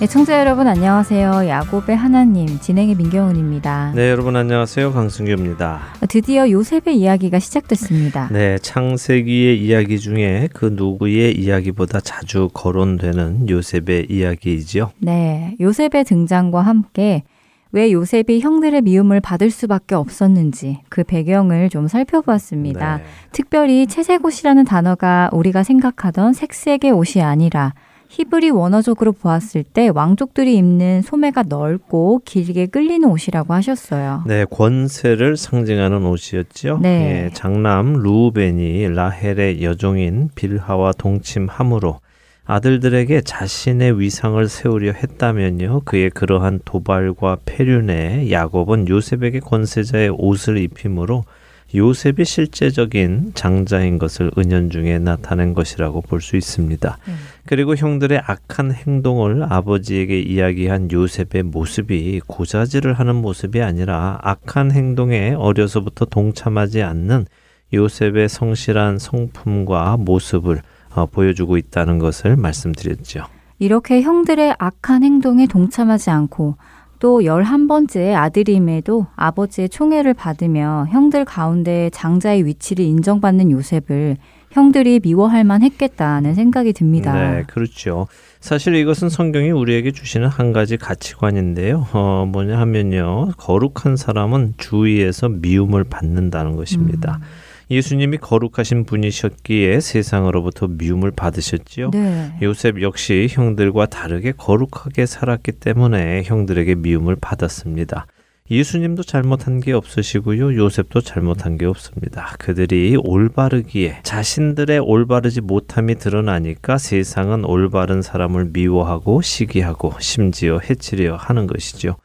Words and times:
네, 0.00 0.06
청자 0.06 0.38
여러분 0.38 0.68
안녕하세요. 0.68 1.48
야곱의 1.48 1.96
하나님 1.96 2.60
진행의 2.60 2.94
민경훈입니다. 2.94 3.94
네, 3.96 4.10
여러분 4.10 4.36
안녕하세요. 4.36 4.92
강승규입니다. 4.92 5.80
드디어 6.08 6.48
요셉의 6.48 6.96
이야기가 6.96 7.40
시작됐습니다. 7.40 8.28
네, 8.30 8.58
창세기의 8.58 9.60
이야기 9.60 9.98
중에 9.98 10.50
그 10.54 10.66
누구의 10.72 11.36
이야기보다 11.36 11.98
자주 11.98 12.48
거론되는 12.54 13.48
요셉의 13.48 14.06
이야기이죠. 14.08 14.92
네, 15.00 15.56
요셉의 15.60 16.04
등장과 16.04 16.60
함께 16.60 17.24
왜 17.72 17.90
요셉이 17.90 18.38
형들의 18.38 18.80
미움을 18.82 19.18
받을 19.18 19.50
수밖에 19.50 19.96
없었는지 19.96 20.78
그 20.88 21.02
배경을 21.02 21.70
좀 21.70 21.88
살펴보았습니다. 21.88 22.98
네. 22.98 23.04
특별히 23.32 23.88
채색 23.88 24.24
옷이라는 24.24 24.64
단어가 24.64 25.28
우리가 25.32 25.64
생각하던 25.64 26.34
색색의 26.34 26.92
옷이 26.92 27.20
아니라 27.20 27.74
히브리 28.08 28.50
원어적으로 28.50 29.12
보았을 29.12 29.62
때 29.62 29.88
왕족들이 29.88 30.56
입는 30.56 31.02
소매가 31.02 31.44
넓고 31.48 32.22
길게 32.24 32.66
끌리는 32.66 33.08
옷이라고 33.08 33.52
하셨어요. 33.52 34.24
네, 34.26 34.44
권세를 34.46 35.36
상징하는 35.36 36.04
옷이었죠. 36.04 36.78
네. 36.80 37.26
예, 37.26 37.30
장남 37.34 37.94
루벤이 37.94 38.88
라헬의 38.88 39.62
여종인 39.62 40.30
빌하와 40.34 40.92
동침함으로 40.92 42.00
아들들에게 42.46 43.20
자신의 43.20 44.00
위상을 44.00 44.48
세우려 44.48 44.92
했다면요. 44.92 45.82
그의 45.84 46.08
그러한 46.08 46.60
도발과 46.64 47.38
폐륜에 47.44 48.30
야곱은 48.30 48.88
요셉에게 48.88 49.40
권세자의 49.40 50.08
옷을 50.16 50.56
입힘으로 50.56 51.24
요셉이 51.74 52.24
실제적인 52.24 53.32
장자인 53.34 53.98
것을 53.98 54.30
은연중에 54.38 54.98
나타낸 55.00 55.52
것이라고 55.54 56.00
볼 56.00 56.20
수 56.20 56.36
있습니다. 56.36 56.98
음. 57.08 57.16
그리고 57.46 57.76
형들의 57.76 58.20
악한 58.26 58.72
행동을 58.72 59.44
아버지에게 59.50 60.20
이야기한 60.20 60.90
요셉의 60.90 61.44
모습이 61.44 62.20
고자질을 62.26 62.94
하는 62.94 63.16
모습이 63.16 63.60
아니라 63.62 64.18
악한 64.22 64.72
행동에 64.72 65.34
어려서부터 65.34 66.06
동참하지 66.06 66.82
않는 66.82 67.26
요셉의 67.72 68.28
성실한 68.28 68.98
성품과 68.98 69.98
모습을 69.98 70.62
어, 70.94 71.06
보여주고 71.06 71.58
있다는 71.58 71.98
것을 71.98 72.36
말씀드렸죠. 72.36 73.24
이렇게 73.58 74.02
형들의 74.02 74.54
악한 74.58 75.02
행동에 75.04 75.46
동참하지 75.46 76.10
않고 76.10 76.56
또 76.98 77.24
열한 77.24 77.68
번째 77.68 78.14
아들임에도 78.14 79.06
아버지의 79.14 79.68
총애를 79.68 80.14
받으며 80.14 80.86
형들 80.90 81.24
가운데 81.24 81.90
장자의 81.90 82.44
위치를 82.44 82.84
인정받는 82.84 83.50
요셉을 83.50 84.16
형들이 84.50 85.00
미워할 85.00 85.44
만 85.44 85.62
했겠다는 85.62 86.34
생각이 86.34 86.72
듭니다. 86.72 87.12
네, 87.12 87.44
그렇죠. 87.46 88.06
사실 88.40 88.74
이것은 88.74 89.08
성경이 89.08 89.50
우리에게 89.50 89.92
주시는 89.92 90.26
한 90.28 90.52
가지 90.52 90.76
가치관인데요. 90.76 91.86
어, 91.92 92.26
뭐냐 92.26 92.58
하면요. 92.58 93.32
거룩한 93.36 93.96
사람은 93.96 94.54
주위에서 94.56 95.28
미움을 95.28 95.84
받는다는 95.84 96.56
것입니다. 96.56 97.20
음. 97.20 97.47
예수님이 97.70 98.16
거룩하신 98.18 98.84
분이셨기에 98.84 99.80
세상으로부터 99.80 100.68
미움을 100.68 101.10
받으셨지요. 101.10 101.90
네. 101.90 102.32
요셉 102.42 102.80
역시 102.80 103.28
형들과 103.30 103.86
다르게 103.86 104.32
거룩하게 104.32 105.06
살았기 105.06 105.52
때문에 105.52 106.22
형들에게 106.24 106.76
미움을 106.76 107.16
받았습니다. 107.20 108.06
예수님도 108.50 109.02
잘못한 109.02 109.60
게 109.60 109.72
없으시고요. 109.72 110.56
요셉도 110.56 111.02
잘못한 111.02 111.58
게 111.58 111.66
없습니다. 111.66 112.34
그들이 112.38 112.96
올바르기에 112.96 114.00
자신들의 114.02 114.78
올바르지 114.78 115.42
못함이 115.42 115.96
드러나니까 115.96 116.78
세상은 116.78 117.44
올바른 117.44 118.00
사람을 118.00 118.46
미워하고 118.54 119.20
시기하고 119.20 119.92
심지어 120.00 120.60
해치려 120.60 121.16
하는 121.16 121.46
것이죠. 121.46 121.96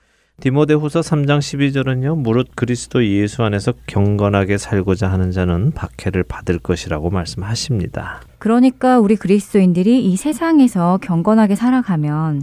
디모데후서 0.42 1.02
3장 1.02 1.40
12절은요. 1.40 2.18
무릇 2.18 2.50
그리스도 2.56 3.06
예수 3.06 3.44
안에서 3.44 3.72
경건하게 3.88 4.58
살고자 4.58 5.10
하는 5.10 5.32
자는 5.32 5.72
박해를 5.72 6.24
받을 6.24 6.60
것이라고 6.60 7.12
말씀하십니다. 7.12 8.22
그러니까 8.40 9.00
우리 9.00 9.16
그리스도인들이 9.16 10.04
이 10.04 10.18
세상에서 10.18 11.00
경건하게 11.02 11.56
살아가면 11.56 12.42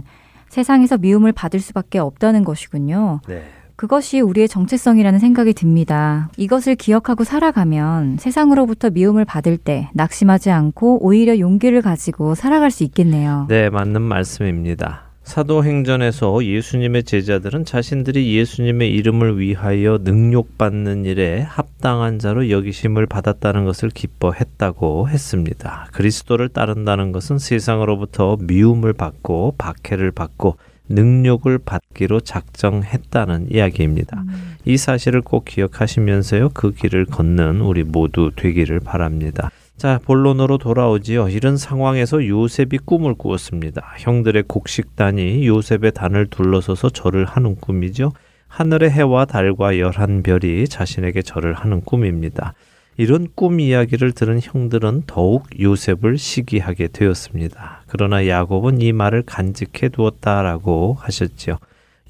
세상에서 0.49 0.97
미움을 0.97 1.31
받을 1.31 1.59
수밖에 1.59 1.99
없다는 1.99 2.43
것이군요. 2.43 3.19
네. 3.27 3.43
그것이 3.75 4.19
우리의 4.19 4.47
정체성이라는 4.47 5.19
생각이 5.19 5.53
듭니다. 5.53 6.29
이것을 6.37 6.75
기억하고 6.75 7.23
살아가면 7.23 8.17
세상으로부터 8.17 8.89
미움을 8.91 9.25
받을 9.25 9.57
때 9.57 9.89
낙심하지 9.93 10.51
않고 10.51 11.03
오히려 11.05 11.39
용기를 11.39 11.81
가지고 11.81 12.35
살아갈 12.35 12.69
수 12.71 12.83
있겠네요. 12.83 13.47
네, 13.49 13.69
맞는 13.69 14.01
말씀입니다. 14.01 15.10
사도행전에서 15.31 16.43
예수님의 16.43 17.05
제자들은 17.05 17.63
자신들이 17.63 18.35
예수님의 18.35 18.91
이름을 18.91 19.39
위하여 19.39 19.97
능욕받는 20.01 21.05
일에 21.05 21.39
합당한 21.39 22.19
자로 22.19 22.49
여기심을 22.49 23.05
받았다는 23.05 23.63
것을 23.63 23.91
기뻐했다고 23.91 25.07
했습니다. 25.07 25.87
그리스도를 25.93 26.49
따른다는 26.49 27.13
것은 27.13 27.37
세상으로부터 27.37 28.39
미움을 28.41 28.91
받고 28.91 29.55
박해를 29.57 30.11
받고 30.11 30.57
능력을 30.89 31.57
받기로 31.59 32.19
작정했다는 32.19 33.53
이야기입니다. 33.53 34.23
음. 34.27 34.55
이 34.65 34.75
사실을 34.75 35.21
꼭 35.21 35.45
기억하시면서요, 35.45 36.49
그 36.53 36.73
길을 36.73 37.05
걷는 37.05 37.61
우리 37.61 37.85
모두 37.85 38.31
되기를 38.35 38.81
바랍니다. 38.81 39.49
자, 39.81 39.99
본론으로 40.05 40.59
돌아오지요. 40.59 41.29
이런 41.29 41.57
상황에서 41.57 42.23
요셉이 42.27 42.77
꿈을 42.85 43.15
꾸었습니다. 43.15 43.95
형들의 43.97 44.43
곡식단이 44.47 45.47
요셉의 45.47 45.93
단을 45.95 46.27
둘러서서 46.27 46.91
절을 46.91 47.25
하는 47.25 47.55
꿈이죠. 47.55 48.11
하늘의 48.47 48.91
해와 48.91 49.25
달과 49.25 49.79
열한 49.79 50.21
별이 50.21 50.67
자신에게 50.67 51.23
절을 51.23 51.55
하는 51.55 51.81
꿈입니다. 51.81 52.53
이런 52.95 53.27
꿈 53.33 53.59
이야기를 53.59 54.11
들은 54.11 54.39
형들은 54.39 55.05
더욱 55.07 55.47
요셉을 55.59 56.19
시기하게 56.19 56.89
되었습니다. 56.89 57.81
그러나 57.87 58.27
야곱은 58.27 58.81
이 58.81 58.93
말을 58.93 59.23
간직해 59.25 59.89
두었다라고 59.91 60.95
하셨지요. 60.99 61.57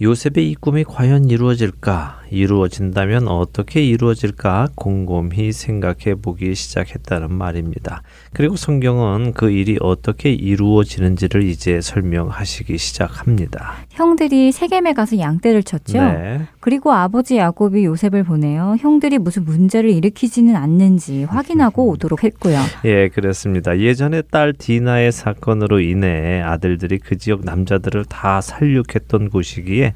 요셉의 0.02 0.52
이 0.52 0.56
꿈이 0.56 0.84
과연 0.84 1.30
이루어질까? 1.30 2.21
이루어진다면 2.32 3.28
어떻게 3.28 3.84
이루어질까? 3.84 4.70
곰곰이 4.76 5.52
생각해 5.52 6.16
보기 6.22 6.56
시작했다는 6.56 7.34
말입니다. 7.34 8.02
그리고 8.34 8.56
성경은 8.56 9.34
그 9.34 9.52
일이 9.52 9.78
어떻게 9.82 10.32
이루어지는지를 10.32 11.44
이제 11.44 11.82
설명하시기 11.82 12.78
시작합니다. 12.78 13.74
형들이 13.92 14.52
세겜에 14.52 14.94
가서 14.94 15.20
양떼를 15.20 15.64
쳤죠. 15.64 16.02
네. 16.02 16.42
그리고 16.62 16.92
아버지 16.94 17.38
야곱이 17.38 17.84
요셉을 17.84 18.24
보내요. 18.24 18.78
형들이 18.80 19.18
무슨 19.18 19.44
문제를 19.44 19.90
일으키지는 19.90 20.56
않는지 20.56 21.26
확인하고 21.26 21.90
오도록 21.90 22.24
했고요. 22.24 22.58
예, 22.86 23.10
그렇습니다. 23.10 23.78
예전에 23.78 24.22
딸 24.22 24.54
디나의 24.54 25.12
사건으로 25.12 25.82
인해 25.82 26.42
아들들이 26.42 26.98
그 26.98 27.18
지역 27.18 27.44
남자들을 27.44 28.06
다 28.06 28.40
살육했던 28.40 29.30
곳이기에 29.30 29.94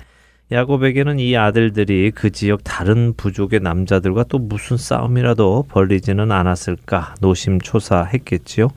야곱에게는 0.52 1.20
이 1.20 1.36
아들들이 1.36 2.12
그 2.14 2.30
지역 2.30 2.64
다른 2.64 3.14
부족의 3.18 3.62
남자들과 3.62 4.26
또 4.26 4.38
무슨 4.38 4.78
싸움이라도 4.78 5.66
벌리지는 5.70 6.32
않았을까 6.32 7.16
노심초사했겠지요. 7.20 8.70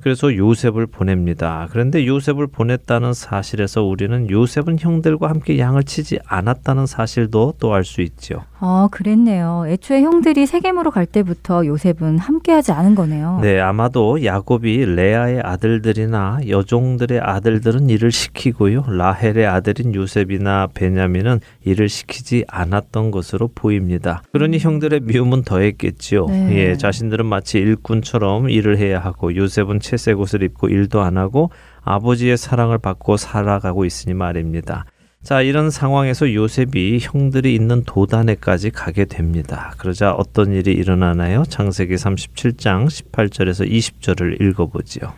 그래서 0.00 0.34
요셉을 0.34 0.88
보냅니다. 0.88 1.68
그런데 1.70 2.04
요셉을 2.08 2.48
보냈다는 2.48 3.12
사실에서 3.14 3.84
우리는 3.84 4.28
요셉은 4.28 4.80
형들과 4.80 5.28
함께 5.28 5.60
양을 5.60 5.84
치지 5.84 6.18
않았다는 6.26 6.86
사실도 6.86 7.54
또 7.60 7.72
알 7.72 7.84
수 7.84 8.00
있죠. 8.02 8.44
아, 8.64 8.88
그랬네요. 8.92 9.64
애초에 9.66 10.02
형들이 10.02 10.46
세겜으로 10.46 10.92
갈 10.92 11.04
때부터 11.04 11.66
요셉은 11.66 12.18
함께하지 12.18 12.70
않은 12.70 12.94
거네요. 12.94 13.40
네, 13.42 13.58
아마도 13.58 14.24
야곱이 14.24 14.84
레아의 14.84 15.40
아들들이나 15.40 16.38
여종들의 16.46 17.18
아들들은 17.18 17.90
일을 17.90 18.12
시키고요. 18.12 18.84
라헬의 18.86 19.46
아들인 19.48 19.96
요셉이나 19.96 20.68
베냐민은 20.74 21.40
일을 21.64 21.88
시키지 21.88 22.44
않았던 22.46 23.10
것으로 23.10 23.48
보입니다. 23.52 24.22
그러니 24.30 24.58
음. 24.58 24.60
형들의 24.60 25.00
미움은 25.00 25.42
더했겠지요. 25.42 26.26
네. 26.26 26.54
예, 26.54 26.76
자신들은 26.76 27.26
마치 27.26 27.58
일꾼처럼 27.58 28.48
일을 28.48 28.78
해야 28.78 29.00
하고 29.00 29.34
요셉은 29.34 29.80
채색 29.80 30.20
옷을 30.20 30.44
입고 30.44 30.68
일도 30.68 31.00
안 31.00 31.16
하고 31.16 31.50
아버지의 31.82 32.36
사랑을 32.36 32.78
받고 32.78 33.16
살아가고 33.16 33.84
있으니 33.84 34.14
말입니다. 34.14 34.84
자, 35.22 35.40
이런 35.40 35.70
상황에서 35.70 36.34
요셉이 36.34 36.98
형들이 37.00 37.54
있는 37.54 37.84
도단에까지 37.84 38.70
가게 38.70 39.04
됩니다. 39.04 39.72
그러자 39.78 40.12
어떤 40.12 40.52
일이 40.52 40.72
일어나나요? 40.72 41.44
창세기 41.44 41.94
37장 41.94 42.86
18절에서 42.86 43.70
20절을 43.70 44.40
읽어보지요. 44.40 45.12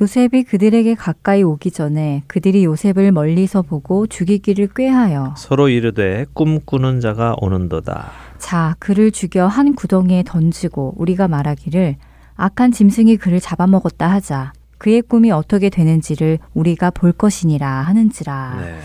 요셉이 0.00 0.44
그들에게 0.44 0.94
가까이 0.94 1.42
오기 1.42 1.72
전에 1.72 2.22
그들이 2.26 2.64
요셉을 2.64 3.12
멀리서 3.12 3.60
보고 3.60 4.06
죽이기를 4.06 4.68
꾀하여 4.74 5.34
서로 5.36 5.68
이르되 5.68 6.24
꿈꾸는 6.32 7.00
자가 7.00 7.34
오는도다. 7.38 8.12
자, 8.38 8.76
그를 8.78 9.10
죽여 9.10 9.46
한 9.46 9.74
구덩이에 9.74 10.22
던지고 10.24 10.94
우리가 10.96 11.28
말하기를 11.28 11.96
악한 12.36 12.72
짐승이 12.72 13.18
그를 13.18 13.40
잡아먹었다 13.40 14.10
하자. 14.10 14.52
그의 14.78 15.02
꿈이 15.02 15.30
어떻게 15.30 15.68
되는지를 15.68 16.38
우리가 16.54 16.90
볼 16.90 17.12
것이니라 17.12 17.68
하는지라. 17.68 18.58
네. 18.62 18.78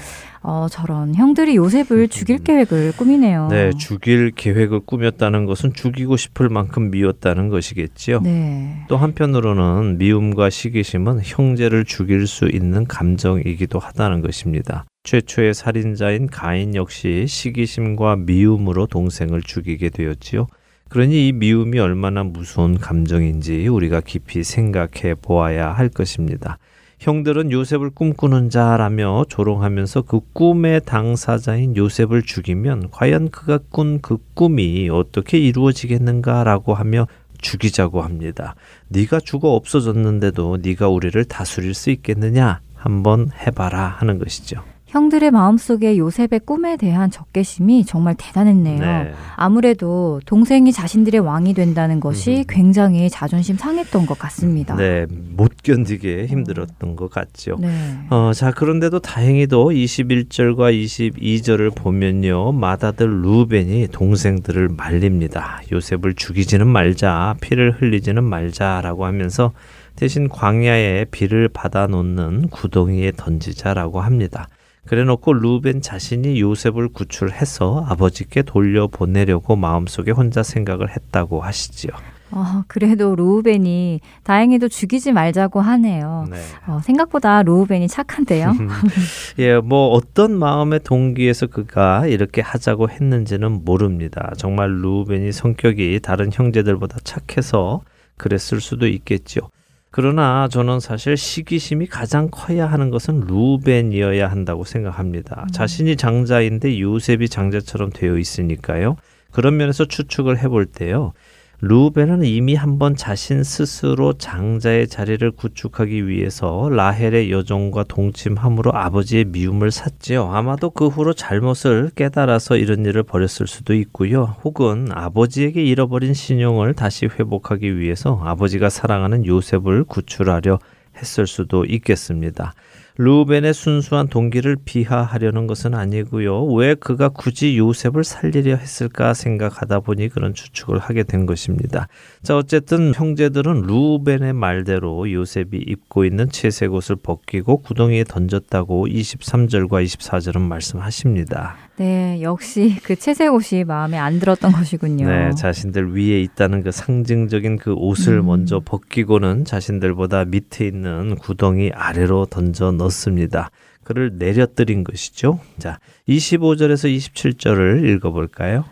어, 0.47 0.67
저런 0.69 1.15
형들이 1.15 1.55
요셉을 1.55 2.07
죽일 2.07 2.37
계획을 2.37 2.93
꾸미네요. 2.97 3.47
네, 3.49 3.71
죽일 3.71 4.31
계획을 4.31 4.81
꾸몄다는 4.81 5.45
것은 5.45 5.73
죽이고 5.73 6.17
싶을 6.17 6.49
만큼 6.49 6.91
미웠다는 6.91 7.49
것이겠지요. 7.49 8.21
네. 8.21 8.85
또 8.87 8.95
한편으로는 8.97 9.97
미움과 9.97 10.51
시기심은 10.51 11.21
형제를 11.23 11.83
죽일 11.83 12.27
수 12.27 12.47
있는 12.47 12.85
감정이기도 12.85 13.79
하다는 13.79 14.21
것입니다. 14.21 14.85
최초의 15.03 15.55
살인자인 15.55 16.27
가인 16.27 16.75
역시 16.75 17.25
시기심과 17.27 18.17
미움으로 18.17 18.85
동생을 18.85 19.41
죽이게 19.41 19.89
되었지요. 19.89 20.45
그러니 20.89 21.27
이 21.27 21.31
미움이 21.31 21.79
얼마나 21.79 22.23
무서운 22.23 22.77
감정인지 22.77 23.67
우리가 23.67 24.01
깊이 24.01 24.43
생각해 24.43 25.15
보아야 25.21 25.71
할 25.71 25.89
것입니다. 25.89 26.59
형들은 26.99 27.51
요셉을 27.51 27.89
꿈꾸는 27.91 28.49
자라며 28.49 29.25
조롱하면서 29.29 30.03
그 30.03 30.21
꿈의 30.33 30.81
당사자인 30.85 31.75
요셉을 31.75 32.23
죽이면 32.23 32.89
과연 32.91 33.29
그가 33.29 33.59
꾼 33.69 33.99
그 34.01 34.17
꿈이 34.33 34.89
어떻게 34.89 35.37
이루어지겠는가라고 35.37 36.73
하며 36.73 37.07
죽이자고 37.39 38.01
합니다. 38.01 38.55
네가 38.89 39.19
죽어 39.19 39.49
없어졌는데도 39.49 40.57
네가 40.61 40.89
우리를 40.89 41.23
다스릴 41.25 41.73
수 41.73 41.91
있겠느냐? 41.91 42.61
한번 42.75 43.31
해봐라 43.35 43.95
하는 43.97 44.19
것이죠. 44.19 44.63
형들의 44.95 45.29
마음속에 45.31 45.97
요셉의 45.97 46.39
꿈에 46.45 46.77
대한 46.77 47.11
적개심이 47.11 47.85
정말 47.85 48.15
대단했네요. 48.17 48.79
네. 48.79 49.11
아무래도 49.35 50.21
동생이 50.25 50.71
자신들의 50.71 51.19
왕이 51.19 51.53
된다는 51.53 51.99
것이 51.99 52.37
음. 52.37 52.43
굉장히 52.47 53.09
자존심 53.09 53.57
상했던 53.57 54.05
것 54.05 54.17
같습니다. 54.17 54.73
네, 54.77 55.05
못 55.35 55.51
견디게 55.61 56.27
힘들었던 56.27 56.91
음. 56.91 56.95
것 56.95 57.09
같죠. 57.09 57.57
네. 57.59 57.67
어, 58.09 58.31
자, 58.33 58.51
그런데도 58.51 58.99
다행히도 58.99 59.71
21절과 59.71 60.73
22절을 60.73 61.75
보면요. 61.75 62.53
마다들 62.53 63.21
루벤이 63.21 63.89
동생들을 63.91 64.69
말립니다. 64.77 65.59
요셉을 65.73 66.13
죽이지는 66.13 66.67
말자, 66.67 67.35
피를 67.41 67.71
흘리지는 67.81 68.23
말자라고 68.23 69.03
하면서 69.03 69.51
대신 69.97 70.29
광야에 70.29 71.07
비를 71.11 71.49
받아 71.49 71.85
놓는 71.87 72.47
구덩이에 72.47 73.11
던지자라고 73.17 73.99
합니다. 73.99 74.47
그래놓고 74.85 75.33
루벤 75.33 75.81
자신이 75.81 76.39
요셉을 76.39 76.89
구출해서 76.89 77.85
아버지께 77.87 78.43
돌려보내려고 78.43 79.55
마음속에 79.55 80.11
혼자 80.11 80.43
생각을 80.43 80.95
했다고 80.95 81.41
하시지요. 81.41 81.91
어, 82.31 82.63
그래도 82.67 83.15
루벤이 83.15 84.01
다행히도 84.23 84.67
죽이지 84.67 85.11
말자고 85.11 85.61
하네요. 85.61 86.25
네. 86.29 86.37
어, 86.67 86.79
생각보다 86.83 87.43
루벤이 87.43 87.87
착한데요. 87.87 88.53
예, 89.39 89.57
뭐 89.59 89.89
어떤 89.89 90.37
마음의 90.37 90.81
동기에서 90.81 91.47
그가 91.47 92.07
이렇게 92.07 92.41
하자고 92.41 92.89
했는지는 92.89 93.63
모릅니다. 93.63 94.33
정말 94.37 94.69
루벤이 94.81 95.31
성격이 95.31 95.99
다른 96.03 96.29
형제들보다 96.33 96.97
착해서 97.03 97.81
그랬을 98.17 98.59
수도 98.59 98.87
있겠죠. 98.87 99.49
그러나 99.97 100.49
저는 100.49 100.81
사실 100.81 101.15
시기심이 101.15 101.87
가장 101.87 102.27
커야 102.29 102.65
하는 102.65 102.89
것은 102.89 103.21
루벤이어야 103.27 104.29
한다고 104.29 104.65
생각합니다. 104.65 105.43
음. 105.43 105.51
자신이 105.53 105.95
장자인데 105.95 106.81
요셉이 106.81 107.29
장자처럼 107.29 107.91
되어 107.91 108.17
있으니까요. 108.17 108.97
그런 109.31 109.55
면에서 109.55 109.85
추측을 109.85 110.37
해볼 110.37 110.65
때요. 110.65 111.13
루벤은 111.61 112.25
이미 112.25 112.53
한번 112.53 112.95
자신 112.95 113.43
스스로 113.43 114.13
장자의 114.13 114.87
자리를 114.87 115.31
구축하기 115.31 116.07
위해서 116.07 116.69
라헬의 116.69 117.31
여종과 117.31 117.85
동침함으로 117.85 118.73
아버지의 118.73 119.25
미움을 119.25 119.71
샀지요. 119.71 120.31
아마도 120.31 120.69
그 120.69 120.87
후로 120.87 121.13
잘못을 121.13 121.91
깨달아서 121.95 122.57
이런 122.57 122.85
일을 122.85 123.03
벌였을 123.03 123.47
수도 123.47 123.73
있고요. 123.73 124.35
혹은 124.43 124.89
아버지에게 124.91 125.63
잃어버린 125.63 126.13
신용을 126.13 126.73
다시 126.73 127.05
회복하기 127.05 127.77
위해서 127.79 128.19
아버지가 128.23 128.69
사랑하는 128.69 129.25
요셉을 129.25 129.85
구출하려 129.85 130.59
했을 130.97 131.25
수도 131.25 131.65
있겠습니다. 131.65 132.53
루벤의 132.97 133.53
순수한 133.53 134.07
동기를 134.07 134.57
비하하려는 134.63 135.47
것은 135.47 135.73
아니고요. 135.73 136.45
왜 136.45 136.75
그가 136.75 137.09
굳이 137.09 137.57
요셉을 137.57 138.05
살리려 138.05 138.55
했을까 138.55 139.13
생각하다 139.13 139.81
보니 139.81 140.07
그런 140.09 140.33
추측을 140.33 140.79
하게 140.79 141.03
된 141.03 141.25
것입니다. 141.25 141.87
자, 142.23 142.37
어쨌든 142.37 142.93
형제들은 142.95 143.63
루벤의 143.63 144.33
말대로 144.33 145.11
요셉이 145.11 145.57
입고 145.67 146.05
있는 146.05 146.29
채색 146.29 146.73
옷을 146.73 146.95
벗기고 146.95 147.57
구덩이에 147.57 148.05
던졌다고 148.05 148.87
23절과 148.87 149.83
24절은 149.83 150.39
말씀하십니다. 150.39 151.57
네, 151.77 152.21
역시 152.21 152.77
그 152.83 152.95
채색 152.95 153.33
옷이 153.33 153.65
마음에 153.65 153.97
안 153.97 154.19
들었던 154.19 154.53
것이군요. 154.53 155.07
네, 155.09 155.31
자신들 155.35 155.93
위에 155.93 156.21
있다는 156.21 156.63
그 156.63 156.71
상징적인 156.71 157.57
그 157.57 157.73
옷을 157.73 158.19
음. 158.19 158.27
먼저 158.27 158.61
벗기고는 158.63 159.43
자신들보다 159.43 160.23
밑에 160.23 160.65
있는 160.65 161.15
구덩이 161.17 161.71
아래로 161.73 162.27
던져 162.27 162.71
넣 162.71 162.84
습니다. 162.89 163.49
그를 163.83 164.17
내려뜨린 164.17 164.83
것이죠. 164.83 165.39
자, 165.59 165.79
25절에서 166.07 166.93
27절을 166.95 167.85
읽어볼까요? 167.87 168.65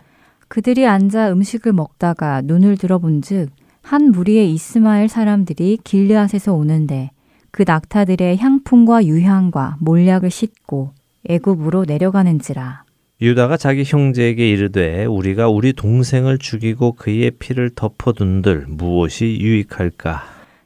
그들이 0.47 0.85
앉아 0.85 1.31
음식을 1.31 1.73
먹다가 1.73 2.41
눈을 2.41 2.77
들어본즉 2.77 3.49
한 3.81 4.11
무리의 4.11 4.53
이스마엘 4.53 5.09
사람들이 5.09 5.79
길르앗에서 5.83 6.53
오는데 6.53 7.11
그 7.51 7.63
낙타들의 7.65 8.37
향품과 8.37 9.05
유향과 9.05 9.77
몰약을 9.79 10.31
싣고 10.31 10.91
애굽으로 11.29 11.85
내려가는지라. 11.85 12.83
유다가 13.21 13.57
자기 13.57 13.83
형제에게 13.85 14.49
이르되 14.49 15.05
우리가 15.05 15.47
우리 15.47 15.71
동생을 15.73 16.39
죽이고 16.39 16.93
그의 16.93 17.31
피를 17.31 17.69
덮어둔들 17.69 18.65
무엇이 18.67 19.37
유익할까? 19.39 20.23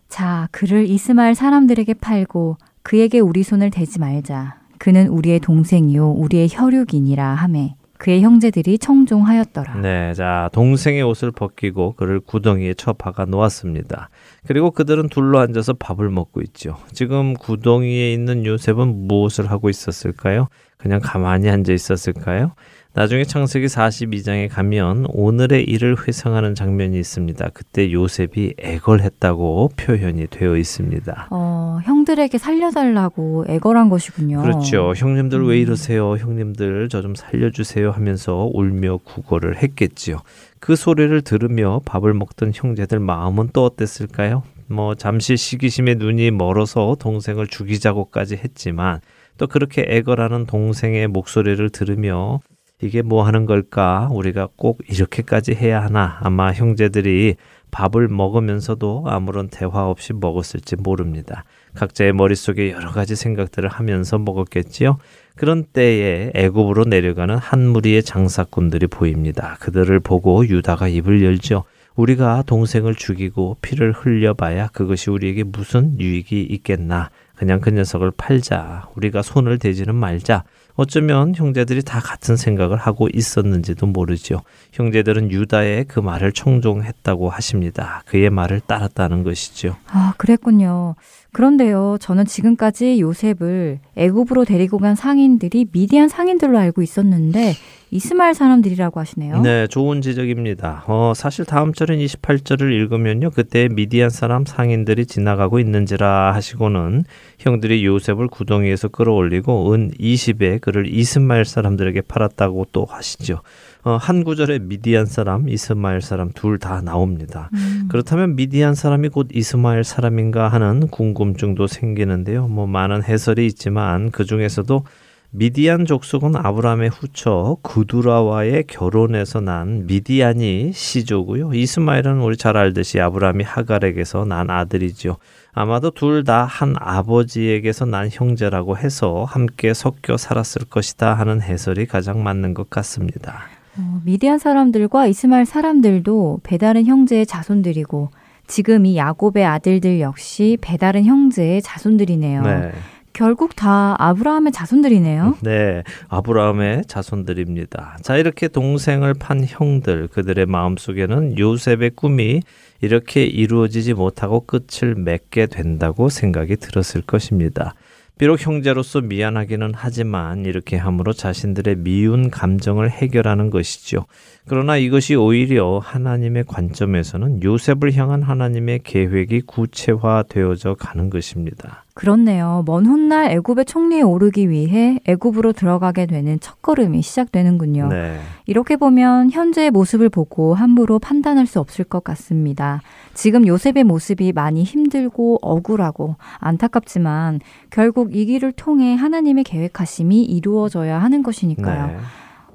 자, 0.08 0.48
그를 0.52 0.90
이스마엘 0.90 1.36
사람들에게 1.36 1.96
팔고 1.96 2.58
그에게 2.88 3.20
우리 3.20 3.44
손을 3.44 3.70
대지 3.70 4.00
말자. 4.00 4.62
그는 4.78 5.10
우리의 5.10 5.42
동생이요 5.42 6.10
우리의 6.12 6.48
혈육이니라 6.50 7.34
하매 7.34 7.76
그의 7.98 8.22
형제들이 8.22 8.78
청종하였더라. 8.78 9.82
네, 9.82 10.14
자 10.14 10.50
동생의 10.54 11.02
옷을 11.02 11.32
벗기고 11.32 11.96
그를 11.96 12.22
구덩이에 12.22 12.76
쳐 12.76 12.94
박아 12.94 13.26
놓았습니다. 13.26 14.10
그리고 14.46 14.72
그들은 14.72 15.10
둘러 15.10 15.40
앉아서 15.40 15.74
밥을 15.74 16.10
먹고 16.10 16.42
있죠. 16.44 16.78
지금 16.94 17.34
구덩이에 17.34 18.14
있는 18.14 18.46
요셉은 18.46 19.08
무엇을 19.10 19.52
하고 19.52 19.70
있었을까요? 19.70 20.48
그냥 20.78 21.02
가만히 21.04 21.50
앉아 21.50 21.74
있었을까요? 21.74 22.54
나중에 22.98 23.26
창세기 23.26 23.68
42장에 23.68 24.50
가면 24.50 25.06
오늘의 25.10 25.66
일을 25.66 25.98
회상하는 26.08 26.56
장면이 26.56 26.98
있습니다. 26.98 27.50
그때 27.54 27.92
요셉이 27.92 28.56
애걸했다고 28.58 29.74
표현이 29.78 30.26
되어 30.32 30.58
있습니다. 30.58 31.28
어, 31.30 31.78
형들에게 31.84 32.36
살려달라고 32.40 33.46
애걸한 33.50 33.90
것이군요. 33.90 34.42
그렇죠. 34.42 34.94
형님들 34.96 35.46
왜 35.46 35.58
음. 35.58 35.62
이러세요? 35.62 36.16
형님들 36.16 36.90
저 36.90 37.04
좀 37.04 37.14
살려주세요 37.14 37.92
하면서 37.92 38.50
울며 38.52 38.98
구걸을 39.04 39.62
했겠지요. 39.62 40.18
그 40.60 40.76
소리를 40.76 41.22
들으며 41.22 41.82
밥을 41.86 42.16
먹던 42.16 42.52
형제들 42.56 43.00
마음은 43.00 43.52
또 43.54 43.64
어땠을까요? 43.64 44.42
뭐 44.66 44.96
잠시 44.96 45.38
시기심에 45.38 45.94
눈이 45.94 46.32
멀어서 46.32 46.98
동생을 47.00 47.46
죽이자고까지 47.46 48.38
했지만 48.38 49.02
또 49.38 49.46
그렇게 49.46 49.86
애걸하는 49.88 50.48
동생의 50.48 51.08
목소리를 51.10 51.70
들으며 51.70 52.40
이게 52.82 53.02
뭐 53.02 53.26
하는 53.26 53.46
걸까? 53.46 54.08
우리가 54.12 54.50
꼭 54.56 54.82
이렇게까지 54.88 55.54
해야 55.56 55.82
하나? 55.82 56.20
아마 56.22 56.54
형제들이 56.54 57.36
밥을 57.72 58.08
먹으면서도 58.08 59.06
아무런 59.08 59.50
대화 59.50 59.88
없이 59.90 60.14
먹었을지 60.14 60.76
모릅니다. 60.76 61.44
각자의 61.74 62.14
머릿속에 62.14 62.72
여러 62.72 62.92
가지 62.92 63.16
생각들을 63.16 63.68
하면서 63.68 64.20
먹었겠지요. 64.20 65.00
그런 65.36 65.66
때에 65.66 66.32
애굽으로 66.36 66.86
내려가는 66.86 67.36
한 67.38 67.68
무리의 67.68 68.04
장사꾼들이 68.04 68.88
보입니다. 68.88 69.58
그들을 69.60 70.00
보고 70.00 70.48
유다가 70.48 70.88
입을 70.88 71.24
열죠. 71.24 71.64
우리가 71.96 72.44
동생을 72.46 72.94
죽이고 72.94 73.58
피를 73.62 73.92
흘려봐야 73.92 74.68
그것이 74.68 75.10
우리에게 75.10 75.44
무슨 75.44 76.00
유익이 76.00 76.44
있겠나. 76.44 77.10
그냥 77.36 77.60
그 77.60 77.72
녀석을 77.72 78.12
팔자. 78.16 78.90
우리가 78.96 79.24
손을 79.24 79.58
대지는 79.58 79.96
말자. 79.96 80.44
어쩌면 80.78 81.34
형제들이 81.36 81.82
다 81.82 82.00
같은 82.00 82.38
생각을 82.38 82.78
하고 82.78 83.10
있었는지도 83.12 83.88
모르지요. 83.88 84.42
형제들은 84.74 85.32
유다의 85.32 85.86
그 85.86 86.00
말을 86.00 86.32
청종했다고 86.32 87.30
하십니다. 87.32 88.04
그의 88.06 88.30
말을 88.30 88.62
따랐다는 88.62 89.24
것이죠. 89.24 89.76
아, 89.88 90.14
그랬군요. 90.18 90.96
그런데요, 91.38 91.98
저는 92.02 92.26
지금까지 92.26 93.00
요셉을 93.00 93.78
애굽으로 93.96 94.44
데리고 94.44 94.80
간 94.80 94.96
상인들이 94.96 95.68
미디안 95.72 96.10
상인들로 96.10 96.58
알고 96.58 96.82
있었는데 96.82 97.54
이스마엘 97.92 98.34
사람들이라고 98.34 99.00
하시네요. 99.00 99.42
네, 99.44 99.68
좋은 99.68 100.02
지적입니다. 100.02 100.86
어, 100.88 101.14
사실 101.16 101.46
다음 101.46 101.74
절인 101.74 102.00
28절을 102.00 102.72
읽으면요. 102.72 103.30
그때 103.30 103.70
미디안 103.70 104.10
사람 104.10 104.46
상인들이 104.46 105.06
지나가고 105.06 105.60
있는지라 105.60 106.34
하시고는 106.34 107.06
형들이 107.38 107.86
요셉을 107.86 108.30
구덩이에서 108.30 108.88
끌어올리고 108.88 109.76
은 109.76 109.92
20에 110.00 110.60
그를 110.60 110.92
이스마엘 110.92 111.46
사람들에게 111.46 112.02
팔았다고 112.02 112.66
또 112.72 112.86
하시죠. 112.86 113.42
어, 113.88 113.96
한 113.96 114.26
구절에 114.26 114.60
미디안 114.60 115.06
사람, 115.06 115.48
이스마엘 115.48 116.02
사람 116.02 116.32
둘 116.34 116.60
다 116.60 116.82
나옵니다. 116.82 117.50
음. 117.54 117.88
그렇다면 117.90 118.36
미디안 118.36 118.76
사람이 118.76 119.08
곧 119.10 119.30
이스마엘 119.32 119.86
사람인가 119.86 120.50
하는 120.50 120.88
궁금증도 120.90 121.68
생기는데요. 121.68 122.50
뭐 122.50 122.68
많은 122.68 123.02
해설이 123.04 123.46
있지만 123.46 124.12
그 124.12 124.26
중에서도 124.26 124.84
미디안 125.30 125.86
족속은 125.86 126.36
아브라함의 126.36 126.90
후처 126.90 127.58
구두라와의 127.62 128.66
결혼에서 128.68 129.40
난 129.40 129.86
미디안이 129.86 130.72
시조고요. 130.74 131.54
이스마엘은 131.54 132.20
우리 132.20 132.36
잘 132.36 132.58
알듯이 132.58 133.00
아브라함이 133.00 133.44
하갈에게서 133.46 134.26
난 134.26 134.50
아들이죠. 134.50 135.16
아마도 135.54 135.92
둘 135.92 136.24
다 136.26 136.44
한 136.46 136.76
아버지에게서 136.78 137.86
난 137.86 138.10
형제라고 138.12 138.78
해서 138.78 139.24
함께 139.30 139.74
섞여 139.74 140.18
살았을 140.18 140.66
것이다 140.70 141.14
하는 141.14 141.42
해설이 141.42 141.86
가장 141.86 142.22
맞는 142.24 142.54
것 142.54 142.70
같습니다. 142.70 143.57
어, 143.80 144.02
미디안 144.04 144.40
사람들과 144.40 145.08
이스마엘 145.08 145.46
사람들도 145.46 146.42
배다른 146.44 146.86
형제의 146.86 147.26
자손들이고 147.26 148.10
지금 148.48 148.86
이 148.86 148.98
야곱의 148.98 149.46
아들들 149.46 150.00
역시 150.00 150.58
배다른 150.62 151.06
형제의 151.06 151.62
자손들이네요. 151.62 152.42
네. 152.42 152.72
결국 153.14 153.56
다 153.56 153.96
아브라함의 153.98 154.52
자손들이네요. 154.52 155.38
네, 155.42 155.82
아브라함의 156.08 156.84
자손들입니다. 156.86 157.98
자, 158.04 158.16
이렇게 158.16 158.48
동생을 158.48 159.16
판 159.16 159.44
형들, 159.44 160.08
그들의 160.10 160.46
마음속에는 160.46 161.40
요셉의 161.40 161.92
꿈이 161.96 162.42
이렇게 162.80 163.24
이루어지지 163.24 163.96
못하고 163.96 164.42
끝을 164.42 164.94
맺게 164.94 165.48
된다고 165.48 166.10
생각이 166.10 166.58
들었을 166.58 167.02
것입니다. 167.02 167.74
비록 168.18 168.44
형제로서 168.44 169.02
미안하기는 169.02 169.74
하지만 169.76 170.46
이렇게 170.46 170.76
함으로 170.76 171.14
자신들의 171.14 171.78
미운 171.78 172.32
감정을 172.32 172.90
해결하는 172.90 173.50
것이죠. 173.52 174.06
그러나 174.48 174.78
이것이 174.78 175.16
오히려 175.16 175.78
하나님의 175.78 176.46
관점에서는 176.48 177.44
요셉을 177.44 177.94
향한 177.94 178.24
하나님의 178.24 178.80
계획이 178.84 179.42
구체화되어져 179.42 180.76
가는 180.76 181.10
것입니다. 181.10 181.84
그렇네요. 181.98 182.62
먼 182.68 182.86
훗날 182.86 183.32
애굽의 183.32 183.66
총리에 183.66 184.04
오르기 184.04 184.52
위해 184.52 185.00
애굽으로 185.06 185.52
들어가게 185.52 186.06
되는 186.06 186.40
첫걸음이 186.40 187.02
시작되는군요. 187.02 187.88
네. 187.88 188.20
이렇게 188.46 188.76
보면 188.76 189.32
현재의 189.32 189.72
모습을 189.72 190.10
보고 190.10 190.54
함부로 190.54 191.00
판단할 191.00 191.48
수 191.48 191.60
없을 191.60 191.84
것 191.84 192.04
같습니다. 192.04 192.82
지금 193.16 193.48
요셉의 193.48 193.84
모습이 193.84 194.32
많이 194.32 194.64
힘들고 194.64 195.40
억울하고 195.42 196.18
안타깝지만 196.38 197.40
결국 197.72 198.16
이 198.16 198.26
길을 198.26 198.52
통해 198.52 198.94
하나님의 198.94 199.44
계획하심이 199.44 200.22
이루어져야 200.24 201.00
하는 201.00 201.24
것이니까요. 201.24 201.88
네. 201.88 201.98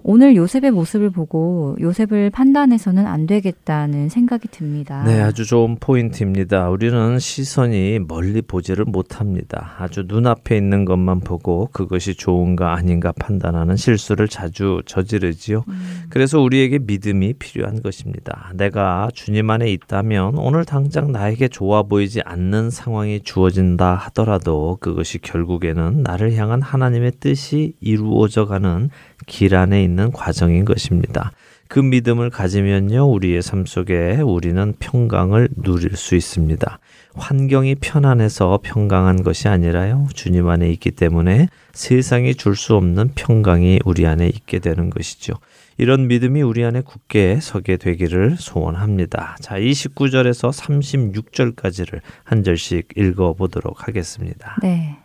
오늘 0.04 0.34
요셉의 0.34 0.72
모습을 0.72 1.10
보고 1.10 1.76
요셉을 1.80 2.30
판단해서는 2.30 3.06
안 3.06 3.26
되겠다는 3.26 4.08
생각이 4.08 4.48
듭니다. 4.48 5.04
네, 5.04 5.20
아주 5.20 5.44
좋은 5.44 5.76
포인트입니다. 5.78 6.70
우리는 6.70 7.18
시선이 7.18 8.00
멀리 8.08 8.42
보지를 8.42 8.84
못합니다. 8.84 9.74
아주 9.78 10.04
눈앞에 10.06 10.56
있는 10.56 10.84
것만 10.84 11.20
보고 11.20 11.68
그것이 11.72 12.14
좋은가 12.14 12.74
아닌가 12.74 13.12
판단하는 13.12 13.76
실수를 13.76 14.26
자주 14.26 14.82
저지르지요. 14.86 15.64
음. 15.68 16.02
그래서 16.10 16.40
우리에게 16.40 16.80
믿음이 16.80 17.34
필요한 17.34 17.80
것입니다. 17.80 18.50
내가 18.54 19.08
주님 19.14 19.50
안에 19.50 19.70
있다면 19.70 20.36
오늘 20.36 20.64
당장 20.64 21.12
나에게 21.12 21.46
좋아 21.48 21.84
보이지 21.84 22.22
않는 22.24 22.70
상황이 22.70 23.20
주어진다 23.20 23.94
하더라도 23.94 24.78
그것이 24.80 25.18
결국에는 25.18 26.02
나를 26.02 26.34
향한 26.34 26.60
하나님의 26.60 27.12
뜻이 27.20 27.74
이루어져 27.80 28.46
가는 28.46 28.90
길 29.26 29.54
안에 29.54 29.82
있는 29.82 30.12
과정인 30.12 30.64
것입니다. 30.64 31.32
그 31.68 31.78
믿음을 31.78 32.28
가지면요, 32.28 33.10
우리의 33.10 33.40
삶 33.40 33.64
속에 33.64 34.20
우리는 34.22 34.74
평강을 34.78 35.48
누릴 35.62 35.96
수 35.96 36.14
있습니다. 36.16 36.78
환경이 37.14 37.76
편안해서 37.76 38.60
평강한 38.62 39.22
것이 39.22 39.48
아니라요, 39.48 40.06
주님 40.12 40.48
안에 40.48 40.70
있기 40.72 40.90
때문에 40.90 41.48
세상이 41.72 42.34
줄 42.34 42.56
수 42.56 42.76
없는 42.76 43.12
평강이 43.14 43.80
우리 43.86 44.06
안에 44.06 44.26
있게 44.26 44.58
되는 44.58 44.90
것이죠. 44.90 45.34
이런 45.78 46.08
믿음이 46.08 46.42
우리 46.42 46.62
안에 46.62 46.82
굳게 46.82 47.38
서게 47.40 47.78
되기를 47.78 48.36
소원합니다. 48.38 49.36
자, 49.40 49.56
29절에서 49.58 50.52
36절까지를 50.52 52.00
한 52.24 52.44
절씩 52.44 52.88
읽어 52.96 53.32
보도록 53.32 53.88
하겠습니다. 53.88 54.56
네. 54.62 54.98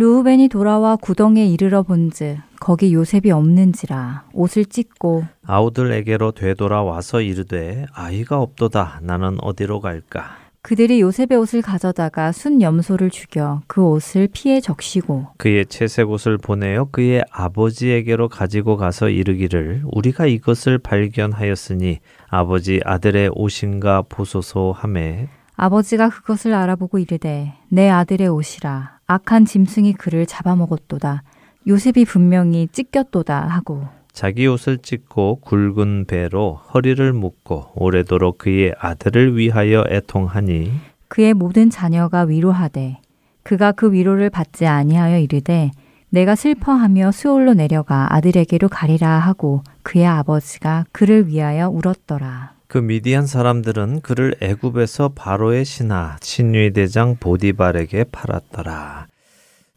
루우벤이 0.00 0.48
돌아와 0.48 0.96
구덩에 0.96 1.44
이르러 1.46 1.82
본즉 1.82 2.38
거기 2.58 2.94
요셉이 2.94 3.30
없는지라 3.30 4.24
옷을 4.32 4.64
찢고 4.64 5.24
아우들에게로 5.44 6.32
되돌아와서 6.32 7.20
이르되 7.20 7.84
아이가 7.92 8.40
없도다. 8.40 9.00
나는 9.02 9.36
어디로 9.42 9.80
갈까? 9.80 10.38
그들이 10.62 11.02
요셉의 11.02 11.36
옷을 11.36 11.60
가져다가 11.60 12.32
순 12.32 12.62
염소를 12.62 13.10
죽여 13.10 13.60
그 13.66 13.84
옷을 13.84 14.30
피해 14.32 14.62
적시고 14.62 15.26
그의 15.36 15.66
채색 15.66 16.08
옷을 16.08 16.38
보내어 16.38 16.86
그의 16.90 17.22
아버지에게로 17.30 18.30
가지고 18.30 18.78
가서 18.78 19.10
이르기를 19.10 19.82
우리가 19.84 20.24
이것을 20.24 20.78
발견하였으니 20.78 21.98
아버지 22.30 22.80
아들의 22.86 23.32
옷인가 23.34 24.00
보소서 24.08 24.72
하매. 24.74 25.28
아버지가 25.56 26.08
그것을 26.08 26.54
알아보고 26.54 26.98
이르되 26.98 27.52
내 27.68 27.90
아들의 27.90 28.28
옷이라 28.28 28.99
악한 29.10 29.44
짐승이 29.44 29.94
그를 29.94 30.24
잡아먹었도다. 30.24 31.24
요셉이 31.66 32.04
분명히 32.04 32.68
찢겼도다 32.70 33.40
하고 33.48 33.88
자기 34.12 34.46
옷을 34.46 34.78
찢고 34.78 35.40
굵은 35.40 36.04
배로 36.06 36.54
허리를 36.54 37.12
묶고 37.12 37.72
오래도록 37.74 38.38
그의 38.38 38.72
아들을 38.78 39.36
위하여 39.36 39.84
애통하니 39.90 40.72
그의 41.08 41.34
모든 41.34 41.70
자녀가 41.70 42.22
위로하되 42.22 42.98
그가 43.42 43.72
그 43.72 43.92
위로를 43.92 44.30
받지 44.30 44.68
아니하여 44.68 45.18
이르되 45.18 45.72
내가 46.08 46.36
슬퍼하며 46.36 47.10
수올로 47.10 47.54
내려가 47.54 48.14
아들에게로 48.14 48.68
가리라 48.68 49.18
하고 49.18 49.64
그의 49.82 50.06
아버지가 50.06 50.86
그를 50.92 51.26
위하여 51.26 51.68
울었더라. 51.68 52.59
그 52.70 52.78
미디안 52.78 53.26
사람들은 53.26 54.00
그를 54.00 54.36
애굽에서 54.40 55.08
바로의 55.16 55.64
신하 55.64 56.16
신위 56.22 56.72
대장 56.72 57.16
보디발에게 57.16 58.04
팔았더라. 58.12 59.08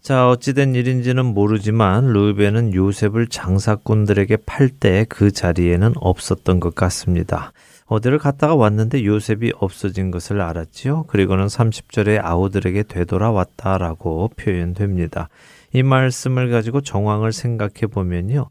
자, 0.04 0.30
어찌된 0.30 0.76
일인지는 0.76 1.26
모르지만 1.26 2.14
루벤은 2.14 2.76
요셉을 2.76 3.30
장사꾼들에게 3.30 4.38
팔 4.46 4.70
때 4.70 5.06
그 5.10 5.32
자리에는 5.32 5.94
없었던 5.96 6.60
것 6.60 6.76
같습니다. 6.76 7.52
어디를 7.88 8.20
갔다가 8.20 8.54
왔는데 8.54 9.04
요셉이 9.06 9.54
없어진 9.58 10.12
것을 10.12 10.40
알았지요. 10.40 11.06
그리고는 11.08 11.48
30절에 11.48 12.24
아우들에게 12.24 12.84
되돌아왔다라고 12.84 14.30
표현됩니다. 14.38 15.30
이 15.74 15.82
말씀을 15.82 16.52
가지고 16.52 16.82
정황을 16.82 17.34
생각해 17.34 17.88
보면요. 17.92 18.50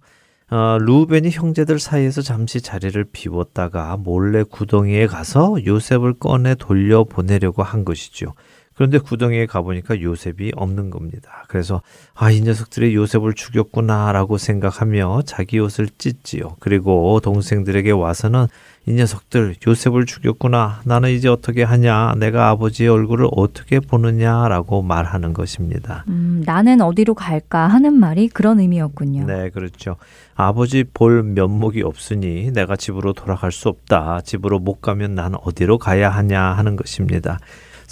어, 0.53 0.77
루벤이 0.79 1.31
형제들 1.31 1.79
사이에서 1.79 2.21
잠시 2.21 2.61
자리를 2.61 3.03
비웠다가 3.11 3.97
몰래 3.97 4.43
구덩이에 4.43 5.07
가서 5.07 5.57
요셉을 5.65 6.19
꺼내 6.19 6.57
돌려 6.57 7.05
보내려고 7.05 7.63
한 7.63 7.87
것이죠. 7.87 8.35
그런데 8.75 8.99
구덩이에 8.99 9.47
가보니까 9.47 10.01
요셉이 10.01 10.53
없는 10.57 10.91
겁니다. 10.91 11.45
그래서 11.49 11.83
아, 12.15 12.31
이 12.31 12.41
녀석들이 12.41 12.95
요셉을 12.95 13.35
죽였구나라고 13.35 14.39
생각하며 14.39 15.23
자기 15.27 15.59
옷을 15.59 15.89
찢지요. 15.99 16.57
그리고 16.61 17.21
동생들에게 17.21 17.91
와서는 17.91 18.47
이 18.87 18.95
녀석들 18.95 19.57
요셉을 19.65 20.07
죽였구나. 20.07 20.81
나는 20.85 21.11
이제 21.11 21.29
어떻게 21.29 21.63
하냐? 21.63 22.15
내가 22.19 22.49
아버지의 22.49 22.89
얼굴을 22.89 23.29
어떻게 23.31 23.79
보느냐라고 23.79 24.83
말하는 24.83 25.33
것입니다. 25.35 26.05
음, 26.09 26.43
나는 26.45 26.81
어디로 26.81 27.15
갈까 27.15 27.69
하는 27.69 27.95
말이 27.95 28.29
그런 28.29 28.59
의미였군요. 28.59 29.27
네, 29.27 29.51
그렇죠. 29.51 29.97
아버지 30.35 30.83
볼 30.83 31.23
면목이 31.23 31.83
없으니 31.83 32.51
내가 32.53 32.75
집으로 32.75 33.13
돌아갈 33.13 33.53
수 33.53 33.69
없다. 33.69 34.23
집으로 34.25 34.59
못 34.59 34.81
가면 34.81 35.15
난 35.15 35.35
어디로 35.37 35.79
가야 35.79 36.11
하냐 36.11 36.41
하는 36.41 36.75
것입니다. 36.75 37.39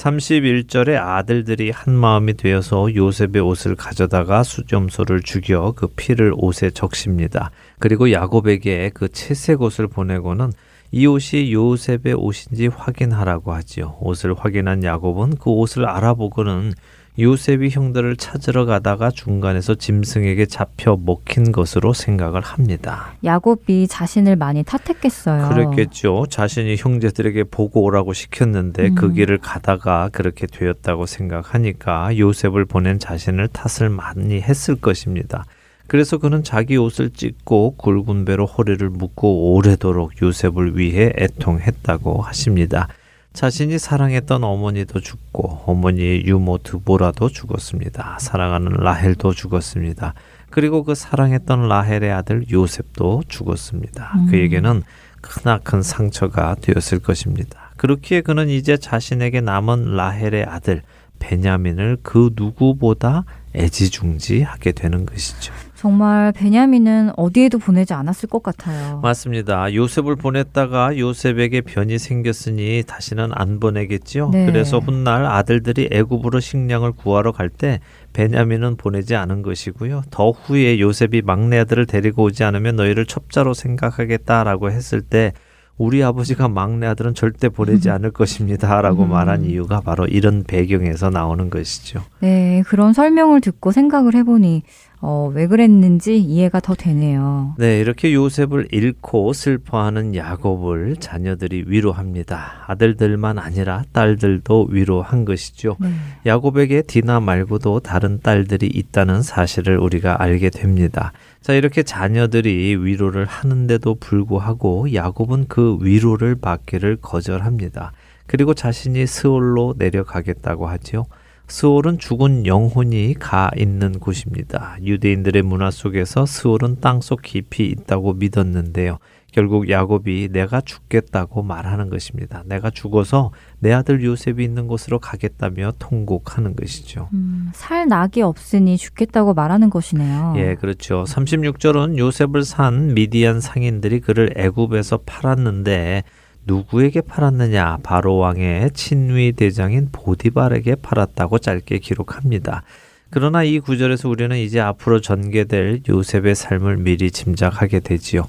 31절에 0.00 0.96
아들들이 0.96 1.70
한 1.70 1.94
마음이 1.94 2.34
되어서 2.34 2.94
요셉의 2.94 3.40
옷을 3.42 3.76
가져다가 3.76 4.42
수점소를 4.42 5.20
죽여 5.20 5.74
그 5.76 5.88
피를 5.88 6.32
옷에 6.34 6.70
적십니다. 6.70 7.50
그리고 7.78 8.10
야곱에게 8.10 8.92
그 8.94 9.08
채색 9.10 9.60
옷을 9.60 9.88
보내고는 9.88 10.52
이 10.92 11.06
옷이 11.06 11.52
요셉의 11.52 12.14
옷인지 12.14 12.68
확인하라고 12.68 13.52
하지요. 13.52 13.98
옷을 14.00 14.34
확인한 14.34 14.84
야곱은 14.84 15.36
그 15.36 15.50
옷을 15.50 15.86
알아보고는 15.86 16.72
요셉이 17.18 17.70
형들을 17.70 18.16
찾으러 18.16 18.64
가다가 18.64 19.10
중간에서 19.10 19.74
짐승에게 19.74 20.46
잡혀 20.46 20.96
먹힌 20.96 21.52
것으로 21.52 21.92
생각을 21.92 22.40
합니다. 22.40 23.12
야곱이 23.24 23.88
자신을 23.88 24.36
많이 24.36 24.62
탓했겠어요. 24.62 25.48
그랬겠죠. 25.48 26.26
자신이 26.30 26.76
형제들에게 26.76 27.44
보고 27.44 27.82
오라고 27.82 28.12
시켰는데 28.12 28.88
음. 28.88 28.94
그 28.94 29.12
길을 29.12 29.38
가다가 29.38 30.08
그렇게 30.12 30.46
되었다고 30.46 31.06
생각하니까 31.06 32.16
요셉을 32.16 32.64
보낸 32.64 32.98
자신을 32.98 33.48
탓을 33.48 33.90
많이 33.90 34.40
했을 34.40 34.76
것입니다. 34.76 35.44
그래서 35.90 36.18
그는 36.18 36.44
자기 36.44 36.76
옷을 36.76 37.10
찢고 37.10 37.74
굵은 37.76 38.24
배로 38.24 38.46
허리를 38.46 38.88
묶고 38.88 39.54
오래도록 39.54 40.22
요셉을 40.22 40.78
위해 40.78 41.12
애통했다고 41.18 42.22
하십니다. 42.22 42.86
자신이 43.32 43.78
사랑했던 43.78 44.42
어머니도 44.42 45.00
죽고 45.00 45.62
어머니의 45.66 46.24
유모 46.26 46.58
드보라도 46.58 47.28
죽었습니다. 47.28 48.18
사랑하는 48.20 48.72
라헬도 48.72 49.32
죽었습니다. 49.34 50.14
그리고 50.50 50.82
그 50.82 50.94
사랑했던 50.94 51.68
라헬의 51.68 52.10
아들 52.10 52.44
요셉도 52.50 53.22
죽었습니다. 53.28 54.12
음. 54.16 54.26
그에게는 54.26 54.82
크나큰 55.20 55.82
상처가 55.82 56.56
되었을 56.60 56.98
것입니다. 56.98 57.70
그렇기에 57.76 58.22
그는 58.22 58.48
이제 58.48 58.76
자신에게 58.76 59.40
남은 59.40 59.96
라헬의 59.96 60.44
아들 60.44 60.82
베냐민을 61.20 61.98
그 62.02 62.30
누구보다 62.34 63.24
애지중지하게 63.54 64.72
되는 64.72 65.06
것이죠. 65.06 65.52
정말 65.80 66.30
베냐민은 66.32 67.12
어디에도 67.16 67.56
보내지 67.56 67.94
않았을 67.94 68.28
것 68.28 68.42
같아요. 68.42 69.00
맞습니다. 69.02 69.72
요셉을 69.72 70.14
보냈다가 70.16 70.98
요셉에게 70.98 71.62
변이 71.62 71.98
생겼으니 71.98 72.82
다시는 72.86 73.30
안 73.32 73.58
보내겠지요. 73.60 74.28
네. 74.28 74.44
그래서 74.44 74.78
훗날 74.78 75.24
아들들이 75.24 75.88
애굽으로 75.90 76.38
식량을 76.38 76.92
구하러 76.92 77.32
갈 77.32 77.48
때 77.48 77.80
베냐민은 78.12 78.76
보내지 78.76 79.16
않은 79.16 79.40
것이고요. 79.40 80.02
더 80.10 80.30
후에 80.32 80.80
요셉이 80.80 81.22
막내 81.22 81.58
아들을 81.60 81.86
데리고 81.86 82.24
오지 82.24 82.44
않으면 82.44 82.76
너희를 82.76 83.06
첩자로 83.06 83.54
생각하겠다라고 83.54 84.70
했을 84.70 85.00
때 85.00 85.32
우리 85.80 86.04
아버지가 86.04 86.48
막내 86.48 86.86
아들은 86.88 87.14
절대 87.14 87.48
보내지 87.48 87.88
않을 87.88 88.10
것입니다라고 88.10 89.04
음. 89.04 89.08
말한 89.08 89.46
이유가 89.46 89.80
바로 89.80 90.04
이런 90.04 90.44
배경에서 90.44 91.08
나오는 91.08 91.48
것이죠. 91.48 92.02
네, 92.20 92.62
그런 92.66 92.92
설명을 92.92 93.40
듣고 93.40 93.72
생각을 93.72 94.14
해보니 94.14 94.62
어, 95.00 95.32
왜 95.34 95.46
그랬는지 95.46 96.18
이해가 96.18 96.60
더 96.60 96.74
되네요. 96.74 97.54
네, 97.56 97.80
이렇게 97.80 98.12
요셉을 98.12 98.68
잃고 98.70 99.32
슬퍼하는 99.32 100.14
야곱을 100.14 100.96
자녀들이 100.96 101.64
위로합니다. 101.66 102.64
아들들만 102.66 103.38
아니라 103.38 103.84
딸들도 103.94 104.68
위로한 104.70 105.24
것이죠. 105.24 105.78
네. 105.80 105.88
야곱에게 106.26 106.82
디나 106.82 107.20
말고도 107.20 107.80
다른 107.80 108.20
딸들이 108.20 108.66
있다는 108.66 109.22
사실을 109.22 109.78
우리가 109.78 110.22
알게 110.22 110.50
됩니다. 110.50 111.12
자, 111.40 111.54
이렇게 111.54 111.82
자녀들이 111.82 112.76
위로를 112.76 113.24
하는데도 113.24 113.94
불구하고 113.94 114.92
야곱은 114.92 115.46
그 115.48 115.78
위로를 115.80 116.34
받기를 116.34 116.96
거절합니다. 116.96 117.92
그리고 118.26 118.52
자신이 118.52 119.06
스올로 119.06 119.74
내려가겠다고 119.78 120.66
하지요. 120.68 121.06
스올은 121.48 121.98
죽은 121.98 122.46
영혼이 122.46 123.14
가 123.14 123.50
있는 123.56 123.98
곳입니다. 123.98 124.76
유대인들의 124.82 125.42
문화 125.42 125.70
속에서 125.70 126.26
스올은 126.26 126.80
땅속 126.80 127.22
깊이 127.22 127.66
있다고 127.66 128.12
믿었는데요. 128.12 128.98
결국 129.32 129.70
야곱이 129.70 130.28
내가 130.32 130.60
죽겠다고 130.60 131.42
말하는 131.42 131.88
것입니다. 131.88 132.42
내가 132.46 132.70
죽어서 132.70 133.32
내 133.58 133.72
아들 133.72 134.02
요셉이 134.02 134.42
있는 134.42 134.66
곳으로 134.66 134.98
가겠다며 134.98 135.72
통곡하는 135.78 136.56
것이죠. 136.56 137.08
음, 137.12 137.50
살 137.54 137.86
낙이 137.88 138.22
없으니 138.22 138.76
죽겠다고 138.76 139.34
말하는 139.34 139.70
것이네요. 139.70 140.34
예, 140.36 140.54
그렇죠. 140.54 141.04
36절은 141.04 141.98
요셉을 141.98 142.42
산 142.42 142.94
미디안 142.94 143.40
상인들이 143.40 144.00
그를 144.00 144.32
애굽에서 144.36 144.98
팔았는데 145.06 146.04
누구에게 146.46 147.00
팔았느냐? 147.02 147.78
바로 147.82 148.16
왕의 148.16 148.72
친위 148.72 149.32
대장인 149.32 149.88
보디발에게 149.92 150.76
팔았다고 150.76 151.38
짧게 151.38 151.78
기록합니다. 151.78 152.62
그러나 153.10 153.42
이 153.42 153.58
구절에서 153.58 154.08
우리는 154.08 154.36
이제 154.36 154.60
앞으로 154.60 155.00
전개될 155.00 155.82
요셉의 155.88 156.34
삶을 156.34 156.78
미리 156.78 157.10
짐작하게 157.10 157.80
되지요. 157.80 158.26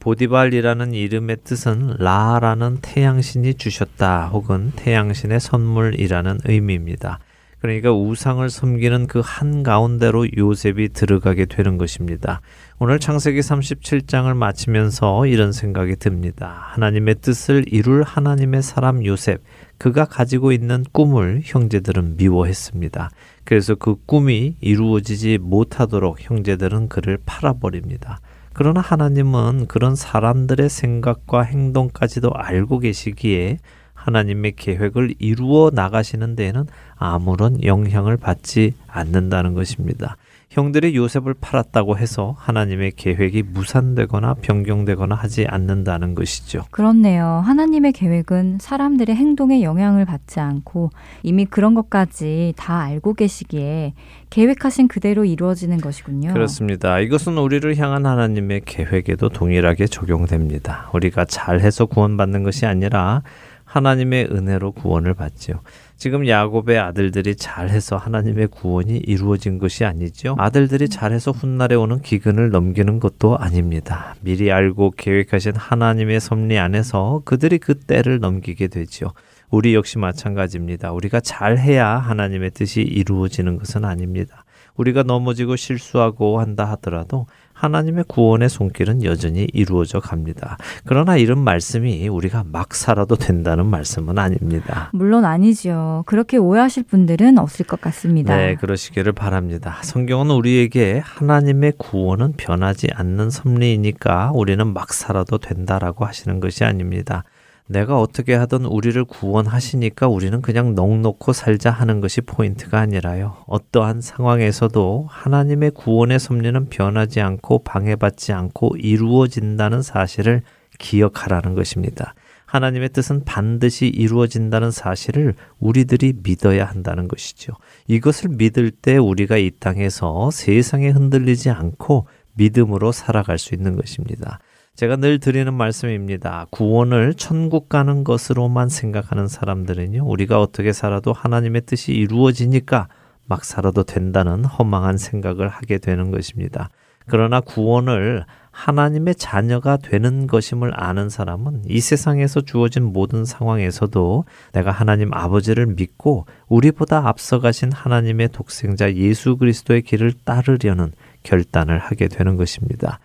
보디발이라는 0.00 0.94
이름의 0.94 1.38
뜻은 1.44 1.96
라라는 1.98 2.78
태양신이 2.80 3.54
주셨다 3.54 4.28
혹은 4.28 4.72
태양신의 4.74 5.40
선물이라는 5.40 6.40
의미입니다. 6.44 7.18
그러니까 7.60 7.92
우상을 7.92 8.48
섬기는 8.48 9.06
그 9.06 9.20
한가운데로 9.22 10.28
요셉이 10.36 10.94
들어가게 10.94 11.44
되는 11.44 11.76
것입니다. 11.76 12.40
오늘 12.78 12.98
창세기 12.98 13.40
37장을 13.40 14.34
마치면서 14.34 15.26
이런 15.26 15.52
생각이 15.52 15.96
듭니다. 15.96 16.68
하나님의 16.70 17.16
뜻을 17.16 17.66
이룰 17.68 18.02
하나님의 18.02 18.62
사람 18.62 19.04
요셉, 19.04 19.42
그가 19.76 20.06
가지고 20.06 20.52
있는 20.52 20.84
꿈을 20.92 21.42
형제들은 21.44 22.16
미워했습니다. 22.16 23.10
그래서 23.44 23.74
그 23.74 23.96
꿈이 24.06 24.56
이루어지지 24.62 25.36
못하도록 25.36 26.16
형제들은 26.18 26.88
그를 26.88 27.18
팔아버립니다. 27.26 28.20
그러나 28.52 28.80
하나님은 28.80 29.66
그런 29.66 29.94
사람들의 29.94 30.68
생각과 30.68 31.42
행동까지도 31.42 32.32
알고 32.34 32.80
계시기에 32.80 33.58
하나님의 33.94 34.52
계획을 34.56 35.14
이루어 35.18 35.70
나가시는 35.72 36.34
데에는 36.34 36.64
아무런 36.96 37.62
영향을 37.62 38.16
받지 38.16 38.74
않는다는 38.88 39.54
것입니다. 39.54 40.16
형들이 40.50 40.96
요셉을 40.96 41.34
팔았다고 41.40 41.96
해서 41.96 42.34
하나님의 42.36 42.92
계획이 42.96 43.44
무산되거나 43.44 44.34
변경되거나 44.34 45.14
하지 45.14 45.46
않는다는 45.46 46.16
것이죠. 46.16 46.64
그렇네요. 46.72 47.40
하나님의 47.44 47.92
계획은 47.92 48.58
사람들의 48.60 49.14
행동에 49.14 49.62
영향을 49.62 50.04
받지 50.04 50.40
않고 50.40 50.90
이미 51.22 51.44
그런 51.44 51.74
것까지 51.74 52.54
다 52.56 52.80
알고 52.80 53.14
계시기에 53.14 53.94
계획하신 54.30 54.88
그대로 54.88 55.24
이루어지는 55.24 55.80
것이군요. 55.80 56.32
그렇습니다. 56.32 56.98
이것은 56.98 57.38
우리를 57.38 57.76
향한 57.76 58.04
하나님의 58.04 58.62
계획에도 58.64 59.28
동일하게 59.28 59.86
적용됩니다. 59.86 60.90
우리가 60.92 61.26
잘해서 61.26 61.86
구원받는 61.86 62.42
것이 62.42 62.66
아니라 62.66 63.22
하나님의 63.64 64.30
은혜로 64.32 64.72
구원을 64.72 65.14
받지요. 65.14 65.60
지금 66.00 66.26
야곱의 66.26 66.78
아들들이 66.78 67.36
잘해서 67.36 67.98
하나님의 67.98 68.46
구원이 68.46 69.02
이루어진 69.04 69.58
것이 69.58 69.84
아니죠. 69.84 70.34
아들들이 70.38 70.88
잘해서 70.88 71.30
훗날에 71.30 71.74
오는 71.74 72.00
기근을 72.00 72.48
넘기는 72.48 72.98
것도 72.98 73.36
아닙니다. 73.36 74.14
미리 74.22 74.50
알고 74.50 74.92
계획하신 74.96 75.56
하나님의 75.56 76.20
섭리 76.20 76.58
안에서 76.58 77.20
그들이 77.26 77.58
그 77.58 77.78
때를 77.78 78.18
넘기게 78.18 78.68
되지요. 78.68 79.12
우리 79.50 79.74
역시 79.74 79.98
마찬가지입니다. 79.98 80.90
우리가 80.92 81.20
잘해야 81.20 81.86
하나님의 81.98 82.52
뜻이 82.52 82.80
이루어지는 82.80 83.58
것은 83.58 83.84
아닙니다. 83.84 84.46
우리가 84.76 85.02
넘어지고 85.02 85.56
실수하고 85.56 86.40
한다 86.40 86.64
하더라도 86.70 87.26
하나님의 87.60 88.04
구원의 88.08 88.48
손길은 88.48 89.04
여전히 89.04 89.46
이루어져 89.52 90.00
갑니다. 90.00 90.56
그러나 90.86 91.18
이런 91.18 91.38
말씀이 91.44 92.08
우리가 92.08 92.44
막 92.50 92.74
살아도 92.74 93.16
된다는 93.16 93.66
말씀은 93.66 94.18
아닙니다. 94.18 94.88
물론 94.94 95.26
아니죠. 95.26 96.02
그렇게 96.06 96.38
오해하실 96.38 96.84
분들은 96.84 97.38
없을 97.38 97.66
것 97.66 97.78
같습니다. 97.82 98.34
네, 98.34 98.54
그러시기를 98.54 99.12
바랍니다. 99.12 99.78
성경은 99.82 100.30
우리에게 100.30 101.02
하나님의 101.04 101.74
구원은 101.76 102.34
변하지 102.38 102.88
않는 102.94 103.28
섭리이니까 103.28 104.32
우리는 104.34 104.72
막 104.72 104.94
살아도 104.94 105.36
된다라고 105.36 106.06
하시는 106.06 106.40
것이 106.40 106.64
아닙니다. 106.64 107.24
내가 107.70 108.00
어떻게 108.00 108.34
하든 108.34 108.64
우리를 108.64 109.04
구원하시니까 109.04 110.08
우리는 110.08 110.42
그냥 110.42 110.74
넉넉고 110.74 111.32
살자 111.32 111.70
하는 111.70 112.00
것이 112.00 112.20
포인트가 112.20 112.80
아니라요. 112.80 113.36
어떠한 113.46 114.00
상황에서도 114.00 115.06
하나님의 115.08 115.70
구원의 115.70 116.18
섭리는 116.18 116.68
변하지 116.68 117.20
않고 117.20 117.62
방해받지 117.62 118.32
않고 118.32 118.74
이루어진다는 118.76 119.82
사실을 119.82 120.42
기억하라는 120.80 121.54
것입니다. 121.54 122.14
하나님의 122.44 122.88
뜻은 122.88 123.24
반드시 123.24 123.86
이루어진다는 123.86 124.72
사실을 124.72 125.36
우리들이 125.60 126.14
믿어야 126.24 126.64
한다는 126.64 127.06
것이죠. 127.06 127.52
이것을 127.86 128.30
믿을 128.30 128.72
때 128.72 128.96
우리가 128.96 129.36
이 129.36 129.52
땅에서 129.52 130.32
세상에 130.32 130.88
흔들리지 130.88 131.50
않고 131.50 132.08
믿음으로 132.34 132.90
살아갈 132.90 133.38
수 133.38 133.54
있는 133.54 133.76
것입니다. 133.76 134.40
제가 134.80 134.96
늘 134.96 135.18
드리는 135.18 135.52
말씀입니다. 135.52 136.46
구원을 136.48 137.12
천국 137.12 137.68
가는 137.68 138.02
것으로만 138.02 138.70
생각하는 138.70 139.28
사람들은요, 139.28 140.06
우리가 140.06 140.40
어떻게 140.40 140.72
살아도 140.72 141.12
하나님의 141.12 141.66
뜻이 141.66 141.92
이루어지니까 141.92 142.88
막 143.26 143.44
살아도 143.44 143.82
된다는 143.82 144.46
허망한 144.46 144.96
생각을 144.96 145.50
하게 145.50 145.76
되는 145.76 146.10
것입니다. 146.10 146.70
그러나 147.06 147.40
구원을 147.40 148.24
하나님의 148.52 149.16
자녀가 149.16 149.76
되는 149.76 150.26
것임을 150.26 150.72
아는 150.74 151.10
사람은 151.10 151.64
이 151.66 151.78
세상에서 151.80 152.40
주어진 152.40 152.84
모든 152.84 153.26
상황에서도 153.26 154.24
내가 154.54 154.70
하나님 154.70 155.12
아버지를 155.12 155.66
믿고 155.66 156.24
우리보다 156.48 157.06
앞서가신 157.06 157.72
하나님의 157.72 158.30
독생자 158.32 158.94
예수 158.94 159.36
그리스도의 159.36 159.82
길을 159.82 160.14
따르려는 160.24 160.92
결단을 161.22 161.78
하게 161.78 162.08
되는 162.08 162.36
것입니다. 162.36 162.98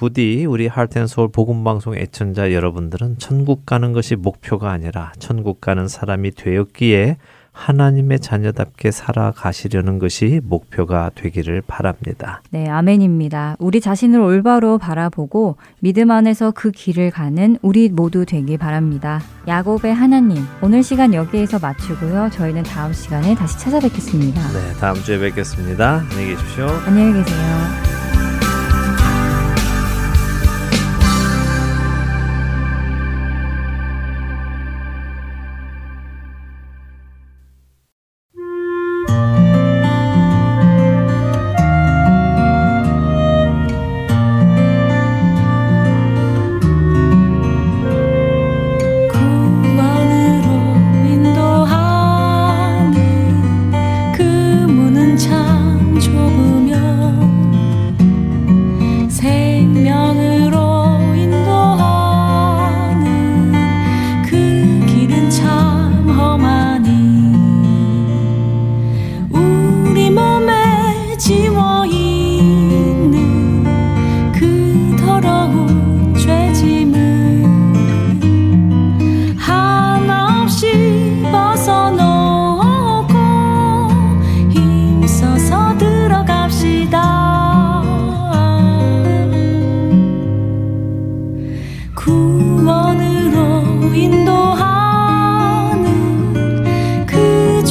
부디 0.00 0.46
우리 0.46 0.66
할텐서울 0.66 1.28
복음방송 1.30 1.94
애청자 1.94 2.54
여러분들은 2.54 3.18
천국 3.18 3.66
가는 3.66 3.92
것이 3.92 4.16
목표가 4.16 4.70
아니라 4.70 5.12
천국 5.18 5.60
가는 5.60 5.88
사람이 5.88 6.30
되었기에 6.30 7.18
하나님의 7.52 8.20
자녀답게 8.20 8.92
살아가시려는 8.92 9.98
것이 9.98 10.40
목표가 10.42 11.10
되기를 11.14 11.60
바랍니다. 11.66 12.40
네, 12.48 12.66
아멘입니다. 12.66 13.56
우리 13.58 13.82
자신을 13.82 14.20
올바로 14.20 14.78
바라보고 14.78 15.56
믿음 15.80 16.10
안에서 16.10 16.50
그 16.52 16.70
길을 16.70 17.10
가는 17.10 17.58
우리 17.60 17.90
모두 17.90 18.24
되기 18.24 18.56
바랍니다. 18.56 19.20
야곱의 19.46 19.92
하나님, 19.92 20.42
오늘 20.62 20.82
시간 20.82 21.12
여기에서 21.12 21.58
마치고요. 21.58 22.30
저희는 22.32 22.62
다음 22.62 22.94
시간에 22.94 23.34
다시 23.34 23.58
찾아뵙겠습니다. 23.58 24.40
네, 24.40 24.80
다음 24.80 24.94
주에 24.94 25.18
뵙겠습니다. 25.18 26.06
안녕히 26.10 26.28
계십시오. 26.28 26.66
안녕히 26.86 27.22
계세요. 27.22 27.99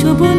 çabucak 0.02 0.39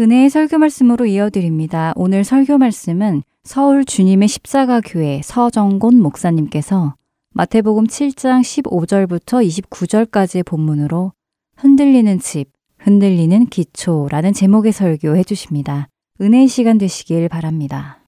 은혜의 0.00 0.28
설교 0.28 0.58
말씀으로 0.58 1.06
이어드립니다. 1.06 1.92
오늘 1.94 2.24
설교 2.24 2.58
말씀은 2.58 3.22
서울 3.44 3.84
주님의 3.84 4.26
십자가 4.26 4.80
교회 4.84 5.20
서정곤 5.22 6.00
목사님께서 6.00 6.96
마태복음 7.32 7.86
7장 7.86 8.40
15절부터 8.40 9.46
29절까지의 9.46 10.44
본문으로 10.44 11.12
흔들리는 11.56 12.18
집, 12.18 12.46
흔들리는 12.78 13.46
기초라는 13.46 14.32
제목의 14.32 14.72
설교 14.72 15.14
해 15.14 15.22
주십니다. 15.22 15.88
은혜의 16.20 16.48
시간 16.48 16.76
되시길 16.76 17.28
바랍니다. 17.28 18.00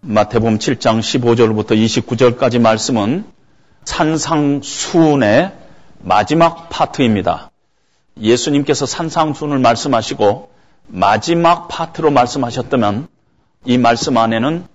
마태복음 0.00 0.56
7장 0.56 1.00
15절부터 1.00 1.72
29절까지 1.72 2.58
말씀은 2.58 3.24
산상수훈의 3.84 5.65
마지막 6.00 6.68
파트입니다. 6.68 7.50
예수님께서 8.20 8.86
산상순을 8.86 9.58
말씀하시고 9.58 10.50
마지막 10.88 11.68
파트로 11.68 12.10
말씀하셨다면 12.10 13.08
이 13.64 13.78
말씀 13.78 14.16
안에는 14.16 14.66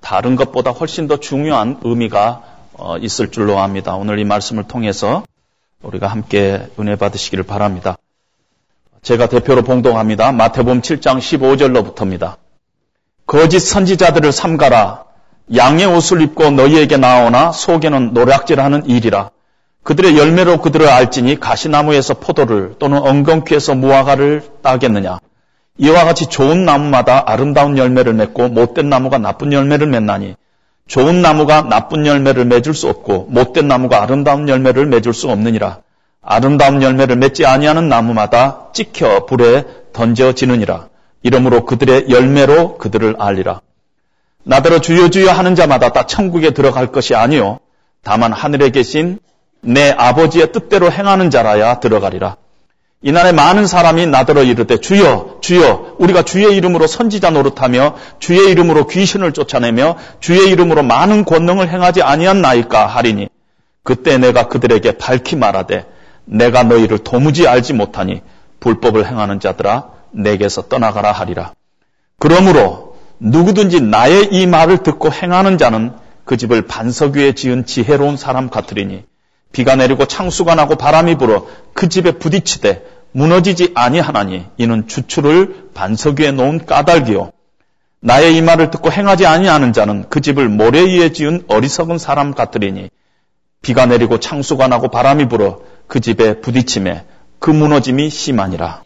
다른 0.00 0.36
것보다 0.36 0.70
훨씬 0.70 1.08
더 1.08 1.18
중요한 1.18 1.80
의미가 1.82 2.42
어, 2.74 2.98
있을 2.98 3.30
줄로 3.30 3.58
압니다. 3.58 3.96
오늘 3.96 4.18
이 4.18 4.24
말씀을 4.24 4.64
통해서 4.64 5.24
우리가 5.82 6.06
함께 6.06 6.68
은혜 6.78 6.96
받으시기를 6.96 7.44
바랍니다. 7.44 7.96
제가 9.02 9.28
대표로 9.28 9.62
봉동합니다. 9.62 10.32
마태복음 10.32 10.82
7장 10.82 11.18
15절로부터입니다. 11.18 12.36
거짓 13.26 13.60
선지자들을 13.60 14.30
삼가라. 14.30 15.04
양의 15.54 15.86
옷을 15.86 16.22
입고 16.22 16.50
너희에게 16.50 16.96
나오나 16.96 17.52
속에는 17.52 18.12
노략질하는 18.12 18.86
일이라. 18.86 19.30
그들의 19.86 20.18
열매로 20.18 20.60
그들을 20.62 20.88
알지니 20.88 21.38
가시나무에서 21.38 22.14
포도를 22.14 22.74
또는 22.80 22.98
엉겅퀴에서 22.98 23.76
무화과를 23.76 24.42
따겠느냐. 24.60 25.20
이와 25.78 26.04
같이 26.04 26.26
좋은 26.26 26.64
나무마다 26.64 27.22
아름다운 27.24 27.78
열매를 27.78 28.12
맺고 28.14 28.48
못된 28.48 28.88
나무가 28.88 29.18
나쁜 29.18 29.52
열매를 29.52 29.86
맺나니 29.86 30.34
좋은 30.88 31.22
나무가 31.22 31.62
나쁜 31.62 32.04
열매를 32.04 32.46
맺을 32.46 32.74
수 32.74 32.88
없고 32.88 33.28
못된 33.30 33.68
나무가 33.68 34.02
아름다운 34.02 34.48
열매를 34.48 34.86
맺을 34.86 35.12
수 35.12 35.30
없느니라. 35.30 35.78
아름다운 36.20 36.82
열매를 36.82 37.14
맺지 37.14 37.46
아니하는 37.46 37.88
나무마다 37.88 38.72
찍혀 38.72 39.26
불에 39.26 39.64
던져지느니라. 39.92 40.88
이러므로 41.22 41.64
그들의 41.64 42.10
열매로 42.10 42.78
그들을 42.78 43.14
알리라. 43.20 43.60
나더러 44.42 44.80
주여 44.80 45.10
주여 45.10 45.30
하는 45.30 45.54
자마다 45.54 45.92
다 45.92 46.06
천국에 46.06 46.50
들어갈 46.50 46.90
것이 46.90 47.14
아니요 47.14 47.60
다만 48.02 48.32
하늘에 48.32 48.70
계신 48.70 49.20
내 49.66 49.90
아버지의 49.90 50.52
뜻대로 50.52 50.92
행하는 50.92 51.30
자라야 51.30 51.80
들어가리라. 51.80 52.36
이날에 53.02 53.32
많은 53.32 53.66
사람이 53.66 54.06
나더러 54.06 54.42
이르되 54.42 54.78
주여 54.78 55.38
주여 55.40 55.96
우리가 55.98 56.22
주의 56.22 56.56
이름으로 56.56 56.86
선지자 56.86 57.30
노릇하며 57.30 57.96
주의 58.20 58.50
이름으로 58.50 58.86
귀신을 58.86 59.32
쫓아내며 59.32 59.96
주의 60.20 60.48
이름으로 60.50 60.82
많은 60.82 61.24
권능을 61.24 61.68
행하지 61.68 62.02
아니한나이까 62.02 62.86
하리니 62.86 63.28
그때 63.82 64.18
내가 64.18 64.48
그들에게 64.48 64.92
밝히 64.98 65.36
말하되 65.36 65.86
내가 66.24 66.62
너희를 66.62 66.98
도무지 66.98 67.46
알지 67.46 67.74
못하니 67.74 68.22
불법을 68.60 69.06
행하는 69.06 69.40
자들아 69.40 69.90
내게서 70.12 70.62
떠나가라 70.62 71.12
하리라. 71.12 71.52
그러므로 72.18 72.96
누구든지 73.18 73.80
나의 73.80 74.28
이 74.32 74.46
말을 74.46 74.78
듣고 74.78 75.12
행하는 75.12 75.58
자는 75.58 75.92
그 76.24 76.36
집을 76.36 76.62
반석 76.62 77.16
위에 77.16 77.32
지은 77.32 77.66
지혜로운 77.66 78.16
사람 78.16 78.48
같으리니 78.48 79.04
비가 79.52 79.76
내리고 79.76 80.06
창수가 80.06 80.54
나고 80.54 80.76
바람이 80.76 81.16
불어 81.16 81.46
그 81.72 81.88
집에 81.88 82.12
부딪히되 82.12 82.84
무너지지 83.12 83.72
아니하나니 83.74 84.46
이는 84.58 84.86
주추를 84.88 85.70
반석 85.74 86.20
위에 86.20 86.32
놓은 86.32 86.66
까닭이요 86.66 87.32
나의 88.00 88.36
이 88.36 88.42
말을 88.42 88.70
듣고 88.70 88.92
행하지 88.92 89.26
아니하는 89.26 89.72
자는 89.72 90.04
그 90.08 90.20
집을 90.20 90.48
모래 90.48 90.82
위에 90.82 91.12
지은 91.12 91.44
어리석은 91.48 91.98
사람 91.98 92.34
같으리니 92.34 92.90
비가 93.62 93.86
내리고 93.86 94.20
창수가 94.20 94.68
나고 94.68 94.88
바람이 94.88 95.28
불어 95.28 95.60
그 95.86 96.00
집에 96.00 96.40
부딪힘에 96.40 97.04
그 97.38 97.50
무너짐이 97.50 98.10
심하니라. 98.10 98.82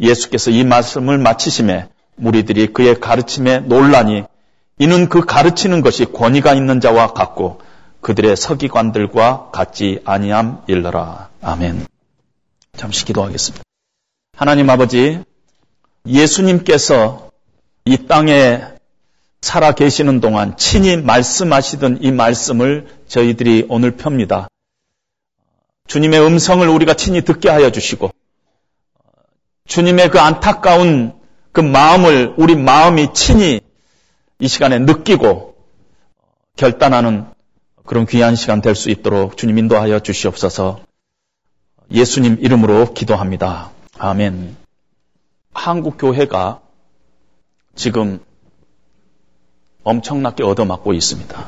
예수께서 0.00 0.50
이 0.50 0.64
말씀을 0.64 1.18
마치심에 1.18 1.88
무리들이 2.16 2.68
그의 2.68 3.00
가르침에 3.00 3.60
놀라니 3.60 4.24
이는 4.78 5.08
그 5.08 5.24
가르치는 5.24 5.82
것이 5.82 6.06
권위가 6.06 6.54
있는 6.54 6.80
자와 6.80 7.08
같고 7.08 7.60
그들의 8.02 8.36
서기관들과 8.36 9.50
같지 9.52 10.00
아니함 10.04 10.64
일러라. 10.66 11.30
아멘. 11.40 11.86
잠시 12.76 13.04
기도하겠습니다. 13.04 13.62
하나님 14.36 14.68
아버지, 14.70 15.22
예수님께서 16.04 17.30
이 17.84 18.08
땅에 18.08 18.60
살아 19.40 19.72
계시는 19.72 20.20
동안 20.20 20.56
친히 20.56 20.96
말씀하시던 20.96 21.98
이 22.02 22.10
말씀을 22.10 22.88
저희들이 23.06 23.66
오늘 23.68 23.92
펴니다. 23.92 24.48
주님의 25.86 26.26
음성을 26.26 26.68
우리가 26.68 26.94
친히 26.94 27.22
듣게 27.22 27.50
하여 27.50 27.70
주시고, 27.70 28.10
주님의 29.68 30.10
그 30.10 30.18
안타까운 30.18 31.14
그 31.52 31.60
마음을 31.60 32.34
우리 32.36 32.56
마음이 32.56 33.14
친히 33.14 33.60
이 34.40 34.48
시간에 34.48 34.80
느끼고 34.80 35.54
결단하는 36.56 37.31
그런 37.84 38.06
귀한 38.06 38.36
시간 38.36 38.60
될 38.60 38.74
수 38.74 38.90
있도록 38.90 39.36
주님 39.36 39.58
인도하여 39.58 40.00
주시옵소서 40.00 40.80
예수님 41.90 42.38
이름으로 42.40 42.94
기도합니다. 42.94 43.70
아멘. 43.98 44.56
한국 45.52 45.98
교회가 45.98 46.60
지금 47.74 48.20
엄청나게 49.84 50.42
얻어맞고 50.44 50.92
있습니다. 50.94 51.46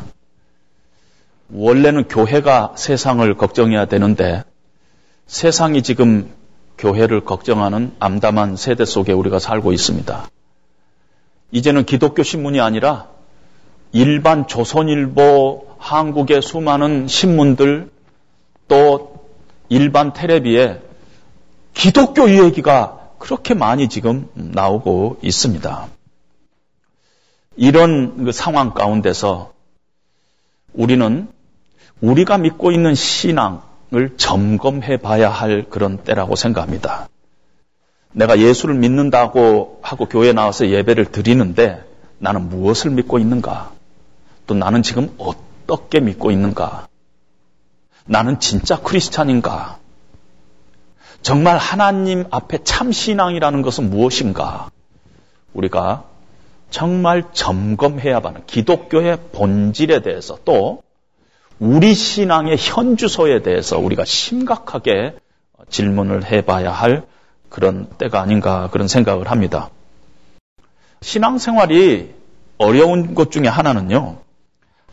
원래는 1.50 2.08
교회가 2.08 2.74
세상을 2.76 3.32
걱정해야 3.36 3.86
되는데 3.86 4.44
세상이 5.26 5.82
지금 5.82 6.34
교회를 6.78 7.24
걱정하는 7.24 7.94
암담한 8.00 8.56
세대 8.56 8.84
속에 8.84 9.12
우리가 9.12 9.38
살고 9.38 9.72
있습니다. 9.72 10.28
이제는 11.52 11.84
기독교 11.84 12.22
신문이 12.22 12.60
아니라 12.60 13.13
일반 13.94 14.48
조선일보 14.48 15.68
한국의 15.78 16.42
수많은 16.42 17.06
신문들 17.06 17.90
또 18.66 19.24
일반 19.68 20.12
테레비에 20.12 20.80
기독교 21.74 22.26
이야기가 22.26 23.10
그렇게 23.20 23.54
많이 23.54 23.88
지금 23.88 24.28
나오고 24.34 25.18
있습니다. 25.22 25.86
이런 27.56 28.24
그 28.24 28.32
상황 28.32 28.74
가운데서 28.74 29.52
우리는 30.72 31.28
우리가 32.00 32.38
믿고 32.38 32.72
있는 32.72 32.96
신앙을 32.96 34.16
점검해 34.16 34.96
봐야 34.96 35.30
할 35.30 35.66
그런 35.70 35.98
때라고 35.98 36.34
생각합니다. 36.34 37.08
내가 38.10 38.40
예수를 38.40 38.74
믿는다고 38.74 39.78
하고 39.82 40.06
교회 40.06 40.32
나와서 40.32 40.68
예배를 40.68 41.12
드리는데 41.12 41.84
나는 42.18 42.48
무엇을 42.48 42.90
믿고 42.90 43.20
있는가? 43.20 43.73
또 44.46 44.54
나는 44.54 44.82
지금 44.82 45.14
어떻게 45.18 46.00
믿고 46.00 46.30
있는가? 46.30 46.88
나는 48.06 48.40
진짜 48.40 48.80
크리스찬인가? 48.80 49.78
정말 51.22 51.56
하나님 51.56 52.24
앞에 52.30 52.64
참 52.64 52.92
신앙이라는 52.92 53.62
것은 53.62 53.88
무엇인가? 53.88 54.70
우리가 55.54 56.04
정말 56.70 57.24
점검해야 57.32 58.20
하는 58.20 58.42
기독교의 58.46 59.18
본질에 59.32 60.02
대해서 60.02 60.38
또 60.44 60.82
우리 61.58 61.94
신앙의 61.94 62.56
현주소에 62.58 63.42
대해서 63.42 63.78
우리가 63.78 64.04
심각하게 64.04 65.14
질문을 65.70 66.26
해봐야 66.26 66.72
할 66.72 67.04
그런 67.48 67.86
때가 67.96 68.20
아닌가 68.20 68.68
그런 68.72 68.88
생각을 68.88 69.30
합니다. 69.30 69.70
신앙생활이 71.00 72.12
어려운 72.58 73.14
것 73.14 73.30
중에 73.30 73.46
하나는요. 73.46 74.23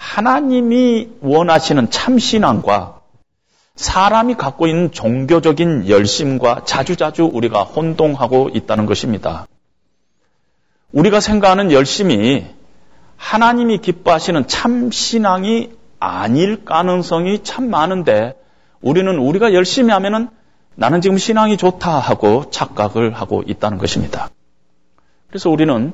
하나님이 0.02 1.10
원하시는 1.22 1.92
참신앙과 1.92 3.02
사람이 3.76 4.34
갖고 4.34 4.66
있는 4.66 4.92
종교적인 4.92 5.88
열심과 5.90 6.64
자주자주 6.66 7.30
우리가 7.32 7.62
혼동하고 7.62 8.50
있다는 8.52 8.88
것입니다. 8.88 9.46
우리가 10.92 11.20
생각하는 11.20 11.72
열심이 11.72 12.48
하나님이 13.16 13.78
기뻐하시는 13.78 14.48
참신앙이 14.48 15.70
아닐 16.00 16.66
가능성이 16.66 17.44
참 17.44 17.70
많은데 17.70 18.34
우리는 18.82 19.16
우리가 19.20 19.54
열심히 19.54 19.94
하면은 19.94 20.30
나는 20.74 21.02
지금 21.02 21.20
신앙이 21.20 21.58
좋다 21.58 22.00
하고 22.00 22.50
착각을 22.50 23.14
하고 23.14 23.44
있다는 23.46 23.78
것입니다. 23.78 24.30
그래서 25.30 25.52
우리는 25.52 25.94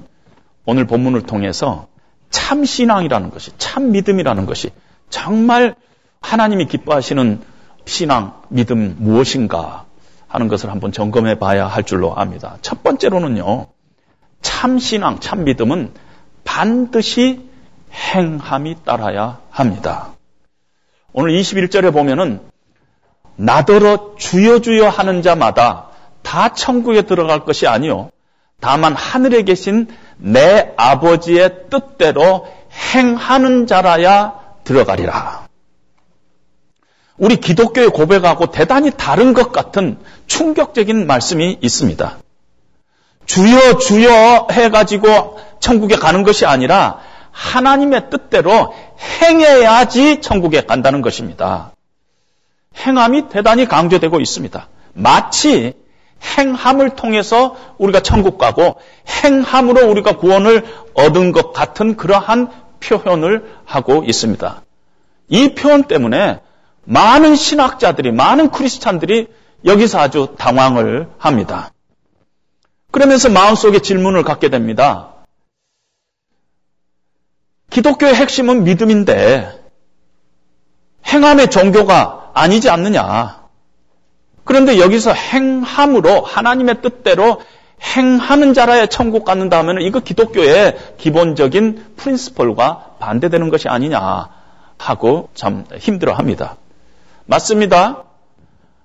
오늘 0.65 0.87
본문을 0.87 1.23
통해서 1.23 1.87
참 2.29 2.65
신앙이라는 2.65 3.29
것이, 3.29 3.51
참 3.57 3.91
믿음이라는 3.91 4.45
것이 4.45 4.69
정말 5.09 5.75
하나님이 6.21 6.65
기뻐하시는 6.65 7.41
신앙, 7.85 8.41
믿음 8.49 8.95
무엇인가 8.99 9.85
하는 10.27 10.47
것을 10.47 10.71
한번 10.71 10.91
점검해 10.91 11.39
봐야 11.39 11.67
할 11.67 11.83
줄로 11.83 12.15
압니다. 12.15 12.57
첫 12.61 12.83
번째로는요, 12.83 13.67
참 14.41 14.79
신앙, 14.79 15.19
참 15.19 15.45
믿음은 15.45 15.93
반드시 16.43 17.49
행함이 17.93 18.77
따라야 18.83 19.39
합니다. 19.49 20.09
오늘 21.13 21.31
21절에 21.31 21.93
보면은 21.93 22.41
나더러 23.37 24.15
주여 24.17 24.59
주여 24.59 24.89
하는 24.89 25.21
자마다 25.21 25.87
다 26.21 26.53
천국에 26.53 27.03
들어갈 27.03 27.45
것이 27.45 27.67
아니요 27.67 28.09
다만 28.59 28.95
하늘에 28.95 29.43
계신 29.43 29.87
내 30.17 30.73
아버지의 30.77 31.69
뜻대로 31.69 32.47
행하는 32.93 33.67
자라야 33.67 34.33
들어가리라. 34.63 35.47
우리 37.17 37.37
기독교의 37.37 37.89
고백하고 37.89 38.47
대단히 38.51 38.91
다른 38.91 39.33
것 39.33 39.51
같은 39.51 39.97
충격적인 40.27 41.07
말씀이 41.07 41.57
있습니다. 41.61 42.17
주여 43.25 43.77
주여 43.77 44.47
해가지고 44.51 45.39
천국에 45.59 45.95
가는 45.95 46.23
것이 46.23 46.45
아니라 46.45 46.99
하나님의 47.31 48.09
뜻대로 48.09 48.73
행해야지 49.21 50.21
천국에 50.21 50.61
간다는 50.61 51.01
것입니다. 51.01 51.71
행함이 52.77 53.29
대단히 53.29 53.65
강조되고 53.67 54.19
있습니다. 54.19 54.67
마치 54.93 55.73
행함을 56.23 56.91
통해서 56.91 57.55
우리가 57.77 58.01
천국 58.01 58.37
가고 58.37 58.75
행함으로 59.23 59.89
우리가 59.89 60.17
구원을 60.17 60.65
얻은 60.93 61.31
것 61.31 61.53
같은 61.53 61.97
그러한 61.97 62.49
표현을 62.79 63.49
하고 63.65 64.03
있습니다. 64.05 64.61
이 65.29 65.55
표현 65.55 65.83
때문에 65.83 66.41
많은 66.85 67.35
신학자들이, 67.35 68.11
많은 68.11 68.49
크리스찬들이 68.51 69.27
여기서 69.65 69.99
아주 69.99 70.35
당황을 70.37 71.09
합니다. 71.17 71.71
그러면서 72.91 73.29
마음속에 73.29 73.79
질문을 73.79 74.23
갖게 74.23 74.49
됩니다. 74.49 75.13
기독교의 77.69 78.15
핵심은 78.15 78.63
믿음인데 78.63 79.63
행함의 81.05 81.49
종교가 81.49 82.31
아니지 82.33 82.69
않느냐. 82.69 83.46
그런데 84.47 84.79
여기서 84.79 85.11
행함으로 85.11 86.21
하나님의 86.21 86.81
뜻대로 86.81 87.41
행하는 87.83 88.53
자라야 88.53 88.85
천국 88.87 89.25
갖는다 89.25 89.59
하면 89.59 89.81
이거 89.81 89.99
기독교의 89.99 90.77
기본적인 90.97 91.83
프린스플과 91.97 92.95
반대되는 92.99 93.49
것이 93.49 93.67
아니냐 93.67 94.29
하고 94.77 95.29
참 95.35 95.65
힘들어 95.77 96.13
합니다. 96.13 96.55
맞습니다. 97.25 98.03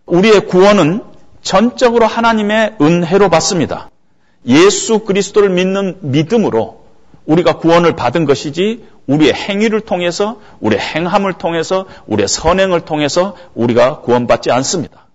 우리의 0.07 0.46
구원은 0.46 1.05
전적으로 1.42 2.07
하나님의 2.07 2.77
은혜로 2.81 3.31
받습니다. 3.31 3.88
예수 4.46 5.01
그리스도를 5.01 5.48
믿는 5.51 5.98
믿음으로 6.01 6.83
우리가 7.25 7.59
구원을 7.59 7.94
받은 7.94 8.25
것이지 8.25 8.85
우리의 9.07 9.33
행위를 9.33 9.81
통해서 9.83 10.40
우리의 10.59 10.81
행함을 10.81 11.35
통해서 11.35 11.87
우리의 12.09 12.27
선행을 12.27 12.81
통해서 12.81 13.37
우리가 13.55 14.01
구원받지 14.01 14.51
않습니다. 14.51 15.07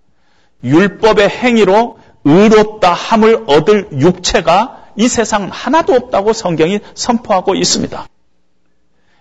율법의 0.64 1.28
행위로 1.28 1.98
의롭다 2.24 2.92
함을 2.92 3.44
얻을 3.46 3.88
육체가 3.92 4.84
이 4.96 5.08
세상 5.08 5.48
하나도 5.52 5.94
없다고 5.94 6.32
성경이 6.32 6.80
선포하고 6.94 7.54
있습니다. 7.54 8.06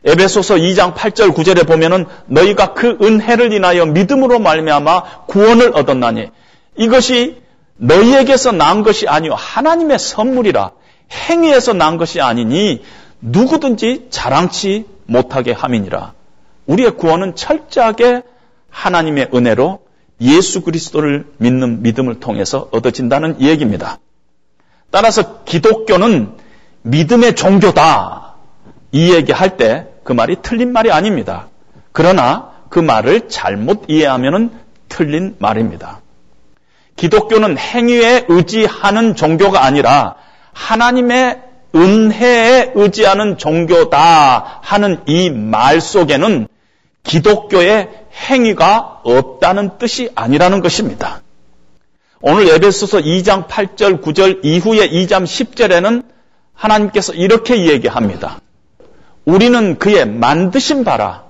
에베소서 0.06 0.56
2장 0.56 0.94
8절 0.94 1.34
9절에 1.34 1.68
보면은 1.68 2.06
너희가 2.28 2.74
그 2.74 2.98
은혜를 3.02 3.54
인하여 3.54 3.86
믿음으로 3.86 4.40
말미암아 4.40 5.26
구원을 5.28 5.76
얻었나니 5.76 6.30
이것이 6.78 7.42
너희에게서 7.78 8.52
난 8.52 8.84
것이 8.84 9.08
아니요 9.08 9.34
하나님의 9.36 10.00
선물이라 10.00 10.72
행위에서 11.12 11.74
난 11.74 11.98
것이 11.98 12.22
아니니 12.22 12.84
누구든지 13.22 14.08
자랑치 14.10 14.86
못하게 15.06 15.52
함이니라. 15.52 16.14
우리의 16.66 16.98
구원은 16.98 17.36
철저하게 17.36 18.24
하나님의 18.70 19.30
은혜로 19.34 19.80
예수 20.22 20.62
그리스도를 20.62 21.28
믿는 21.38 21.82
믿음을 21.84 22.20
통해서 22.20 22.70
얻어진다는 22.72 23.42
얘기입니다. 23.42 24.00
따라서 24.92 25.44
기독교는 25.44 26.32
믿음의 26.84 27.36
종교다. 27.36 28.36
이 28.92 29.14
얘기할 29.14 29.58
때 29.58 29.98
그 30.08 30.14
말이 30.14 30.38
틀린 30.42 30.72
말이 30.72 30.90
아닙니다. 30.90 31.50
그러나 31.92 32.52
그 32.70 32.80
말을 32.80 33.28
잘못 33.28 33.84
이해하면 33.90 34.52
틀린 34.88 35.36
말입니다. 35.38 36.00
기독교는 36.96 37.58
행위에 37.58 38.24
의지하는 38.30 39.16
종교가 39.18 39.66
아니라 39.66 40.16
하나님의 40.54 41.42
은혜에 41.76 42.72
의지하는 42.74 43.38
종교다 43.38 44.62
하는 44.62 45.02
이 45.08 45.30
말 45.30 45.82
속에는 45.82 46.48
기독교의 47.08 47.90
행위가 48.14 49.02
없다는 49.04 49.78
뜻이 49.80 50.12
아니라는 50.14 50.62
것입니다. 50.62 51.22
오늘 52.22 52.50
에베소서 52.50 53.00
2장 53.00 53.48
8절 53.48 54.02
9절 54.02 54.40
이후에 54.44 54.90
2장 54.90 55.24
10절에는 55.24 56.04
하나님께서 56.54 57.14
이렇게 57.14 57.68
얘기합니다. 57.68 58.40
우리는 59.26 59.78
그의 59.78 60.06
만드신 60.06 60.84
바라 60.84 61.26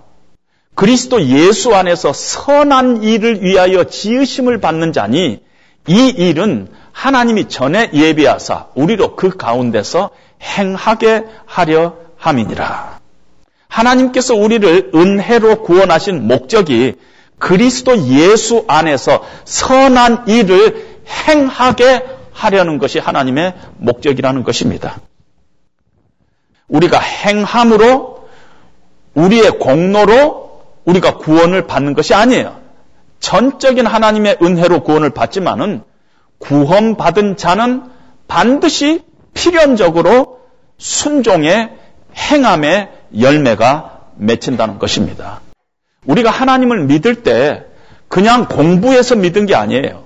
그리스도 0.76 1.24
예수 1.26 1.74
안에서 1.76 2.14
선한 2.14 3.04
일을 3.04 3.44
위하여 3.44 3.86
지으심을 3.86 4.60
받는 4.60 4.94
자니 4.94 5.42
이 5.88 6.08
일은 6.10 6.70
하나님이 6.92 7.50
전에 7.50 7.90
예비하사 7.94 8.68
우리로 8.76 9.16
그 9.16 9.30
가운데서 9.30 10.12
행하게 10.42 11.26
하려 11.46 11.96
함이니라. 12.18 12.97
하나님께서 13.68 14.36
우리를 14.36 14.92
은혜로 14.94 15.64
구원하신 15.64 16.28
목적이 16.28 16.96
그리스도 17.40 17.98
예수 18.08 18.66
안에서 18.68 19.24
선한 19.46 20.28
일을 20.28 21.00
행하게 21.28 22.06
하려는 22.32 22.78
것이 22.78 23.00
하나님의 23.00 23.54
목적이라는 23.78 24.44
것입니다. 24.44 25.00
우리가 26.68 27.00
행함으로 27.00 28.28
우리의 29.14 29.60
공로로 29.60 30.62
우리가 30.86 31.18
구원을 31.18 31.68
받는 31.68 31.94
것이 31.94 32.14
아니에요. 32.14 32.60
전적인 33.20 33.86
하나님의 33.86 34.38
은혜로 34.42 34.84
구원을 34.84 35.10
받지만은 35.10 35.84
구원받은 36.40 37.38
자는 37.38 37.84
반드시 38.28 39.04
필연적으로 39.34 40.40
순종의 40.78 41.72
행함의 42.16 42.90
열매가 43.18 44.00
맺힌다는 44.18 44.80
것입니다. 44.80 45.42
우리가 46.06 46.30
하나님을 46.32 46.86
믿을 46.86 47.24
때 47.24 47.64
그냥 48.08 48.48
공부해서 48.48 49.16
믿은 49.16 49.46
게 49.46 49.56
아니에요. 49.56 50.06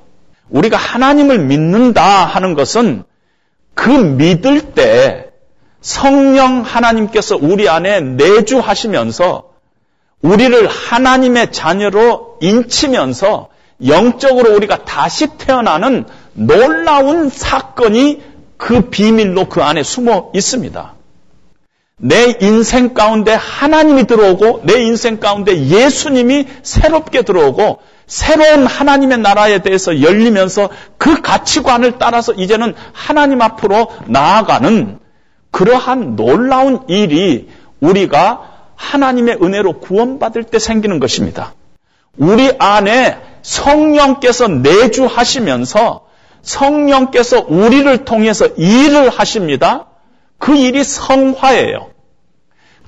우리가 0.49 0.77
하나님을 0.77 1.39
믿는다 1.39 2.25
하는 2.25 2.55
것은 2.55 3.03
그 3.73 3.89
믿을 3.89 4.73
때 4.73 5.29
성령 5.79 6.61
하나님께서 6.61 7.37
우리 7.37 7.69
안에 7.69 8.01
내주하시면서 8.01 9.51
우리를 10.21 10.67
하나님의 10.67 11.51
자녀로 11.51 12.37
인치면서 12.41 13.49
영적으로 13.87 14.55
우리가 14.55 14.85
다시 14.85 15.27
태어나는 15.37 16.05
놀라운 16.33 17.29
사건이 17.29 18.21
그 18.57 18.89
비밀로 18.89 19.49
그 19.49 19.63
안에 19.63 19.81
숨어 19.81 20.31
있습니다. 20.35 20.93
내 22.03 22.35
인생 22.41 22.93
가운데 22.95 23.33
하나님이 23.33 24.05
들어오고 24.07 24.61
내 24.63 24.81
인생 24.81 25.19
가운데 25.19 25.67
예수님이 25.67 26.47
새롭게 26.63 27.21
들어오고 27.21 27.79
새로운 28.07 28.65
하나님의 28.65 29.19
나라에 29.19 29.59
대해서 29.59 30.01
열리면서 30.01 30.69
그 30.97 31.21
가치관을 31.21 31.99
따라서 31.99 32.33
이제는 32.33 32.73
하나님 32.91 33.41
앞으로 33.41 33.87
나아가는 34.07 34.99
그러한 35.51 36.15
놀라운 36.15 36.81
일이 36.87 37.49
우리가 37.79 38.49
하나님의 38.75 39.37
은혜로 39.41 39.79
구원받을 39.79 40.43
때 40.45 40.57
생기는 40.57 40.99
것입니다. 40.99 41.53
우리 42.17 42.51
안에 42.57 43.17
성령께서 43.43 44.47
내주하시면서 44.47 46.07
성령께서 46.41 47.45
우리를 47.47 48.05
통해서 48.05 48.47
일을 48.47 49.09
하십니다. 49.09 49.85
그 50.39 50.55
일이 50.55 50.83
성화예요. 50.83 51.90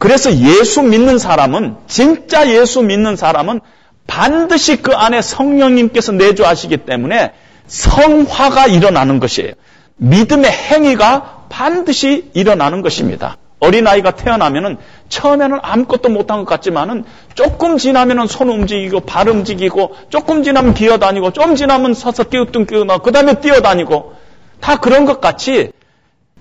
그래서 0.03 0.35
예수 0.35 0.81
믿는 0.81 1.17
사람은, 1.17 1.77
진짜 1.87 2.49
예수 2.49 2.81
믿는 2.81 3.15
사람은 3.15 3.61
반드시 4.05 4.81
그 4.81 4.91
안에 4.91 5.21
성령님께서 5.21 6.11
내주하시기 6.11 6.75
때문에 6.75 7.31
성화가 7.67 8.67
일어나는 8.67 9.21
것이에요. 9.21 9.53
믿음의 9.95 10.51
행위가 10.51 11.45
반드시 11.47 12.29
일어나는 12.33 12.81
것입니다. 12.81 13.37
어린아이가 13.61 14.11
태어나면은 14.11 14.75
처음에는 15.07 15.59
아무것도 15.61 16.09
못한 16.09 16.39
것 16.39 16.47
같지만은 16.47 17.05
조금 17.33 17.77
지나면은 17.77 18.27
손 18.27 18.49
움직이고 18.49 18.99
발 18.99 19.29
움직이고 19.29 19.95
조금 20.09 20.43
지나면 20.43 20.73
기어다니고 20.73 21.31
좀 21.31 21.55
지나면 21.55 21.93
서서 21.93 22.25
띄우뚱띄우나 22.29 22.97
그 22.97 23.13
다음에 23.13 23.39
뛰어다니고 23.39 24.15
다 24.59 24.81
그런 24.81 25.05
것 25.05 25.21
같이 25.21 25.71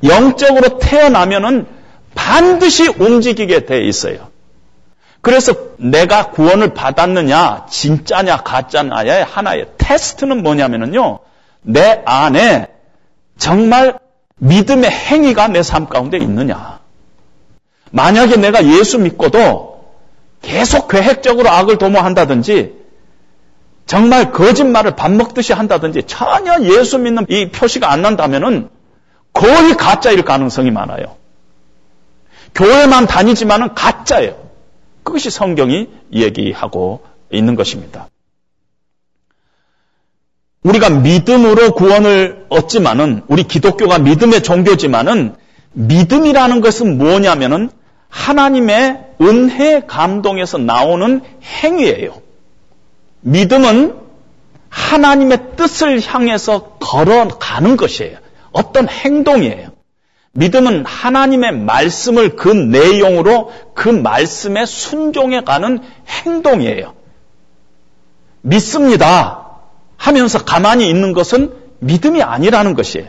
영적으로 0.03 0.81
태어나면은 0.81 1.82
반드시 2.15 2.89
움직이게 2.89 3.67
돼 3.67 3.83
있어요. 3.85 4.29
그래서 5.21 5.55
내가 5.77 6.31
구원을 6.31 6.75
받았느냐, 6.75 7.67
진짜냐, 7.71 8.39
가짜냐의 8.39 9.25
하나의 9.25 9.69
테스트는 9.79 10.43
뭐냐면요. 10.43 11.21
내 11.63 12.03
안에 12.05 12.69
정말 13.39 13.99
믿음의 14.37 14.91
행위가 14.91 15.49
내 15.49 15.63
삶 15.63 15.89
가운데 15.89 16.19
있느냐. 16.19 16.81
만약에 17.93 18.37
내가 18.37 18.65
예수 18.67 18.99
믿고도 18.99 19.85
계속 20.41 20.89
계획적으로 20.89 21.49
악을 21.51 21.79
도모한다든지 21.79 22.83
정말 23.87 24.33
거짓말을 24.33 24.97
밥 24.97 25.13
먹듯이 25.13 25.53
한다든지 25.53 26.03
전혀 26.05 26.61
예수 26.63 26.99
믿는 26.99 27.27
이 27.29 27.51
표시가 27.51 27.93
안 27.93 28.03
난다면은 28.03 28.71
거의 29.33 29.77
가짜일 29.77 30.25
가능성이 30.25 30.71
많아요. 30.71 31.17
교회만 32.55 33.07
다니지만은 33.07 33.75
가짜예요. 33.75 34.37
그것이 35.03 35.31
성경이 35.31 35.89
얘기하고 36.13 37.03
있는 37.31 37.55
것입니다. 37.55 38.09
우리가 40.63 40.91
믿음으로 40.91 41.75
구원을 41.75 42.47
얻지만은 42.49 43.25
우리 43.27 43.43
기독교가 43.43 43.99
믿음의 43.99 44.43
종교지만은 44.43 45.35
믿음이라는 45.73 46.61
것은 46.61 46.99
뭐냐면은 46.99 47.71
하나님의 48.09 49.07
은혜 49.23 49.81
감동에서 49.87 50.59
나오는 50.59 51.23
행위예요. 51.43 52.21
믿음은 53.23 53.97
하나님의 54.69 55.57
뜻을 55.57 56.01
향해서 56.01 56.77
걸어가는 56.79 57.77
것이에요. 57.77 58.19
어떤 58.53 58.89
행동이에요. 58.89 59.72
믿음은 60.33 60.87
하나님의 60.87 61.53
말씀을 61.53 62.37
그 62.37 62.49
내용으로 62.49 63.53
그 63.75 63.89
말씀에 63.89 64.65
순종해 64.65 65.43
가는 65.45 65.81
행동이에요. 66.09 66.95
믿습니다 68.41 69.61
하면서 69.97 70.45
가만히 70.45 70.89
있는 70.89 71.13
것은 71.13 71.55
믿음이 71.81 72.23
아니라는 72.23 72.75
것이에요. 72.75 73.09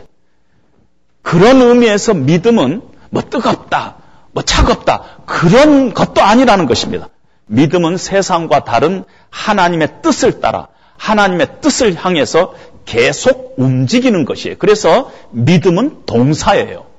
그런 1.22 1.62
의미에서 1.62 2.14
믿음은 2.14 2.82
뭐 3.10 3.22
뜨겁다, 3.22 3.96
뭐 4.32 4.42
차갑다, 4.42 5.22
그런 5.24 5.94
것도 5.94 6.20
아니라는 6.20 6.66
것입니다. 6.66 7.08
믿음은 7.46 7.96
세상과 7.96 8.64
다른 8.64 9.04
하나님의 9.30 10.02
뜻을 10.02 10.40
따라 10.40 10.68
하나님의 10.98 11.60
뜻을 11.60 11.94
향해서 11.96 12.54
계속 12.84 13.54
움직이는 13.56 14.24
것이에요. 14.24 14.56
그래서 14.58 15.10
믿음은 15.30 16.02
동사예요. 16.06 16.93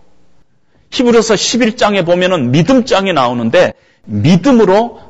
히브리서 0.95 1.33
11장에 1.33 2.05
보면은 2.05 2.51
믿음장이 2.51 3.11
나오는데 3.11 3.73
믿음으로 4.05 5.01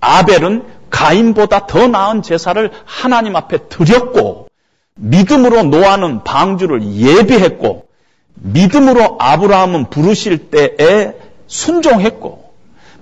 아벨은 0.00 0.64
가인보다 0.90 1.66
더 1.66 1.86
나은 1.86 2.22
제사를 2.22 2.70
하나님 2.84 3.36
앞에 3.36 3.68
드렸고 3.68 4.48
믿음으로 4.96 5.64
노아는 5.64 6.24
방주를 6.24 6.82
예비했고 6.82 7.86
믿음으로 8.34 9.16
아브라함은 9.20 9.90
부르실 9.90 10.50
때에 10.50 11.12
순종했고 11.46 12.52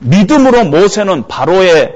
믿음으로 0.00 0.64
모세는 0.64 1.28
바로의 1.28 1.94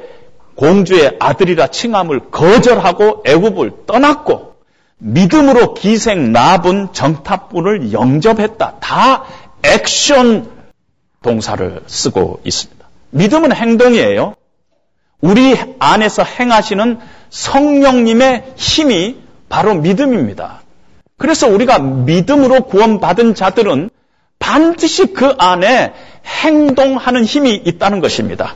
공주의 0.55 1.15
아들이라 1.19 1.67
칭함을 1.67 2.31
거절하고 2.31 3.23
애굽을 3.27 3.73
떠났고 3.87 4.57
믿음으로 4.99 5.75
기생 5.75 6.33
나분 6.33 6.89
정탑분을 6.93 7.93
영접했다. 7.93 8.77
다 8.81 9.25
액션 9.75 10.51
동사를 11.23 11.81
쓰고 11.87 12.41
있습니다. 12.45 12.87
믿음은 13.11 13.55
행동이에요. 13.55 14.35
우리 15.21 15.57
안에서 15.79 16.23
행하시는 16.23 16.99
성령님의 17.31 18.55
힘이 18.57 19.17
바로 19.49 19.75
믿음입니다. 19.75 20.63
그래서 21.19 21.49
우리가 21.49 21.79
믿음으로 21.79 22.67
구원받은 22.67 23.35
자들은 23.35 23.91
반드시 24.39 25.13
그 25.13 25.35
안에 25.39 25.93
행동하는 26.25 27.25
힘이 27.25 27.55
있다는 27.55 28.01
것입니다. 28.01 28.55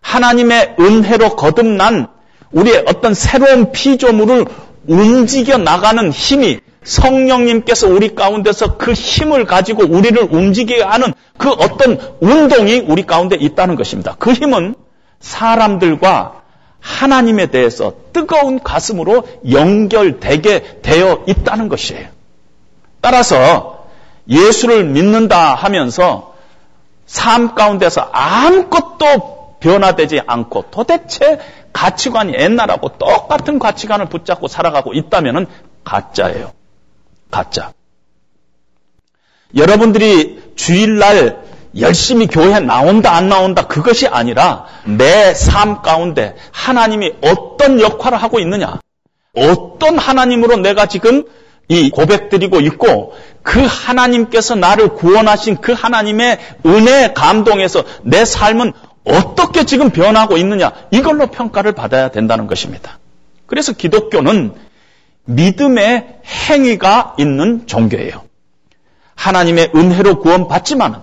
하나님의 0.00 0.76
은혜로 0.78 1.36
거듭난 1.36 2.08
우리의 2.52 2.84
어떤 2.86 3.14
새로운 3.14 3.72
피조물을 3.72 4.44
움직여 4.86 5.58
나가는 5.58 6.10
힘이 6.10 6.60
성령님께서 6.88 7.86
우리 7.86 8.14
가운데서 8.14 8.78
그 8.78 8.92
힘을 8.94 9.44
가지고 9.44 9.84
우리를 9.84 10.20
움직이게 10.30 10.82
하는 10.82 11.12
그 11.36 11.50
어떤 11.50 12.00
운동이 12.20 12.78
우리 12.88 13.04
가운데 13.04 13.36
있다는 13.36 13.76
것입니다. 13.76 14.16
그 14.18 14.32
힘은 14.32 14.74
사람들과 15.20 16.40
하나님에 16.80 17.46
대해서 17.46 17.92
뜨거운 18.12 18.60
가슴으로 18.60 19.24
연결되게 19.50 20.80
되어 20.80 21.24
있다는 21.26 21.68
것이에요. 21.68 22.08
따라서 23.02 23.86
예수를 24.28 24.84
믿는다 24.84 25.54
하면서 25.54 26.34
삶 27.06 27.54
가운데서 27.54 28.08
아무것도 28.12 29.56
변화되지 29.60 30.22
않고 30.26 30.66
도대체 30.70 31.38
가치관이 31.72 32.32
옛날하고 32.34 32.96
똑같은 32.96 33.58
가치관을 33.58 34.06
붙잡고 34.06 34.48
살아가고 34.48 34.94
있다면 34.94 35.46
가짜예요. 35.84 36.57
가짜. 37.30 37.72
여러분들이 39.54 40.52
주일날 40.56 41.48
열심히 41.78 42.26
교회 42.26 42.60
나온다 42.60 43.14
안 43.14 43.28
나온다 43.28 43.66
그것이 43.66 44.06
아니라 44.06 44.66
내 44.84 45.32
삶 45.34 45.82
가운데 45.82 46.34
하나님이 46.52 47.14
어떤 47.22 47.80
역할을 47.80 48.18
하고 48.18 48.40
있느냐 48.40 48.80
어떤 49.34 49.98
하나님으로 49.98 50.56
내가 50.56 50.86
지금 50.86 51.24
이 51.68 51.90
고백드리고 51.90 52.60
있고 52.60 53.14
그 53.42 53.60
하나님께서 53.64 54.54
나를 54.54 54.94
구원하신 54.94 55.58
그 55.60 55.72
하나님의 55.72 56.38
은혜 56.66 57.12
감동에서 57.12 57.84
내 58.02 58.24
삶은 58.24 58.72
어떻게 59.04 59.64
지금 59.64 59.90
변하고 59.90 60.36
있느냐 60.38 60.72
이걸로 60.90 61.28
평가를 61.28 61.72
받아야 61.72 62.08
된다는 62.10 62.46
것입니다. 62.46 62.98
그래서 63.46 63.72
기독교는 63.72 64.54
믿음의 65.28 66.20
행위가 66.48 67.16
있는 67.18 67.66
종교예요. 67.66 68.22
하나님의 69.14 69.72
은혜로 69.74 70.20
구원받지만 70.20 71.02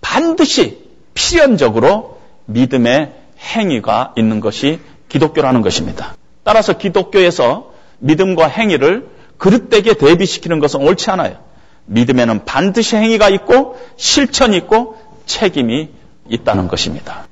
반드시 0.00 0.78
필연적으로 1.14 2.20
믿음의 2.46 3.12
행위가 3.40 4.14
있는 4.16 4.40
것이 4.40 4.78
기독교라는 5.08 5.62
것입니다. 5.62 6.14
따라서 6.44 6.78
기독교에서 6.78 7.72
믿음과 7.98 8.46
행위를 8.46 9.08
그릇되게 9.38 9.94
대비시키는 9.94 10.60
것은 10.60 10.80
옳지 10.80 11.10
않아요. 11.10 11.38
믿음에는 11.86 12.44
반드시 12.44 12.94
행위가 12.96 13.28
있고 13.30 13.76
실천이 13.96 14.56
있고 14.58 14.98
책임이 15.26 15.90
있다는 16.28 16.68
것입니다. 16.68 17.26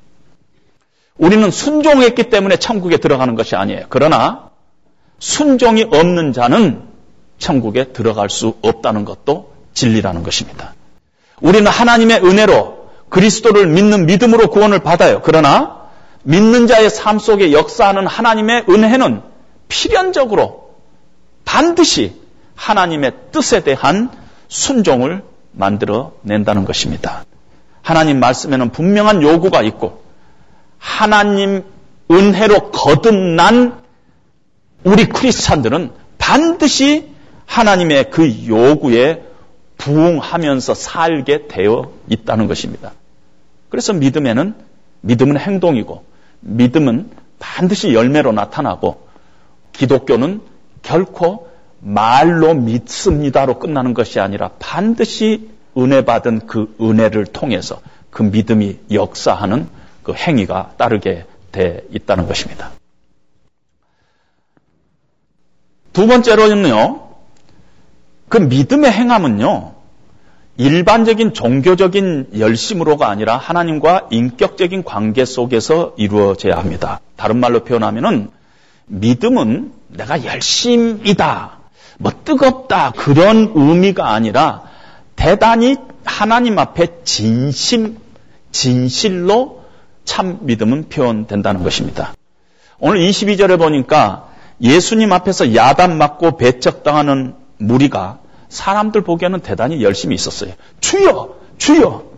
우리는 1.16 1.50
순종했기 1.50 2.24
때문에 2.30 2.56
천국에 2.56 2.96
들어가는 2.96 3.36
것이 3.36 3.54
아니에요. 3.54 3.86
그러나 3.90 4.49
순종이 5.20 5.84
없는 5.84 6.32
자는 6.32 6.82
천국에 7.38 7.92
들어갈 7.92 8.28
수 8.28 8.54
없다는 8.62 9.04
것도 9.04 9.52
진리라는 9.74 10.24
것입니다. 10.24 10.74
우리는 11.40 11.66
하나님의 11.70 12.24
은혜로 12.24 12.90
그리스도를 13.08 13.66
믿는 13.66 14.06
믿음으로 14.06 14.48
구원을 14.48 14.80
받아요. 14.80 15.20
그러나 15.22 15.80
믿는 16.22 16.66
자의 16.66 16.90
삶 16.90 17.18
속에 17.18 17.52
역사하는 17.52 18.06
하나님의 18.06 18.66
은혜는 18.68 19.22
필연적으로 19.68 20.70
반드시 21.44 22.20
하나님의 22.54 23.12
뜻에 23.32 23.60
대한 23.60 24.10
순종을 24.48 25.22
만들어 25.52 26.12
낸다는 26.22 26.64
것입니다. 26.64 27.24
하나님 27.82 28.20
말씀에는 28.20 28.70
분명한 28.70 29.22
요구가 29.22 29.62
있고 29.62 30.02
하나님 30.78 31.64
은혜로 32.10 32.70
거듭난 32.70 33.80
우리 34.84 35.06
크리스찬들은 35.06 35.90
반드시 36.18 37.08
하나님의 37.46 38.10
그 38.10 38.46
요구에 38.46 39.24
부응하면서 39.78 40.74
살게 40.74 41.48
되어 41.48 41.92
있다는 42.08 42.46
것입니다. 42.46 42.92
그래서 43.68 43.92
믿음에는 43.92 44.54
믿음은 45.00 45.38
행동이고 45.38 46.04
믿음은 46.40 47.10
반드시 47.38 47.94
열매로 47.94 48.32
나타나고 48.32 49.08
기독교는 49.72 50.42
결코 50.82 51.48
말로 51.80 52.54
믿습니다로 52.54 53.58
끝나는 53.58 53.94
것이 53.94 54.20
아니라 54.20 54.50
반드시 54.58 55.50
은혜 55.78 56.04
받은 56.04 56.46
그 56.46 56.74
은혜를 56.80 57.26
통해서 57.26 57.80
그 58.10 58.22
믿음이 58.22 58.80
역사하는 58.92 59.68
그 60.02 60.12
행위가 60.12 60.74
따르게 60.76 61.24
돼 61.52 61.84
있다는 61.90 62.26
것입니다. 62.26 62.72
두 65.92 66.06
번째로는요, 66.06 67.00
그 68.28 68.38
믿음의 68.38 68.90
행함은요, 68.92 69.74
일반적인 70.56 71.32
종교적인 71.32 72.32
열심으로가 72.38 73.08
아니라 73.08 73.36
하나님과 73.36 74.08
인격적인 74.10 74.84
관계 74.84 75.24
속에서 75.24 75.94
이루어져야 75.96 76.56
합니다. 76.56 77.00
다른 77.16 77.38
말로 77.38 77.64
표현하면은 77.64 78.30
믿음은 78.86 79.72
내가 79.88 80.24
열심이다, 80.24 81.58
뭐 81.98 82.12
뜨겁다 82.24 82.92
그런 82.92 83.52
의미가 83.54 84.12
아니라 84.12 84.62
대단히 85.16 85.76
하나님 86.04 86.58
앞에 86.58 87.02
진심, 87.04 87.98
진실로 88.52 89.64
참 90.04 90.38
믿음은 90.42 90.88
표현된다는 90.88 91.62
것입니다. 91.62 92.14
오늘 92.78 93.00
22절에 93.00 93.58
보니까 93.58 94.29
예수님 94.60 95.12
앞에서 95.12 95.54
야단 95.54 95.96
맞고 95.96 96.36
배척당하는 96.36 97.34
무리가 97.58 98.18
사람들 98.48 99.02
보기에는 99.02 99.40
대단히 99.40 99.82
열심히 99.82 100.14
있었어요. 100.14 100.52
주여! 100.80 101.36
주여! 101.58 102.10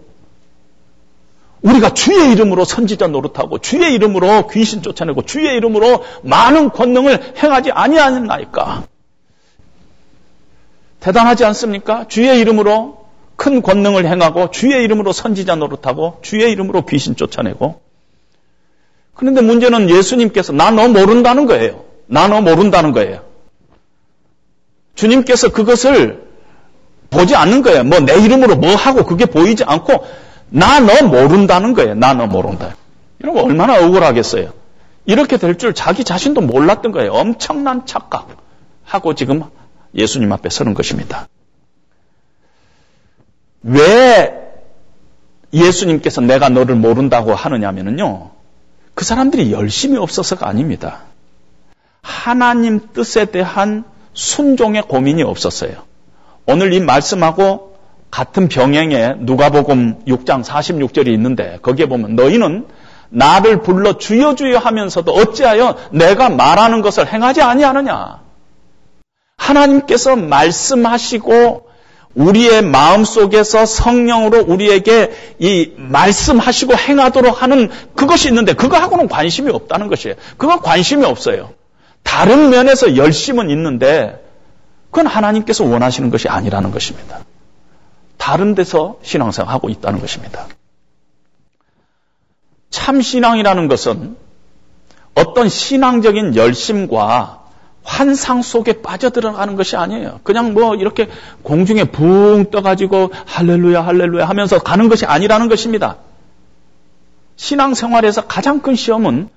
우리가 1.62 1.94
주의 1.94 2.32
이름으로 2.32 2.64
선지자 2.64 3.06
노릇하고 3.08 3.58
주의 3.58 3.94
이름으로 3.94 4.48
귀신 4.48 4.82
쫓아내고 4.82 5.22
주의 5.22 5.54
이름으로 5.56 6.02
많은 6.22 6.70
권능을 6.70 7.34
행하지 7.40 7.70
아니하나이까. 7.70 8.84
대단하지 10.98 11.44
않습니까? 11.44 12.08
주의 12.08 12.40
이름으로 12.40 13.06
큰 13.36 13.62
권능을 13.62 14.06
행하고 14.06 14.50
주의 14.50 14.82
이름으로 14.84 15.12
선지자 15.12 15.56
노릇하고 15.56 16.18
주의 16.22 16.50
이름으로 16.50 16.84
귀신 16.86 17.14
쫓아내고 17.16 17.80
그런데 19.14 19.40
문제는 19.40 19.90
예수님께서 19.90 20.52
나 20.52 20.70
너 20.72 20.88
모른다는 20.88 21.46
거예요. 21.46 21.84
나너 22.12 22.42
모른다는 22.42 22.92
거예요. 22.92 23.22
주님께서 24.94 25.48
그것을 25.50 26.28
보지 27.10 27.34
않는 27.34 27.62
거예요. 27.62 27.84
뭐 27.84 28.00
내 28.00 28.14
이름으로 28.22 28.56
뭐 28.56 28.74
하고 28.74 29.04
그게 29.06 29.24
보이지 29.26 29.64
않고 29.64 30.04
나너 30.50 31.06
모른다는 31.06 31.72
거예요. 31.72 31.94
나너 31.94 32.26
모른다. 32.26 32.76
이러면 33.18 33.44
얼마나 33.44 33.78
억울하겠어요. 33.82 34.52
이렇게 35.06 35.36
될 35.38 35.56
줄 35.56 35.74
자기 35.74 36.04
자신도 36.04 36.42
몰랐던 36.42 36.92
거예요. 36.92 37.12
엄청난 37.12 37.86
착각하고 37.86 39.14
지금 39.14 39.42
예수님 39.94 40.30
앞에 40.32 40.50
서는 40.50 40.74
것입니다. 40.74 41.28
왜 43.62 44.34
예수님께서 45.52 46.20
내가 46.20 46.48
너를 46.50 46.74
모른다고 46.76 47.34
하느냐면요. 47.34 48.30
그 48.94 49.04
사람들이 49.04 49.52
열심히 49.52 49.96
없어서가 49.96 50.46
아닙니다. 50.48 51.04
하나님 52.02 52.80
뜻에 52.92 53.24
대한 53.26 53.84
순종의 54.14 54.82
고민이 54.82 55.22
없었어요. 55.22 55.72
오늘 56.46 56.72
이 56.72 56.80
말씀하고 56.80 57.76
같은 58.10 58.48
병행에 58.48 59.14
누가복음 59.20 60.04
6장 60.06 60.44
46절이 60.44 61.08
있는데 61.14 61.58
거기에 61.62 61.86
보면 61.86 62.14
너희는 62.14 62.66
나를 63.08 63.62
불러 63.62 63.96
주여 63.98 64.34
주여 64.34 64.58
하면서도 64.58 65.12
어찌하여 65.12 65.76
내가 65.90 66.28
말하는 66.28 66.82
것을 66.82 67.12
행하지 67.12 67.42
아니하느냐. 67.42 68.20
하나님께서 69.38 70.16
말씀하시고 70.16 71.68
우리의 72.14 72.62
마음 72.62 73.04
속에서 73.04 73.64
성령으로 73.64 74.44
우리에게 74.46 75.10
이 75.38 75.72
말씀하시고 75.76 76.76
행하도록 76.76 77.42
하는 77.42 77.70
그것이 77.96 78.28
있는데 78.28 78.52
그거하고는 78.52 79.08
관심이 79.08 79.50
없다는 79.50 79.88
것이에요. 79.88 80.16
그거 80.36 80.60
관심이 80.60 81.04
없어요. 81.04 81.50
다른 82.02 82.50
면에서 82.50 82.96
열심은 82.96 83.50
있는데 83.50 84.22
그건 84.90 85.06
하나님께서 85.06 85.64
원하시는 85.64 86.10
것이 86.10 86.28
아니라는 86.28 86.70
것입니다. 86.70 87.20
다른 88.18 88.54
데서 88.54 88.98
신앙생활하고 89.02 89.68
있다는 89.70 90.00
것입니다. 90.00 90.46
참 92.70 93.00
신앙이라는 93.00 93.68
것은 93.68 94.16
어떤 95.14 95.48
신앙적인 95.48 96.36
열심과 96.36 97.42
환상 97.84 98.42
속에 98.42 98.80
빠져들어가는 98.80 99.56
것이 99.56 99.76
아니에요. 99.76 100.20
그냥 100.22 100.54
뭐 100.54 100.74
이렇게 100.74 101.08
공중에 101.42 101.84
붕 101.84 102.50
떠가지고 102.50 103.10
할렐루야 103.26 103.84
할렐루야 103.84 104.28
하면서 104.28 104.58
가는 104.58 104.88
것이 104.88 105.04
아니라는 105.04 105.48
것입니다. 105.48 105.96
신앙생활에서 107.36 108.26
가장 108.26 108.60
큰 108.60 108.76
시험은 108.76 109.28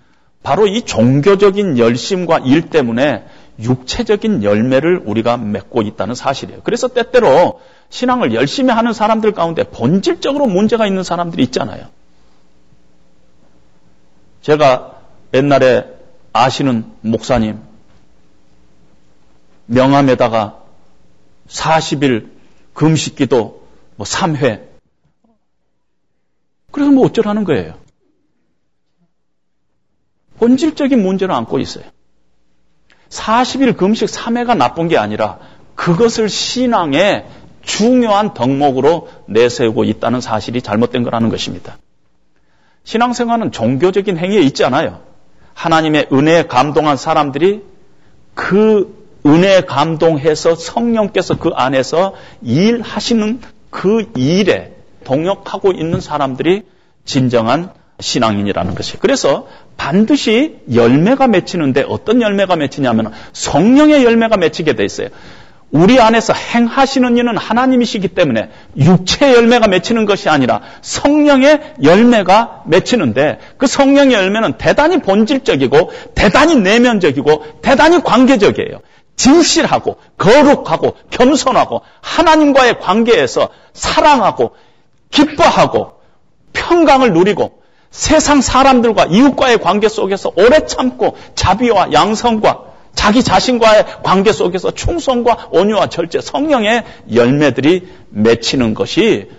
바로 0.45 0.67
이 0.67 0.83
종교적인 0.83 1.79
열심과 1.79 2.37
일 2.45 2.69
때문에 2.69 3.25
육체적인 3.59 4.43
열매를 4.43 5.01
우리가 5.03 5.37
맺고 5.37 5.81
있다는 5.81 6.13
사실이에요. 6.13 6.61
그래서 6.63 6.87
때때로 6.87 7.61
신앙을 7.89 8.35
열심히 8.35 8.71
하는 8.71 8.93
사람들 8.93 9.31
가운데 9.31 9.63
본질적으로 9.63 10.45
문제가 10.45 10.85
있는 10.85 11.01
사람들이 11.01 11.41
있잖아요. 11.45 11.87
제가 14.41 15.01
옛날에 15.33 15.87
아시는 16.31 16.85
목사님, 17.01 17.59
명함에다가 19.65 20.59
40일 21.47 22.29
금식 22.75 23.15
기도 23.15 23.67
뭐 23.95 24.05
3회. 24.05 24.61
그래서 26.71 26.91
뭐 26.91 27.07
어쩌라는 27.07 27.45
거예요. 27.45 27.84
본질적인 30.39 31.01
문제를 31.01 31.33
안고 31.33 31.59
있어요. 31.59 31.85
40일 33.09 33.77
금식 33.77 34.09
3회가 34.09 34.57
나쁜 34.57 34.87
게 34.87 34.97
아니라 34.97 35.39
그것을 35.75 36.29
신앙의 36.29 37.25
중요한 37.61 38.33
덕목으로 38.33 39.09
내세우고 39.27 39.83
있다는 39.83 40.21
사실이 40.21 40.61
잘못된 40.61 41.03
거라는 41.03 41.29
것입니다. 41.29 41.77
신앙생활은 42.83 43.51
종교적인 43.51 44.17
행위에 44.17 44.41
있지 44.41 44.63
않아요. 44.63 45.01
하나님의 45.53 46.09
은혜에 46.11 46.43
감동한 46.43 46.97
사람들이 46.97 47.63
그 48.35 49.05
은혜에 49.25 49.61
감동해서 49.61 50.55
성령께서 50.55 51.39
그 51.39 51.49
안에서 51.49 52.13
일하시는 52.43 53.41
그 53.71 54.11
일에 54.15 54.75
동역하고 55.03 55.71
있는 55.71 55.99
사람들이 55.99 56.63
진정한 57.05 57.71
신앙인이라는 57.99 58.75
것이에요. 58.75 58.97
그래서 58.99 59.47
반드시 59.77 60.57
열매가 60.73 61.27
맺히는데 61.27 61.85
어떤 61.87 62.21
열매가 62.21 62.55
맺히냐면 62.55 63.11
성령의 63.33 64.03
열매가 64.03 64.37
맺히게 64.37 64.73
돼 64.73 64.83
있어요. 64.83 65.09
우리 65.71 65.99
안에서 65.99 66.31
행하시는 66.33 67.17
이는 67.17 67.37
하나님이시기 67.37 68.09
때문에 68.09 68.49
육체의 68.77 69.35
열매가 69.35 69.67
맺히는 69.67 70.05
것이 70.05 70.29
아니라 70.29 70.61
성령의 70.81 71.75
열매가 71.83 72.63
맺히는데 72.67 73.39
그 73.57 73.67
성령의 73.67 74.13
열매는 74.13 74.53
대단히 74.57 74.99
본질적이고 75.01 75.91
대단히 76.13 76.55
내면적이고 76.55 77.61
대단히 77.61 78.01
관계적이에요. 78.01 78.79
진실하고 79.15 79.97
거룩하고 80.17 80.95
겸손하고 81.09 81.81
하나님과의 82.01 82.79
관계에서 82.79 83.49
사랑하고 83.73 84.55
기뻐하고 85.09 85.93
평강을 86.53 87.13
누리고 87.13 87.64
세상 87.95 88.41
사람들과 88.41 89.05
이웃과의 89.05 89.59
관계 89.59 89.87
속에서 89.87 90.29
오래 90.35 90.65
참고 90.65 91.15
자비와 91.33 91.93
양성과 91.93 92.65
자기 92.93 93.23
자신과의 93.23 93.85
관계 94.03 94.33
속에서 94.33 94.71
충성과 94.71 95.47
온유와 95.51 95.87
절제, 95.87 96.19
성령의 96.19 96.83
열매들이 97.13 97.87
맺히는 98.09 98.73
것이 98.73 99.29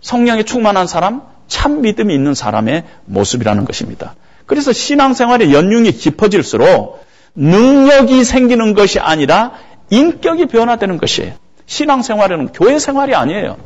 성령에 0.00 0.44
충만한 0.44 0.86
사람, 0.86 1.22
참 1.48 1.80
믿음이 1.80 2.14
있는 2.14 2.34
사람의 2.34 2.84
모습이라는 3.06 3.64
것입니다. 3.64 4.14
그래서 4.46 4.72
신앙생활의 4.72 5.52
연륜이 5.52 5.90
깊어질수록 5.90 7.04
능력이 7.34 8.22
생기는 8.22 8.74
것이 8.74 9.00
아니라 9.00 9.54
인격이 9.90 10.46
변화되는 10.46 10.98
것이에요. 10.98 11.32
신앙생활은 11.66 12.52
교회 12.52 12.78
생활이 12.78 13.16
아니에요. 13.16 13.56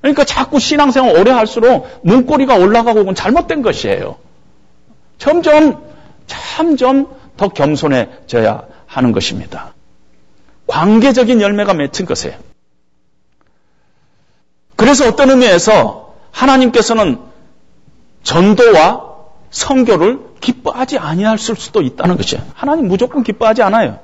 그러니까 0.00 0.24
자꾸 0.24 0.58
신앙생활 0.58 1.16
오래 1.16 1.30
할수록 1.30 2.00
눈꼬리가 2.02 2.56
올라가고 2.56 3.00
그건 3.00 3.14
잘못된 3.14 3.62
것이에요. 3.62 4.16
점점, 5.18 5.82
점점 6.26 7.08
더 7.36 7.48
겸손해져야 7.48 8.64
하는 8.86 9.12
것입니다. 9.12 9.74
관계적인 10.66 11.40
열매가 11.40 11.74
맺힌 11.74 12.06
것이에요. 12.06 12.36
그래서 14.76 15.06
어떤 15.06 15.30
의미에서 15.30 16.14
하나님께서는 16.30 17.18
전도와 18.22 19.10
성교를 19.50 20.20
기뻐하지 20.40 20.98
아니할 20.98 21.36
수도 21.38 21.82
있다는 21.82 22.16
것이에요. 22.16 22.42
하나님 22.54 22.88
무조건 22.88 23.22
기뻐하지 23.22 23.62
않아요. 23.62 23.98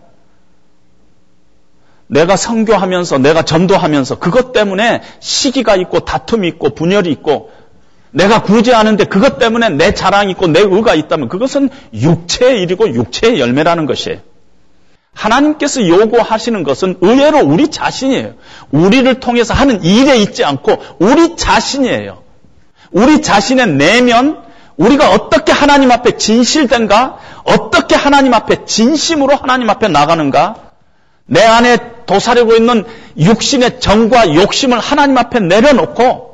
내가 2.09 2.37
성교하면서 2.37 3.19
내가 3.19 3.43
전도하면서 3.43 4.19
그것 4.19 4.53
때문에 4.53 5.03
시기가 5.21 5.77
있고 5.77 6.01
다툼이 6.01 6.47
있고 6.49 6.71
분열이 6.71 7.11
있고 7.13 7.51
내가 8.11 8.43
구제하는데 8.43 9.05
그것 9.05 9.39
때문에 9.39 9.71
내 9.71 9.93
자랑이 9.93 10.31
있고 10.33 10.47
내 10.47 10.61
의가 10.61 10.95
있다면 10.95 11.29
그것은 11.29 11.69
육체의 11.93 12.63
일이고 12.63 12.95
육체의 12.95 13.41
열매라는 13.41 13.87
것이에요. 13.87 14.21
하나님께서 15.13 15.87
요구하시는 15.87 16.63
것은 16.63 16.99
의외로 17.01 17.41
우리 17.41 17.69
자신이에요. 17.69 18.35
우리를 18.71 19.21
통해서 19.21 19.55
하는 19.55 19.83
일에 19.83 20.19
있지 20.19 20.45
않고 20.45 20.79
우리 20.99 21.37
자신이에요. 21.37 22.23
우리 22.93 23.23
자신의 23.23 23.67
내면, 23.69 24.43
우리가 24.77 25.11
어떻게 25.11 25.53
하나님 25.53 25.91
앞에 25.91 26.19
진실된가? 26.19 27.19
어떻게 27.45 27.95
하나님 27.95 28.35
앞에 28.35 28.67
진심으로 28.67 29.35
하나님 29.37 29.71
앞에 29.71 29.89
나가는가? 29.89 30.66
내 31.27 31.43
안에 31.43 31.79
도사리고 32.07 32.55
있는 32.55 32.85
육신의 33.19 33.81
정과 33.81 34.35
욕심을 34.35 34.79
하나님 34.79 35.19
앞에 35.19 35.41
내려놓고 35.41 36.27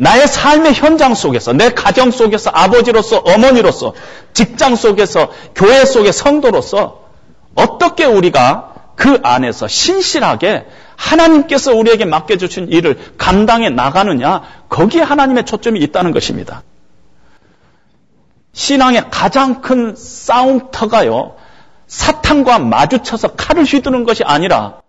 나의 0.00 0.28
삶의 0.28 0.74
현장 0.74 1.14
속에서, 1.14 1.52
내 1.52 1.70
가정 1.70 2.12
속에서 2.12 2.50
아버지로서, 2.54 3.18
어머니로서, 3.18 3.94
직장 4.32 4.76
속에서, 4.76 5.32
교회 5.56 5.84
속의 5.84 6.12
성도로서 6.12 7.08
어떻게 7.56 8.04
우리가 8.04 8.74
그 8.94 9.18
안에서 9.24 9.66
신실하게 9.66 10.66
하나님께서 10.94 11.74
우리에게 11.74 12.04
맡겨주신 12.04 12.68
일을 12.68 12.96
감당해 13.18 13.70
나가느냐, 13.70 14.42
거기에 14.68 15.02
하나님의 15.02 15.46
초점이 15.46 15.80
있다는 15.80 16.12
것입니다. 16.12 16.62
신앙의 18.52 19.06
가장 19.10 19.62
큰 19.62 19.96
싸움터가요, 19.96 21.34
사탄과 21.88 22.58
마주쳐서 22.58 23.34
칼을 23.34 23.64
휘두르는 23.64 24.04
것이 24.04 24.22
아니라 24.22 24.82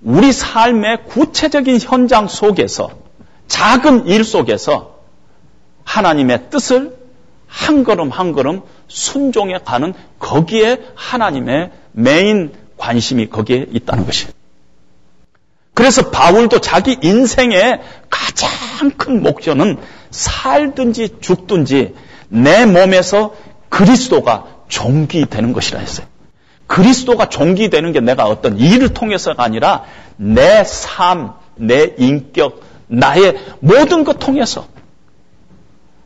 우리 0.00 0.32
삶의 0.32 1.04
구체적인 1.04 1.78
현장 1.80 2.28
속에서 2.28 2.90
작은 3.48 4.06
일 4.06 4.24
속에서 4.24 4.96
하나님의 5.84 6.50
뜻을 6.50 6.96
한 7.46 7.84
걸음 7.84 8.10
한 8.10 8.32
걸음 8.32 8.62
순종해 8.88 9.58
가는 9.64 9.94
거기에 10.18 10.80
하나님의 10.94 11.70
메인 11.92 12.52
관심이 12.76 13.28
거기에 13.28 13.66
있다는 13.72 14.06
것이에요. 14.06 14.32
그래서 15.74 16.10
바울도 16.10 16.60
자기 16.60 16.96
인생의 17.02 17.80
가장 18.08 18.90
큰 18.96 19.22
목표는 19.22 19.78
살든지 20.10 21.16
죽든지 21.20 21.94
내 22.28 22.66
몸에서 22.66 23.34
그리스도가 23.68 24.46
종기되는 24.68 25.52
것이라 25.52 25.80
했어요. 25.80 26.06
그리스도가 26.66 27.28
종기되는 27.28 27.92
게 27.92 28.00
내가 28.00 28.26
어떤 28.26 28.58
일을 28.58 28.90
통해서가 28.90 29.42
아니라 29.42 29.84
내 30.16 30.64
삶, 30.64 31.34
내 31.56 31.94
인격, 31.98 32.62
나의 32.88 33.36
모든 33.60 34.04
것 34.04 34.18
통해서 34.18 34.66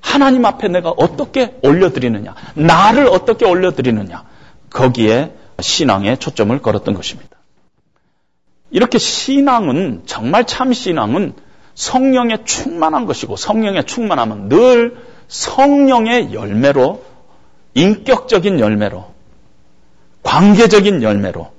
하나님 0.00 0.44
앞에 0.44 0.68
내가 0.68 0.90
어떻게 0.90 1.58
올려드리느냐, 1.62 2.34
나를 2.54 3.06
어떻게 3.06 3.46
올려드리느냐, 3.46 4.24
거기에 4.70 5.34
신앙에 5.60 6.16
초점을 6.16 6.58
걸었던 6.60 6.94
것입니다. 6.94 7.36
이렇게 8.70 8.98
신앙은, 8.98 10.02
정말 10.06 10.46
참 10.46 10.72
신앙은 10.72 11.34
성령에 11.74 12.44
충만한 12.44 13.06
것이고, 13.06 13.36
성령에 13.36 13.82
충만하면 13.82 14.48
늘 14.48 14.96
성령의 15.28 16.32
열매로, 16.32 17.04
인격적인 17.74 18.58
열매로, 18.58 19.09
관계적인 20.22 21.02
열매로, 21.02 21.50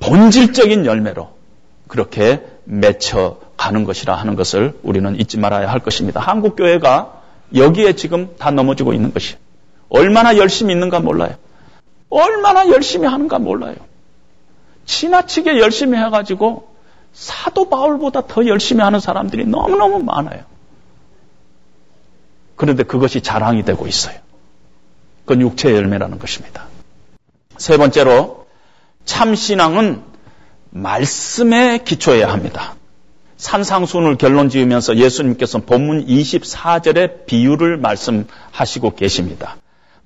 본질적인 0.00 0.86
열매로 0.86 1.30
그렇게 1.88 2.44
맺혀 2.64 3.38
가는 3.56 3.84
것이라 3.84 4.14
하는 4.14 4.36
것을 4.36 4.78
우리는 4.82 5.18
잊지 5.18 5.38
말아야 5.38 5.70
할 5.70 5.80
것입니다. 5.80 6.20
한국 6.20 6.56
교회가 6.56 7.20
여기에 7.54 7.94
지금 7.94 8.34
다 8.38 8.50
넘어지고 8.50 8.92
있는 8.92 9.12
것이 9.12 9.36
얼마나 9.88 10.36
열심히 10.36 10.72
있는가 10.72 11.00
몰라요. 11.00 11.34
얼마나 12.08 12.68
열심히 12.68 13.06
하는가 13.06 13.38
몰라요. 13.38 13.76
지나치게 14.86 15.58
열심히 15.58 15.98
해가지고 15.98 16.70
사도 17.12 17.68
바울보다 17.68 18.26
더 18.26 18.46
열심히 18.46 18.82
하는 18.82 19.00
사람들이 19.00 19.46
너무너무 19.46 20.02
많아요. 20.02 20.44
그런데 22.56 22.82
그것이 22.82 23.20
자랑이 23.20 23.64
되고 23.64 23.86
있어요. 23.86 24.16
그건 25.24 25.40
육체의 25.42 25.76
열매라는 25.76 26.18
것입니다. 26.18 26.66
세 27.60 27.76
번째로 27.76 28.46
참신앙은 29.04 30.00
말씀에 30.70 31.80
기초해야 31.84 32.32
합니다. 32.32 32.74
산상순을 33.36 34.16
결론 34.16 34.48
지으면서 34.48 34.96
예수님께서 34.96 35.58
본문 35.58 36.06
24절에 36.06 37.26
비유를 37.26 37.76
말씀하시고 37.76 38.94
계십니다. 38.94 39.56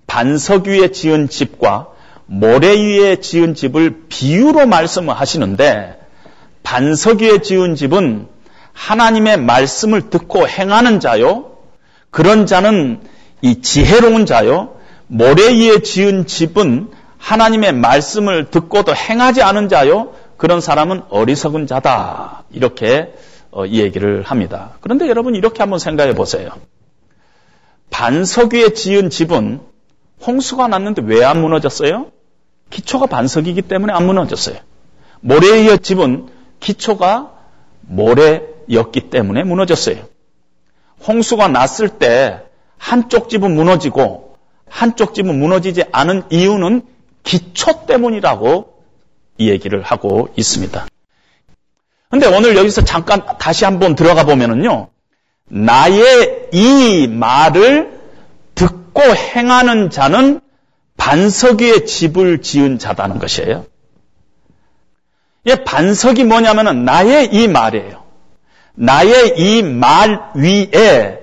반석 0.08 0.66
위에 0.66 0.90
지은 0.90 1.28
집과 1.28 1.90
모래 2.26 2.74
위에 2.74 3.20
지은 3.20 3.54
집을 3.54 4.06
비유로 4.08 4.66
말씀을 4.66 5.14
하시는데 5.14 6.00
반석 6.64 7.22
위에 7.22 7.38
지은 7.38 7.76
집은 7.76 8.26
하나님의 8.72 9.38
말씀을 9.38 10.10
듣고 10.10 10.48
행하는 10.48 10.98
자요. 10.98 11.52
그런 12.10 12.46
자는 12.46 13.00
이 13.42 13.60
지혜로운 13.62 14.26
자요. 14.26 14.74
모래 15.06 15.52
위에 15.52 15.82
지은 15.82 16.26
집은 16.26 17.03
하나님의 17.24 17.72
말씀을 17.72 18.50
듣고도 18.50 18.94
행하지 18.94 19.40
않은 19.42 19.70
자요. 19.70 20.12
그런 20.36 20.60
사람은 20.60 21.04
어리석은 21.08 21.66
자다. 21.66 22.44
이렇게 22.52 23.14
어, 23.50 23.64
이 23.64 23.80
얘기를 23.80 24.22
합니다. 24.22 24.72
그런데 24.82 25.08
여러분 25.08 25.34
이렇게 25.34 25.60
한번 25.60 25.78
생각해 25.78 26.14
보세요. 26.14 26.50
반석 27.88 28.52
위에 28.52 28.74
지은 28.74 29.08
집은 29.08 29.60
홍수가 30.26 30.68
났는데 30.68 31.02
왜 31.06 31.24
안 31.24 31.40
무너졌어요? 31.40 32.08
기초가 32.68 33.06
반석이기 33.06 33.62
때문에 33.62 33.94
안 33.94 34.04
무너졌어요. 34.06 34.56
모래 35.20 35.62
위의 35.62 35.78
집은 35.78 36.28
기초가 36.60 37.32
모래였기 37.80 39.08
때문에 39.08 39.44
무너졌어요. 39.44 39.96
홍수가 41.06 41.48
났을 41.48 41.88
때 41.88 42.42
한쪽 42.76 43.30
집은 43.30 43.54
무너지고 43.54 44.36
한쪽 44.68 45.14
집은 45.14 45.38
무너지지 45.38 45.84
않은 45.90 46.24
이유는 46.30 46.93
기초 47.24 47.86
때문이라고 47.86 48.74
이 49.38 49.50
얘기를 49.50 49.82
하고 49.82 50.28
있습니다. 50.36 50.86
근데 52.10 52.26
오늘 52.26 52.56
여기서 52.56 52.84
잠깐 52.84 53.24
다시 53.38 53.64
한번 53.64 53.96
들어가 53.96 54.24
보면은요. 54.24 54.88
나의 55.46 56.48
이 56.52 57.08
말을 57.08 57.98
듣고 58.54 59.02
행하는 59.02 59.90
자는 59.90 60.40
반석 60.96 61.60
위에 61.60 61.84
집을 61.84 62.40
지은 62.40 62.78
자다는 62.78 63.18
것이에요. 63.18 63.66
예, 65.46 65.56
반석이 65.56 66.24
뭐냐면은 66.24 66.84
나의 66.84 67.34
이 67.34 67.48
말이에요. 67.48 68.04
나의 68.74 69.34
이 69.36 69.62
말 69.62 70.30
위에 70.34 71.20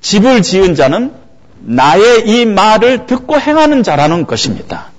집을 0.00 0.42
지은 0.42 0.74
자는 0.74 1.14
나의 1.60 2.28
이 2.28 2.46
말을 2.46 3.06
듣고 3.06 3.38
행하는 3.40 3.82
자라는 3.82 4.26
것입니다. 4.26 4.90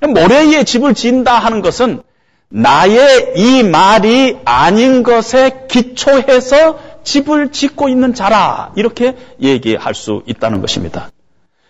모래 0.00 0.46
위에 0.46 0.64
집을 0.64 0.94
지은다 0.94 1.38
하는 1.38 1.62
것은 1.62 2.02
나의 2.48 3.32
이 3.36 3.62
말이 3.62 4.38
아닌 4.44 5.02
것에 5.02 5.66
기초해서 5.68 6.78
집을 7.04 7.52
짓고 7.52 7.88
있는 7.88 8.14
자라 8.14 8.72
이렇게 8.76 9.16
얘기할 9.40 9.94
수 9.94 10.22
있다는 10.26 10.60
것입니다. 10.60 11.10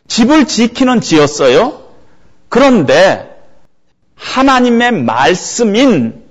집을 0.08 0.46
지키는 0.46 1.00
지었어요. 1.00 1.82
그런데 2.48 3.30
하나님의 4.16 4.92
말씀인 4.92 6.22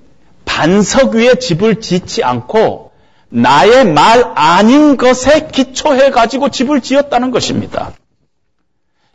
반석 0.45 1.15
위에 1.15 1.36
집을 1.36 1.82
짓지 1.82 2.23
않고 2.23 2.90
나의 3.32 3.86
말 3.86 4.34
아닌 4.36 4.97
것에 4.97 5.47
기초해 5.47 6.11
가지고 6.11 6.49
집을 6.49 6.82
지었다는 6.82 7.32
것입니다. 7.32 7.93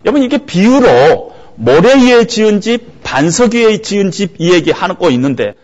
여러분 0.05 0.23
이게 0.23 0.39
비유로 0.39 1.35
모래 1.57 1.95
위에 1.95 2.27
지은 2.27 2.61
집, 2.61 3.03
반석 3.03 3.55
위에 3.55 3.83
지은 3.83 4.11
집 4.11 4.37
이 4.39 4.53
얘기 4.53 4.71
하고 4.71 5.11
있는데 5.11 5.55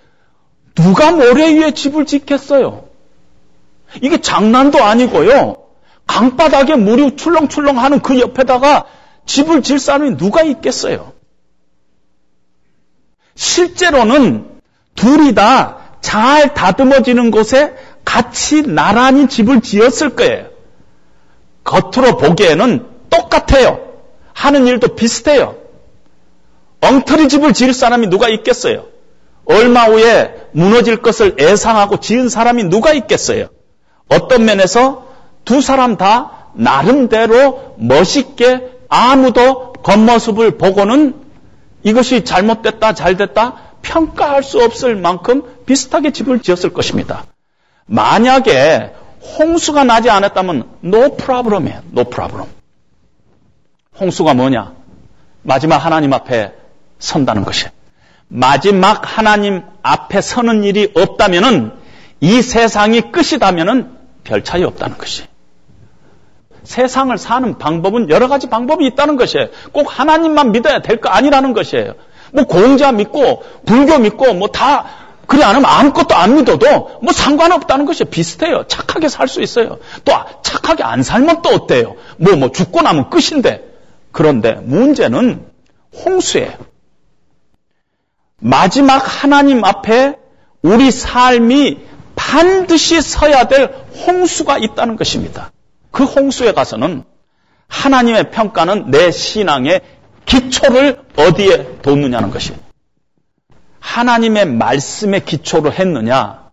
누가 0.74 1.12
모래 1.12 1.55
위에 1.55 1.72
집을 1.72 2.05
짓겠어요? 2.05 2.84
이게 4.03 4.20
장난도 4.20 4.82
아니고요. 4.82 5.57
강바닥에 6.07 6.76
물이 6.76 7.16
출렁출렁 7.16 7.78
하는 7.78 8.00
그 8.00 8.20
옆에다가 8.20 8.84
집을 9.24 9.62
질 9.62 9.78
사람이 9.78 10.16
누가 10.18 10.42
있겠어요? 10.42 11.12
실제로는 13.34 14.46
둘이 14.94 15.34
다 15.34 15.82
잘 16.03 16.53
다듬어지는 16.53 17.30
곳에 17.30 17.74
같이 18.05 18.62
나란히 18.62 19.28
집을 19.28 19.61
지었을 19.61 20.11
거예요. 20.11 20.46
겉으로 21.64 22.16
보기에는 22.16 22.86
똑같아요. 23.11 23.80
하는 24.34 24.66
일도 24.66 24.94
비슷해요. 24.94 25.57
엉터리 26.80 27.28
집을 27.28 27.53
지을 27.53 27.72
사람이 27.72 28.09
누가 28.09 28.28
있겠어요? 28.28 28.86
얼마 29.44 29.84
후에 29.84 30.48
무너질 30.53 30.96
것을 30.98 31.36
예상하고 31.38 32.00
지은 32.00 32.28
사람이 32.28 32.64
누가 32.64 32.92
있겠어요? 32.92 33.48
어떤 34.09 34.44
면에서 34.44 35.07
두 35.44 35.61
사람 35.61 35.96
다 35.96 36.48
나름대로 36.55 37.74
멋있게 37.78 38.70
아무도 38.88 39.72
겉모습을 39.72 40.59
보고는 40.59 41.14
이것이 41.82 42.24
잘못됐다, 42.24 42.94
잘됐다 42.94 43.57
평가할 43.82 44.42
수 44.42 44.61
없을 44.61 44.96
만큼 44.96 45.42
비슷하게 45.66 46.12
집을 46.12 46.40
지었을 46.40 46.72
것입니다. 46.72 47.24
만약에 47.87 48.93
홍수가 49.39 49.85
나지 49.85 50.11
않았다면 50.11 50.68
no 50.85 51.16
problem이에요. 51.16 51.83
no 51.93 52.05
problem. 52.05 52.49
홍수가 54.01 54.35
뭐냐? 54.35 54.72
마지막 55.43 55.78
하나님 55.78 56.12
앞에 56.12 56.53
선다는 56.99 57.45
것이에요. 57.45 57.70
마지막 58.28 59.18
하나님 59.18 59.62
앞에 59.83 60.20
서는 60.20 60.64
일이 60.64 60.91
없다면은 60.95 61.72
이 62.20 62.41
세상이 62.43 63.12
끝이다면은 63.12 63.91
별 64.24 64.43
차이 64.45 64.62
없다는 64.64 64.97
것이. 64.97 65.24
세상을 66.64 67.16
사는 67.18 67.59
방법은 67.59 68.09
여러 68.09 68.28
가지 68.28 68.49
방법이 68.49 68.87
있다는 68.87 69.16
것이에요. 69.16 69.49
꼭 69.72 69.87
하나님만 69.99 70.53
믿어야 70.53 70.80
될 70.80 71.01
거 71.01 71.09
아니라는 71.11 71.53
것이에요. 71.53 71.95
뭐 72.33 72.45
공자 72.45 72.93
믿고 72.93 73.43
불교 73.66 73.99
믿고 73.99 74.33
뭐 74.35 74.49
다 74.49 74.87
안 75.41 75.55
하면 75.57 75.64
아무것도 75.64 76.14
안 76.14 76.35
믿어도 76.35 76.99
뭐 77.03 77.12
상관없다는 77.12 77.87
것이 77.87 78.05
비슷해요. 78.05 78.64
착하게 78.66 79.09
살 79.09 79.28
수 79.28 79.41
있어요. 79.41 79.78
또 80.05 80.12
착하게 80.43 80.83
안 80.83 81.03
살면 81.03 81.43
또 81.43 81.51
어때요? 81.51 81.95
뭐 82.18 82.35
뭐 82.37 82.51
죽고 82.51 82.83
나면 82.83 83.09
끝인데. 83.11 83.62
그런데 84.11 84.53
문제는 84.53 85.47
홍수예요. 86.05 86.53
마지막 88.41 88.99
하나님 88.99 89.64
앞에 89.64 90.16
우리 90.62 90.91
삶이 90.91 91.78
반드시 92.16 93.01
서야 93.01 93.49
될 93.49 93.72
홍수가 94.07 94.59
있다는 94.59 94.97
것입니다. 94.97 95.51
그 95.91 96.05
홍수에 96.05 96.53
가서는 96.53 97.05
하나님의 97.68 98.30
평가는 98.30 98.91
내 98.91 99.11
신앙의 99.11 99.80
기초를 100.26 101.01
어디에 101.16 101.78
뒀느냐는 101.83 102.30
것이에요. 102.30 102.59
하나님의 103.83 104.47
말씀에 104.47 105.18
기초를 105.20 105.78
했느냐, 105.78 106.51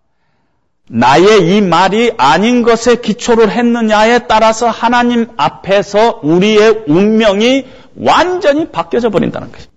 나의 0.89 1.55
이 1.55 1.61
말이 1.61 2.11
아닌 2.17 2.63
것에 2.63 2.95
기초를 2.95 3.51
했느냐에 3.51 4.27
따라서 4.27 4.67
하나님 4.67 5.27
앞에서 5.37 6.21
우리의 6.23 6.85
운명이 6.87 7.67
완전히 7.97 8.69
바뀌어져 8.69 9.11
버린다는 9.11 9.51
것이에요. 9.51 9.69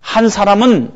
한 0.00 0.28
사람은 0.28 0.92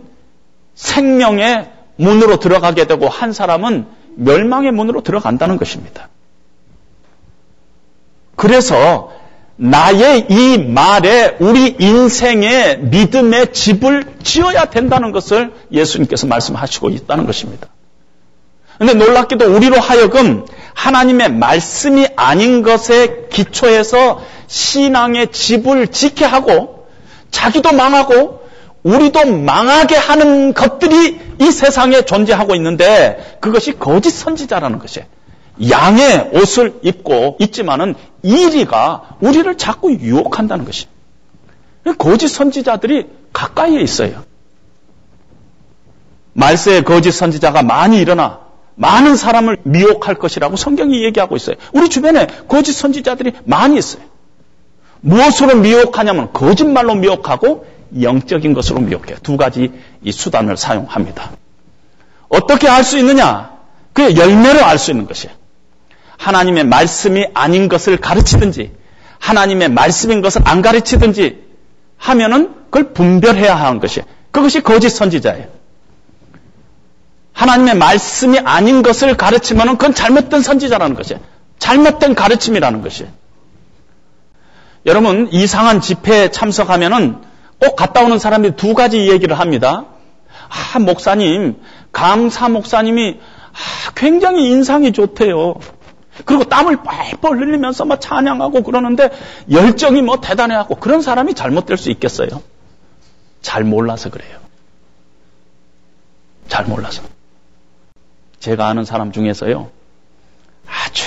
생명의 0.75 1.73
문으로 1.97 2.39
들어가게 2.39 2.87
되고 2.87 3.09
한 3.09 3.33
사람은 3.33 3.87
멸망의 4.15 4.71
문으로 4.71 5.03
들어간다는 5.03 5.57
것입니다. 5.57 6.09
그래서 8.37 9.13
나의 9.57 10.27
이 10.29 10.59
말에 10.59 11.37
우리 11.41 11.77
인생의 11.79 12.79
믿음의 12.81 13.53
집을 13.53 14.05
지어야 14.23 14.67
된다는 14.67 15.13
것을 15.13 15.53
예수님께서 15.73 16.27
말씀하시고 16.27 16.91
있다는 16.91 17.27
것입니다. 17.27 17.69
근데 18.79 18.93
놀랍게도 18.93 19.55
우리로 19.55 19.81
하여금 19.81 20.45
하나님의 20.75 21.33
말씀이 21.33 22.07
아닌 22.17 22.63
것에 22.63 23.29
기초해서 23.31 24.23
신앙의 24.47 25.33
집을 25.33 25.89
지게 25.89 26.27
하고 26.27 26.87
자기도 27.31 27.73
망하고 27.73 28.47
우리도 28.83 29.25
망하게 29.39 29.97
하는 29.97 30.53
것들이 30.53 31.19
이 31.41 31.51
세상에 31.51 32.03
존재하고 32.03 32.55
있는데 32.55 33.39
그것이 33.41 33.73
거짓 33.79 34.11
선지자라는 34.11 34.79
것이에요. 34.79 35.07
양의 35.71 36.31
옷을 36.35 36.81
입고 36.83 37.37
있지만은 37.41 37.95
이리가 38.23 39.17
우리를 39.21 39.57
자꾸 39.57 39.93
유혹한다는 39.93 40.65
것이. 40.65 40.87
거짓 41.99 42.29
선지자들이 42.29 43.07
가까이에 43.33 43.81
있어요. 43.81 44.25
말세에 46.33 46.83
거짓 46.83 47.13
선지자가 47.13 47.63
많이 47.63 47.99
일어나 47.99 48.41
많은 48.75 49.17
사람을 49.17 49.59
미혹할 49.63 50.17
것이라고 50.17 50.57
성경이 50.57 51.03
얘기하고 51.05 51.37
있어요. 51.37 51.57
우리 51.73 51.89
주변에 51.89 52.27
거짓 52.49 52.73
선지자들이 52.73 53.33
많이 53.45 53.79
있어요. 53.79 54.03
무엇으로 55.01 55.57
미혹하냐면 55.57 56.33
거짓말로 56.33 56.95
미혹하고 56.95 57.67
영적인 58.01 58.53
것으로 58.53 58.81
미혹해요. 58.81 59.17
두 59.23 59.37
가지 59.37 59.73
이 60.03 60.13
수단을 60.13 60.57
사용합니다. 60.57 61.31
어떻게 62.29 62.69
알 62.69 62.85
수 62.85 62.99
있느냐? 62.99 63.57
그 63.93 64.17
열매로 64.17 64.65
알 64.65 64.79
수 64.79 64.91
있는 64.91 65.07
것이에요. 65.07 65.35
하나님의 66.19 66.65
말씀이 66.65 67.27
아닌 67.35 67.69
것을 67.69 67.97
가르치든지 67.99 68.73
하나님의 69.19 69.71
말씀인 69.71 70.23
것을 70.23 70.43
안 70.45 70.63
가르치든지 70.63 71.45
하면은 71.99 72.55
그걸 72.71 72.93
분별해야 72.93 73.55
하는 73.55 73.81
것이에요. 73.81 74.07
그것이 74.31 74.63
거짓 74.63 74.91
선지자예요. 74.91 75.49
하나님의 77.33 77.77
말씀이 77.77 78.39
아닌 78.39 78.83
것을 78.83 79.17
가르치면은 79.17 79.77
그건 79.77 79.95
잘못된 79.95 80.43
선지자라는 80.43 80.97
것이에요. 80.97 81.21
잘못된 81.59 82.15
가르침이라는 82.15 82.83
것이에요. 82.83 83.11
여러분 84.87 85.29
이상한 85.33 85.81
집회에 85.81 86.31
참석하면은 86.31 87.23
꼭 87.59 87.77
갔다 87.77 88.03
오는 88.03 88.19
사람들이 88.19 88.57
두 88.57 88.75
가지 88.75 89.09
얘기를 89.09 89.39
합니다. 89.39 89.87
아 90.49 90.79
목사님 90.79 91.57
감사 91.93 92.49
목사님이 92.49 93.19
아, 93.19 93.91
굉장히 93.95 94.49
인상이 94.51 94.93
좋대요. 94.93 95.55
그리고 96.25 96.45
땀을 96.45 96.79
뻘뻘 96.83 97.39
흘리면서 97.39 97.85
막 97.85 98.01
찬양하고 98.01 98.63
그러는데 98.63 99.11
열정이 99.51 100.03
뭐 100.03 100.21
대단해하고 100.21 100.77
그런 100.77 101.03
사람이 101.03 101.35
잘못될 101.35 101.77
수 101.77 101.91
있겠어요? 101.91 102.43
잘 103.43 103.65
몰라서 103.65 104.11
그래요. 104.11 104.39
잘 106.49 106.65
몰라서. 106.65 107.03
제가 108.41 108.69
아는 108.69 108.85
사람 108.85 109.13
중에서요. 109.13 109.71
아주 110.67 111.05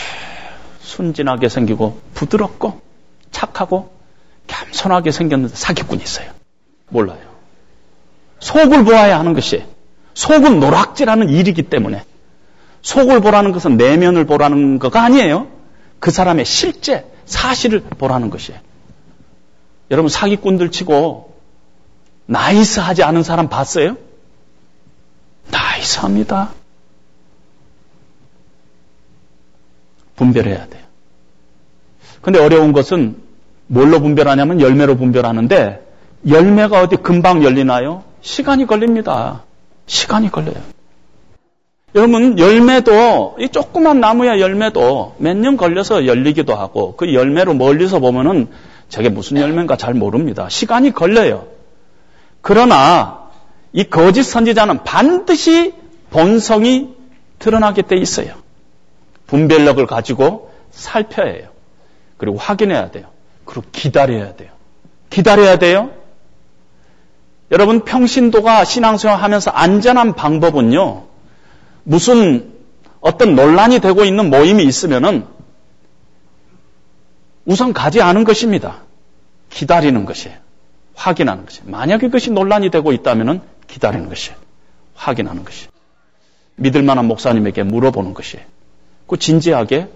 순진하게 0.81 1.49
생기고 1.49 1.99
부드럽고 2.13 2.81
착하고 3.31 3.91
겸손하게 4.47 5.11
생겼는데 5.11 5.55
사기꾼이 5.55 6.03
있어요. 6.03 6.31
몰라요. 6.89 7.19
속을 8.39 8.83
보아야 8.83 9.19
하는 9.19 9.33
것이 9.33 9.63
속은 10.13 10.59
노락질하는 10.59 11.29
일이기 11.29 11.63
때문에 11.63 12.03
속을 12.81 13.19
보라는 13.21 13.51
것은 13.51 13.77
내면을 13.77 14.25
보라는 14.25 14.79
거가 14.79 15.03
아니에요. 15.03 15.47
그 15.99 16.11
사람의 16.11 16.45
실제 16.45 17.05
사실을 17.25 17.81
보라는 17.81 18.29
것이에요. 18.29 18.59
여러분 19.91 20.09
사기꾼들 20.09 20.71
치고 20.71 21.33
나이스하지 22.25 23.03
않은 23.03 23.23
사람 23.23 23.49
봤어요? 23.49 23.97
나이스합니다. 25.51 26.51
분별해야 30.15 30.67
돼요. 30.67 30.83
근데 32.21 32.39
어려운 32.39 32.71
것은 32.73 33.17
뭘로 33.67 33.99
분별하냐면 34.01 34.61
열매로 34.61 34.97
분별하는데 34.97 35.87
열매가 36.27 36.81
어디 36.81 36.97
금방 36.97 37.43
열리나요? 37.43 38.03
시간이 38.21 38.65
걸립니다. 38.67 39.43
시간이 39.87 40.31
걸려요. 40.31 40.61
여러분, 41.95 42.37
열매도, 42.37 43.37
이 43.39 43.49
조그만 43.49 43.99
나무야 43.99 44.39
열매도 44.39 45.15
몇 45.17 45.35
년 45.37 45.57
걸려서 45.57 46.05
열리기도 46.05 46.53
하고, 46.53 46.95
그 46.95 47.13
열매로 47.13 47.55
멀리서 47.55 47.99
보면은 47.99 48.47
저게 48.89 49.09
무슨 49.09 49.37
열매인가 49.37 49.75
잘 49.75 49.93
모릅니다. 49.93 50.49
시간이 50.49 50.91
걸려요. 50.91 51.47
그러나, 52.41 53.29
이 53.73 53.83
거짓 53.83 54.23
선지자는 54.23 54.83
반드시 54.83 55.73
본성이 56.09 56.89
드러나게 57.39 57.83
돼 57.83 57.97
있어요. 57.97 58.33
분별력을 59.27 59.85
가지고 59.87 60.51
살펴야 60.71 61.31
해요. 61.31 61.49
그리고 62.17 62.37
확인해야 62.37 62.91
돼요. 62.91 63.05
그리고 63.45 63.65
기다려야 63.71 64.35
돼요. 64.35 64.49
기다려야 65.09 65.57
돼요. 65.57 65.91
여러분 67.51 67.81
평신도가 67.81 68.63
신앙생활 68.63 69.21
하면서 69.21 69.49
안전한 69.51 70.13
방법은요. 70.13 71.03
무슨 71.89 72.53
어떤 73.01 73.33
논란이 73.33 73.79
되고 73.79 74.05
있는 74.05 74.29
모임이 74.29 74.63
있으면은 74.63 75.25
우선 77.45 77.73
가지 77.73 77.99
않은 77.99 78.25
것입니다. 78.25 78.83
기다리는 79.49 80.05
것이에요. 80.05 80.37
확인하는 80.93 81.45
것이에요. 81.45 81.67
만약에 81.67 82.05
그것이 82.05 82.29
논란이 82.29 82.69
되고 82.69 82.91
있다면은 82.91 83.41
기다리는 83.65 84.07
것이에요. 84.07 84.37
확인하는 84.93 85.43
것이에요. 85.43 85.71
믿을 86.57 86.83
만한 86.83 87.07
목사님에게 87.07 87.63
물어보는 87.63 88.13
것이에요. 88.13 88.45
그 89.07 89.17
진지하게 89.17 89.87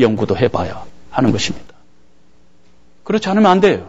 연구도 0.00 0.36
해봐야 0.36 0.84
하는 1.10 1.30
것입니다. 1.30 1.76
그렇지 3.04 3.28
않으면 3.28 3.48
안 3.48 3.60
돼요. 3.60 3.88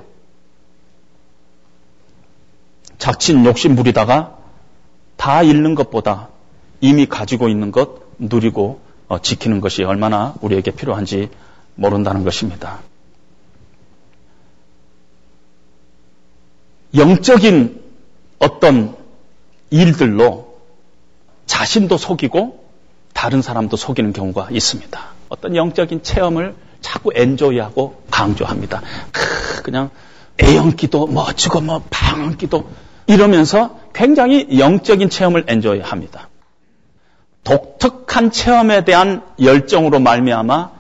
자칫 3.00 3.34
욕심 3.46 3.76
부리다가 3.76 4.38
다 5.18 5.42
잃는 5.42 5.74
것보다 5.74 6.30
이미 6.82 7.06
가지고 7.06 7.48
있는 7.48 7.72
것 7.72 8.02
누리고 8.18 8.82
어, 9.08 9.20
지키는 9.20 9.62
것이 9.62 9.84
얼마나 9.84 10.36
우리에게 10.42 10.72
필요한지 10.72 11.30
모른다는 11.76 12.24
것입니다. 12.24 12.80
영적인 16.96 17.82
어떤 18.40 18.96
일들로 19.70 20.58
자신도 21.46 21.98
속이고 21.98 22.66
다른 23.14 23.42
사람도 23.42 23.78
속이는 23.78 24.14
경우가 24.14 24.50
있습니다. 24.52 25.00
어떤 25.30 25.56
영적인 25.56 26.04
체험을 26.04 26.56
자꾸 26.82 27.12
엔조이하고 27.14 28.04
강조합니다. 28.10 28.82
그냥 29.64 29.90
애연기도 30.42 31.08
멋지고 31.08 31.62
뭐 31.62 31.84
방언기도 31.90 32.68
이러면서 33.08 33.80
굉장히 33.94 34.58
영적인 34.58 35.10
체험을 35.10 35.46
엔조이 35.48 35.82
합니다. 35.82 36.30
독특한 37.44 38.32
체험에 38.32 38.84
대한 38.86 39.24
열정으로 39.42 40.00
말미암아 40.00 40.72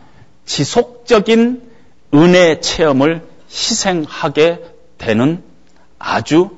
지속적인 0.45 1.69
은혜 2.13 2.59
체험을 2.59 3.27
희생하게 3.49 4.63
되는 4.97 5.43
아주 5.97 6.51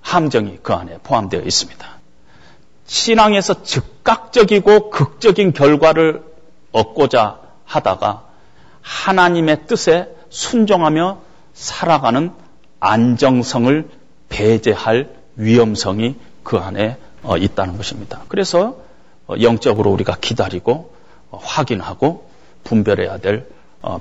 함정이 0.00 0.58
그 0.62 0.72
안에 0.72 0.98
포함되어 1.02 1.40
있습니다. 1.40 1.86
신앙에서 2.86 3.62
즉각적이고 3.62 4.90
극적인 4.90 5.52
결과를 5.52 6.22
얻고자 6.72 7.40
하다가 7.64 8.24
하나님의 8.82 9.66
뜻에 9.66 10.08
순종하며 10.30 11.20
살아가는 11.54 12.32
안정성을 12.80 13.88
배제할 14.28 15.10
위험성이 15.36 16.16
그 16.42 16.58
안에 16.58 16.96
어, 17.22 17.36
있다는 17.36 17.76
것입니다. 17.76 18.22
그래서 18.28 18.60
어, 18.68 18.84
영적으로 19.40 19.90
우리가 19.90 20.16
기다리고 20.20 20.94
어, 21.30 21.38
확인하고 21.42 22.30
분별해야 22.64 23.18
될 23.18 23.48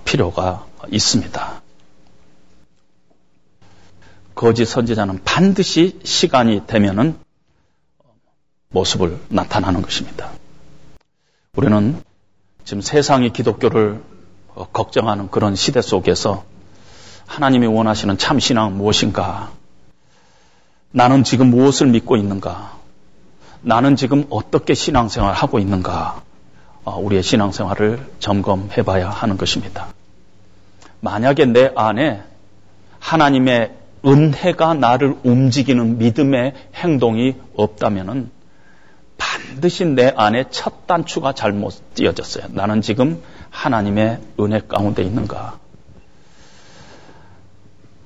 필요가 0.05 0.65
있습니다. 0.89 1.61
거짓 4.35 4.65
선지자는 4.65 5.23
반드시 5.23 5.99
시간이 6.03 6.67
되면은 6.67 7.17
모습을 8.69 9.19
나타나는 9.29 9.81
것입니다. 9.81 10.29
우리는 11.55 12.01
지금 12.63 12.81
세상이 12.81 13.33
기독교를 13.33 14.01
걱정하는 14.71 15.29
그런 15.29 15.55
시대 15.55 15.81
속에서 15.81 16.45
하나님이 17.25 17.67
원하시는 17.67 18.17
참신앙 18.17 18.77
무엇인가? 18.77 19.51
나는 20.91 21.23
지금 21.23 21.49
무엇을 21.49 21.87
믿고 21.87 22.17
있는가? 22.17 22.80
나는 23.61 23.95
지금 23.95 24.25
어떻게 24.29 24.73
신앙생활 24.73 25.33
하고 25.33 25.59
있는가? 25.59 26.23
어, 26.83 26.99
우리의 26.99 27.21
신앙생활을 27.21 27.99
점검해 28.19 28.83
봐야 28.83 29.09
하는 29.09 29.37
것입니다. 29.37 29.87
만약에 30.99 31.45
내 31.45 31.71
안에 31.75 32.23
하나님의 32.99 33.71
은혜가 34.05 34.73
나를 34.73 35.15
움직이는 35.23 35.99
믿음의 35.99 36.53
행동이 36.75 37.35
없다면 37.55 38.31
반드시 39.17 39.85
내 39.85 40.11
안에 40.15 40.45
첫 40.49 40.87
단추가 40.87 41.33
잘못 41.33 41.73
띄어졌어요. 41.93 42.45
나는 42.49 42.81
지금 42.81 43.21
하나님의 43.51 44.19
은혜 44.39 44.59
가운데 44.59 45.03
있는가? 45.03 45.59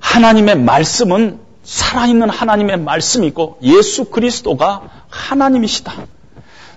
하나님의 0.00 0.58
말씀은 0.58 1.45
살아있는 1.66 2.30
하나님의 2.30 2.78
말씀이고 2.78 3.58
예수 3.62 4.04
그리스도가 4.04 4.88
하나님이시다. 5.10 5.92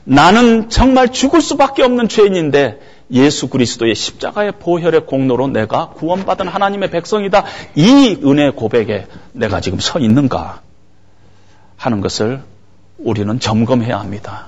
나는 0.04 0.70
정말 0.70 1.12
죽을 1.12 1.42
수밖에 1.42 1.84
없는 1.84 2.10
죄인인데 2.10 2.80
예수 3.12 3.50
그리스도의 3.50 3.94
십자가의 3.94 4.54
보혈의 4.54 5.06
공로로 5.06 5.48
내가 5.48 5.90
구원받은 5.90 6.48
하나님의 6.48 6.90
백성이다. 6.90 7.46
이 7.76 8.18
은혜 8.24 8.50
고백에 8.50 9.08
내가 9.32 9.62
지금 9.62 9.80
서 9.80 10.00
있는가 10.00 10.62
하는 11.78 12.02
것을 12.02 12.42
우리는 12.98 13.40
점검해야 13.40 14.00
합니다. 14.00 14.48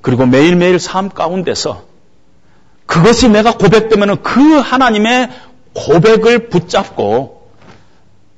그리고 0.00 0.26
매일매일 0.26 0.80
삶 0.80 1.08
가운데서 1.08 1.84
그것이 2.86 3.28
내가 3.28 3.56
고백되면 3.56 4.22
그 4.22 4.58
하나님의 4.58 5.30
고백을 5.74 6.48
붙잡고 6.48 7.48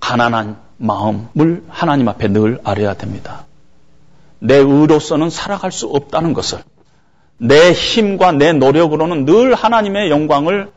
가난한 0.01 0.63
마음을 0.85 1.64
하나님 1.68 2.09
앞에 2.09 2.28
늘 2.28 2.61
아려야 2.64 2.95
됩니다. 2.95 3.47
내 4.39 4.57
의로서는 4.57 5.30
살아갈 5.30 5.72
수 5.72 5.87
없다는 5.87 6.35
것을 6.35 6.59
내 7.39 7.72
힘과 7.72 8.32
내 8.32 8.53
노력으로는 8.53 9.24
늘 9.24 9.55
하나님의 9.55 10.11
영광을 10.11 10.70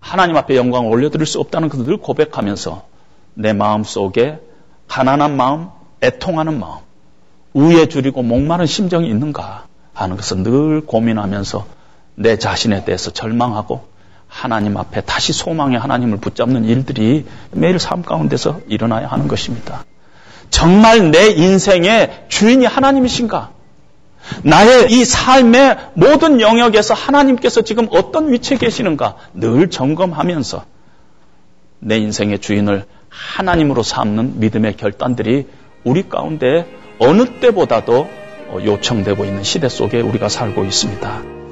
하나님 0.00 0.36
앞에 0.36 0.56
영광을 0.56 0.90
올려드릴 0.90 1.26
수 1.26 1.38
없다는 1.40 1.68
것을 1.68 1.84
늘 1.84 1.96
고백하면서 1.98 2.84
내 3.34 3.52
마음 3.52 3.84
속에 3.84 4.40
가난한 4.88 5.36
마음, 5.36 5.68
애통하는 6.02 6.58
마음, 6.58 6.80
우에 7.52 7.86
줄이고 7.86 8.22
목마른 8.22 8.66
심정이 8.66 9.08
있는가 9.08 9.66
하는 9.92 10.16
것을 10.16 10.42
늘 10.42 10.80
고민하면서 10.84 11.66
내 12.16 12.38
자신에 12.38 12.84
대해서 12.84 13.10
절망하고 13.10 13.93
하나님 14.34 14.76
앞에 14.76 15.00
다시 15.02 15.32
소망의 15.32 15.78
하나님을 15.78 16.18
붙잡는 16.18 16.64
일들이 16.64 17.24
매일 17.52 17.78
삶 17.78 18.02
가운데서 18.02 18.62
일어나야 18.66 19.06
하는 19.06 19.28
것입니다. 19.28 19.84
정말 20.50 21.12
내 21.12 21.28
인생의 21.30 22.24
주인이 22.28 22.66
하나님이신가? 22.66 23.50
나의 24.42 24.90
이 24.90 25.04
삶의 25.04 25.76
모든 25.94 26.40
영역에서 26.40 26.94
하나님께서 26.94 27.62
지금 27.62 27.86
어떤 27.90 28.32
위치에 28.32 28.58
계시는가 28.58 29.14
늘 29.34 29.70
점검하면서 29.70 30.64
내 31.78 31.98
인생의 31.98 32.40
주인을 32.40 32.86
하나님으로 33.08 33.84
삼는 33.84 34.40
믿음의 34.40 34.76
결단들이 34.76 35.46
우리 35.84 36.08
가운데 36.08 36.66
어느 36.98 37.38
때보다도 37.38 38.08
요청되고 38.64 39.24
있는 39.24 39.44
시대 39.44 39.68
속에 39.68 40.00
우리가 40.00 40.28
살고 40.28 40.64
있습니다. 40.64 41.43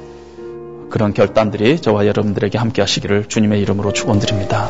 그런 0.89 1.13
결단들이 1.13 1.79
저와 1.81 2.05
여러분들에게 2.07 2.57
함께 2.57 2.81
하시기를 2.81 3.25
주님의 3.25 3.61
이름으로 3.61 3.93
축원드립니다. 3.93 4.69